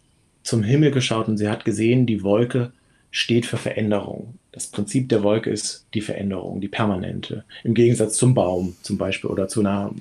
zum 0.43 0.63
Himmel 0.63 0.91
geschaut 0.91 1.27
und 1.27 1.37
sie 1.37 1.49
hat 1.49 1.65
gesehen, 1.65 2.05
die 2.05 2.23
Wolke 2.23 2.71
steht 3.11 3.45
für 3.45 3.57
Veränderung. 3.57 4.35
Das 4.51 4.67
Prinzip 4.67 5.09
der 5.09 5.23
Wolke 5.23 5.49
ist 5.49 5.85
die 5.93 6.01
Veränderung, 6.01 6.61
die 6.61 6.67
permanente, 6.67 7.43
im 7.63 7.73
Gegensatz 7.73 8.17
zum 8.17 8.33
Baum 8.33 8.75
zum 8.81 8.97
Beispiel 8.97 9.29
oder 9.29 9.47
zu 9.47 9.61
einer, 9.61 9.91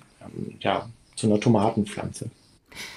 ja, 0.61 0.89
zu 1.17 1.27
einer 1.27 1.41
Tomatenpflanze. 1.41 2.31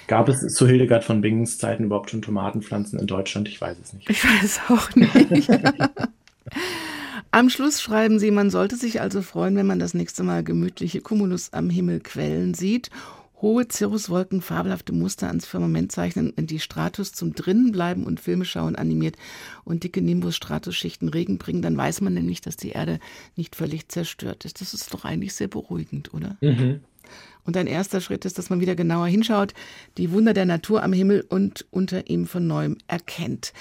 Gab 0.06 0.28
es 0.28 0.54
zu 0.54 0.66
Hildegard 0.66 1.02
von 1.02 1.20
Bingens 1.22 1.58
Zeiten 1.58 1.84
überhaupt 1.84 2.10
schon 2.10 2.22
Tomatenpflanzen 2.22 2.98
in 2.98 3.06
Deutschland? 3.06 3.48
Ich 3.48 3.60
weiß 3.60 3.76
es 3.82 3.92
nicht. 3.92 4.08
Ich 4.08 4.24
weiß 4.24 4.60
auch 4.68 4.94
nicht. 4.94 5.48
Am 7.30 7.48
Schluss 7.48 7.80
schreiben 7.80 8.18
Sie, 8.18 8.30
man 8.30 8.50
sollte 8.50 8.76
sich 8.76 9.00
also 9.00 9.22
freuen, 9.22 9.56
wenn 9.56 9.66
man 9.66 9.78
das 9.78 9.94
nächste 9.94 10.22
Mal 10.22 10.44
gemütliche 10.44 11.00
Cumulus 11.00 11.52
am 11.52 11.70
Himmel 11.70 12.00
quellen 12.00 12.52
sieht. 12.54 12.90
Hohe 13.40 13.66
Cirruswolken, 13.68 14.40
fabelhafte 14.40 14.92
Muster 14.92 15.26
ans 15.26 15.46
Firmament 15.46 15.90
zeichnen, 15.90 16.32
die 16.36 16.60
Stratus 16.60 17.12
zum 17.12 17.34
Drinnenbleiben 17.34 18.04
und 18.04 18.20
Filme 18.20 18.44
schauen 18.44 18.76
animiert 18.76 19.16
und 19.64 19.82
dicke 19.82 20.00
Nimbus-Stratus-Schichten 20.00 21.08
Regen 21.08 21.38
bringen, 21.38 21.60
dann 21.60 21.76
weiß 21.76 22.02
man 22.02 22.14
nämlich, 22.14 22.40
dass 22.40 22.56
die 22.56 22.70
Erde 22.70 23.00
nicht 23.34 23.56
völlig 23.56 23.88
zerstört 23.88 24.44
ist. 24.44 24.60
Das 24.60 24.74
ist 24.74 24.94
doch 24.94 25.04
eigentlich 25.04 25.34
sehr 25.34 25.48
beruhigend, 25.48 26.14
oder? 26.14 26.36
Mhm. 26.40 26.80
Und 27.44 27.56
ein 27.56 27.66
erster 27.66 28.00
Schritt 28.00 28.24
ist, 28.24 28.38
dass 28.38 28.50
man 28.50 28.60
wieder 28.60 28.76
genauer 28.76 29.08
hinschaut, 29.08 29.54
die 29.98 30.12
Wunder 30.12 30.34
der 30.34 30.46
Natur 30.46 30.84
am 30.84 30.92
Himmel 30.92 31.24
und 31.28 31.66
unter 31.70 32.08
ihm 32.08 32.26
von 32.26 32.46
neuem 32.46 32.78
erkennt. 32.86 33.52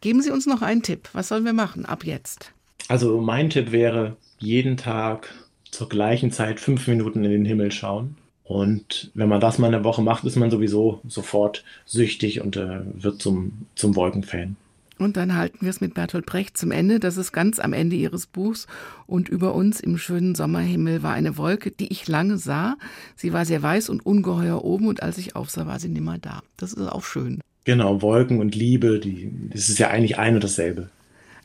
Geben 0.00 0.22
Sie 0.22 0.30
uns 0.30 0.46
noch 0.46 0.62
einen 0.62 0.82
Tipp. 0.82 1.08
Was 1.12 1.28
sollen 1.28 1.44
wir 1.44 1.52
machen 1.52 1.84
ab 1.84 2.04
jetzt? 2.04 2.52
Also 2.88 3.20
mein 3.20 3.50
Tipp 3.50 3.70
wäre, 3.70 4.16
jeden 4.38 4.76
Tag 4.76 5.32
zur 5.70 5.88
gleichen 5.88 6.32
Zeit 6.32 6.58
fünf 6.58 6.86
Minuten 6.88 7.22
in 7.24 7.30
den 7.30 7.44
Himmel 7.44 7.70
schauen. 7.70 8.16
Und 8.44 9.10
wenn 9.14 9.28
man 9.28 9.40
das 9.40 9.58
mal 9.58 9.68
eine 9.68 9.84
Woche 9.84 10.02
macht, 10.02 10.24
ist 10.24 10.36
man 10.36 10.50
sowieso 10.50 11.00
sofort 11.06 11.64
süchtig 11.84 12.40
und 12.40 12.56
äh, 12.56 12.80
wird 12.94 13.22
zum, 13.22 13.66
zum 13.76 13.94
Wolkenfan. 13.94 14.56
Und 14.98 15.16
dann 15.16 15.36
halten 15.36 15.58
wir 15.60 15.70
es 15.70 15.80
mit 15.80 15.94
Bertolt 15.94 16.26
Brecht 16.26 16.58
zum 16.58 16.72
Ende. 16.72 16.98
Das 16.98 17.16
ist 17.16 17.32
ganz 17.32 17.58
am 17.58 17.72
Ende 17.72 17.96
Ihres 17.96 18.26
Buchs. 18.26 18.66
Und 19.06 19.28
über 19.28 19.54
uns 19.54 19.80
im 19.80 19.98
schönen 19.98 20.34
Sommerhimmel 20.34 21.02
war 21.02 21.12
eine 21.12 21.36
Wolke, 21.36 21.70
die 21.70 21.92
ich 21.92 22.08
lange 22.08 22.38
sah. 22.38 22.76
Sie 23.16 23.32
war 23.32 23.44
sehr 23.44 23.62
weiß 23.62 23.88
und 23.88 24.04
ungeheuer 24.04 24.64
oben 24.64 24.88
und 24.88 25.02
als 25.02 25.16
ich 25.18 25.36
aufsah, 25.36 25.66
war 25.66 25.78
sie 25.78 25.88
nimmer 25.88 26.18
da. 26.18 26.42
Das 26.56 26.72
ist 26.72 26.88
auch 26.88 27.04
schön. 27.04 27.40
Genau, 27.64 28.02
Wolken 28.02 28.40
und 28.40 28.54
Liebe, 28.54 28.98
die, 28.98 29.30
das 29.52 29.68
ist 29.68 29.78
ja 29.78 29.88
eigentlich 29.88 30.18
ein 30.18 30.34
und 30.34 30.44
dasselbe. 30.44 30.88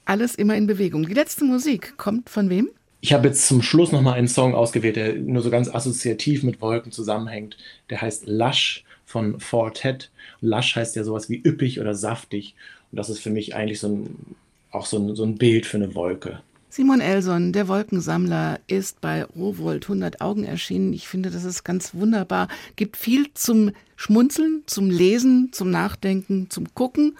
Alles 0.05 0.35
immer 0.35 0.55
in 0.55 0.67
Bewegung. 0.67 1.07
Die 1.07 1.13
letzte 1.13 1.45
Musik 1.45 1.97
kommt 1.97 2.29
von 2.29 2.49
wem? 2.49 2.69
Ich 3.01 3.13
habe 3.13 3.27
jetzt 3.27 3.47
zum 3.47 3.61
Schluss 3.61 3.91
nochmal 3.91 4.13
einen 4.15 4.27
Song 4.27 4.55
ausgewählt, 4.55 4.95
der 4.95 5.15
nur 5.15 5.41
so 5.41 5.49
ganz 5.49 5.69
assoziativ 5.73 6.43
mit 6.43 6.61
Wolken 6.61 6.91
zusammenhängt. 6.91 7.57
Der 7.89 8.01
heißt 8.01 8.27
Lush 8.27 8.83
von 9.05 9.39
Fortet. 9.39 10.09
Lush 10.41 10.75
heißt 10.75 10.95
ja 10.95 11.03
sowas 11.03 11.29
wie 11.29 11.41
üppig 11.43 11.79
oder 11.79 11.93
saftig. 11.93 12.55
Und 12.91 12.97
das 12.97 13.09
ist 13.09 13.19
für 13.19 13.29
mich 13.29 13.55
eigentlich 13.55 13.79
so 13.79 13.89
ein, 13.89 14.35
auch 14.71 14.85
so 14.85 14.97
ein, 14.97 15.15
so 15.15 15.23
ein 15.23 15.37
Bild 15.37 15.65
für 15.65 15.77
eine 15.77 15.93
Wolke. 15.95 16.39
Simon 16.75 16.99
Elson, 16.99 17.53
der 17.53 17.69
Wolkensammler, 17.69 18.59
ist 18.67 18.99
bei 18.99 19.23
Rowold 19.23 19.85
100 19.85 20.19
Augen 20.19 20.43
erschienen. 20.43 20.91
Ich 20.91 21.07
finde, 21.07 21.31
das 21.31 21.45
ist 21.45 21.63
ganz 21.63 21.93
wunderbar. 21.95 22.49
Gibt 22.75 22.97
viel 22.97 23.33
zum 23.33 23.71
Schmunzeln, 23.95 24.63
zum 24.65 24.89
Lesen, 24.89 25.53
zum 25.53 25.71
Nachdenken, 25.71 26.49
zum 26.49 26.75
Gucken 26.75 27.17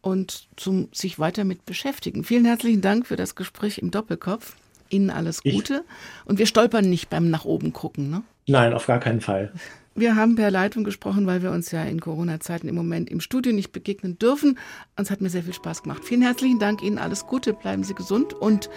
und 0.00 0.48
zum 0.56 0.88
sich 0.90 1.20
weiter 1.20 1.44
mit 1.44 1.64
beschäftigen. 1.66 2.24
Vielen 2.24 2.46
herzlichen 2.46 2.80
Dank 2.80 3.06
für 3.06 3.14
das 3.14 3.36
Gespräch 3.36 3.78
im 3.78 3.92
Doppelkopf. 3.92 4.56
Ihnen 4.88 5.10
alles 5.10 5.44
Gute. 5.44 5.84
Ich 5.84 6.28
und 6.28 6.40
wir 6.40 6.46
stolpern 6.46 6.90
nicht 6.90 7.08
beim 7.08 7.30
nach 7.30 7.44
oben 7.44 7.72
gucken, 7.72 8.10
ne? 8.10 8.24
Nein, 8.48 8.72
auf 8.72 8.86
gar 8.88 8.98
keinen 8.98 9.20
Fall. 9.20 9.52
Wir 9.98 10.14
haben 10.14 10.36
per 10.36 10.50
Leitung 10.50 10.84
gesprochen, 10.84 11.26
weil 11.26 11.42
wir 11.42 11.50
uns 11.50 11.70
ja 11.70 11.82
in 11.82 12.00
Corona-Zeiten 12.00 12.68
im 12.68 12.74
Moment 12.74 13.08
im 13.08 13.20
Studio 13.20 13.54
nicht 13.54 13.72
begegnen 13.72 14.18
dürfen. 14.18 14.58
Es 14.94 15.10
hat 15.10 15.22
mir 15.22 15.30
sehr 15.30 15.42
viel 15.42 15.54
Spaß 15.54 15.84
gemacht. 15.84 16.04
Vielen 16.04 16.20
herzlichen 16.20 16.58
Dank 16.58 16.82
Ihnen. 16.82 16.98
Alles 16.98 17.26
Gute. 17.26 17.54
Bleiben 17.54 17.82
Sie 17.82 17.94
gesund. 17.94 18.34
Und 18.34 18.68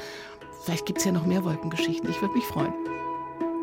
vielleicht 0.64 0.86
gibt 0.86 1.00
es 1.00 1.06
ja 1.06 1.12
noch 1.12 1.26
mehr 1.26 1.44
Wolkengeschichten. 1.44 2.10
Ich 2.10 2.22
würde 2.22 2.36
mich 2.36 2.46
freuen. 2.46 2.74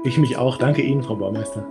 Ich 0.05 0.19
mich 0.19 0.37
auch. 0.37 0.59
Danke 0.59 0.83
Ihnen, 0.83 1.03
Frau 1.03 1.17
Baumeister. 1.17 1.67